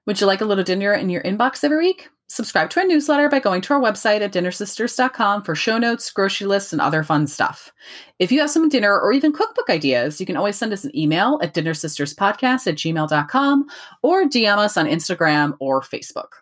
Would 0.07 0.19
you 0.19 0.25
like 0.25 0.41
a 0.41 0.45
little 0.45 0.63
dinner 0.63 0.91
in 0.91 1.11
your 1.11 1.21
inbox 1.21 1.63
every 1.63 1.77
week? 1.77 2.09
Subscribe 2.31 2.69
to 2.69 2.79
our 2.79 2.85
newsletter 2.85 3.27
by 3.27 3.39
going 3.39 3.59
to 3.59 3.73
our 3.73 3.81
website 3.81 4.21
at 4.21 4.31
dinnersisters.com 4.31 5.41
for 5.41 5.55
show 5.55 5.79
notes, 5.79 6.11
grocery 6.11 6.45
lists, 6.45 6.71
and 6.71 6.79
other 6.79 7.01
fun 7.01 7.25
stuff. 7.25 7.73
If 8.19 8.31
you 8.31 8.39
have 8.39 8.51
some 8.51 8.69
dinner 8.69 8.99
or 8.99 9.11
even 9.11 9.33
cookbook 9.33 9.67
ideas, 9.67 10.19
you 10.19 10.27
can 10.27 10.37
always 10.37 10.55
send 10.55 10.71
us 10.71 10.83
an 10.83 10.95
email 10.95 11.39
at 11.41 11.55
dinnersisterspodcast 11.55 12.67
at 12.67 12.75
gmail.com 12.75 13.65
or 14.03 14.25
DM 14.25 14.57
us 14.57 14.77
on 14.77 14.85
Instagram 14.85 15.57
or 15.59 15.81
Facebook. 15.81 16.33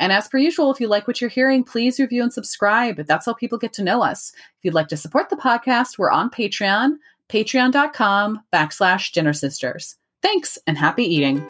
And 0.00 0.10
as 0.10 0.26
per 0.26 0.38
usual, 0.38 0.72
if 0.72 0.80
you 0.80 0.88
like 0.88 1.06
what 1.06 1.20
you're 1.20 1.30
hearing, 1.30 1.62
please 1.62 2.00
review 2.00 2.24
and 2.24 2.32
subscribe. 2.32 3.06
That's 3.06 3.26
how 3.26 3.34
people 3.34 3.58
get 3.58 3.72
to 3.74 3.84
know 3.84 4.02
us. 4.02 4.32
If 4.34 4.64
you'd 4.64 4.74
like 4.74 4.88
to 4.88 4.96
support 4.96 5.30
the 5.30 5.36
podcast, 5.36 5.96
we're 5.96 6.10
on 6.10 6.28
Patreon, 6.28 6.96
patreon.com 7.28 8.40
backslash 8.52 9.12
dinner 9.12 9.32
sisters. 9.32 9.94
Thanks 10.22 10.58
and 10.66 10.76
happy 10.76 11.04
eating. 11.04 11.48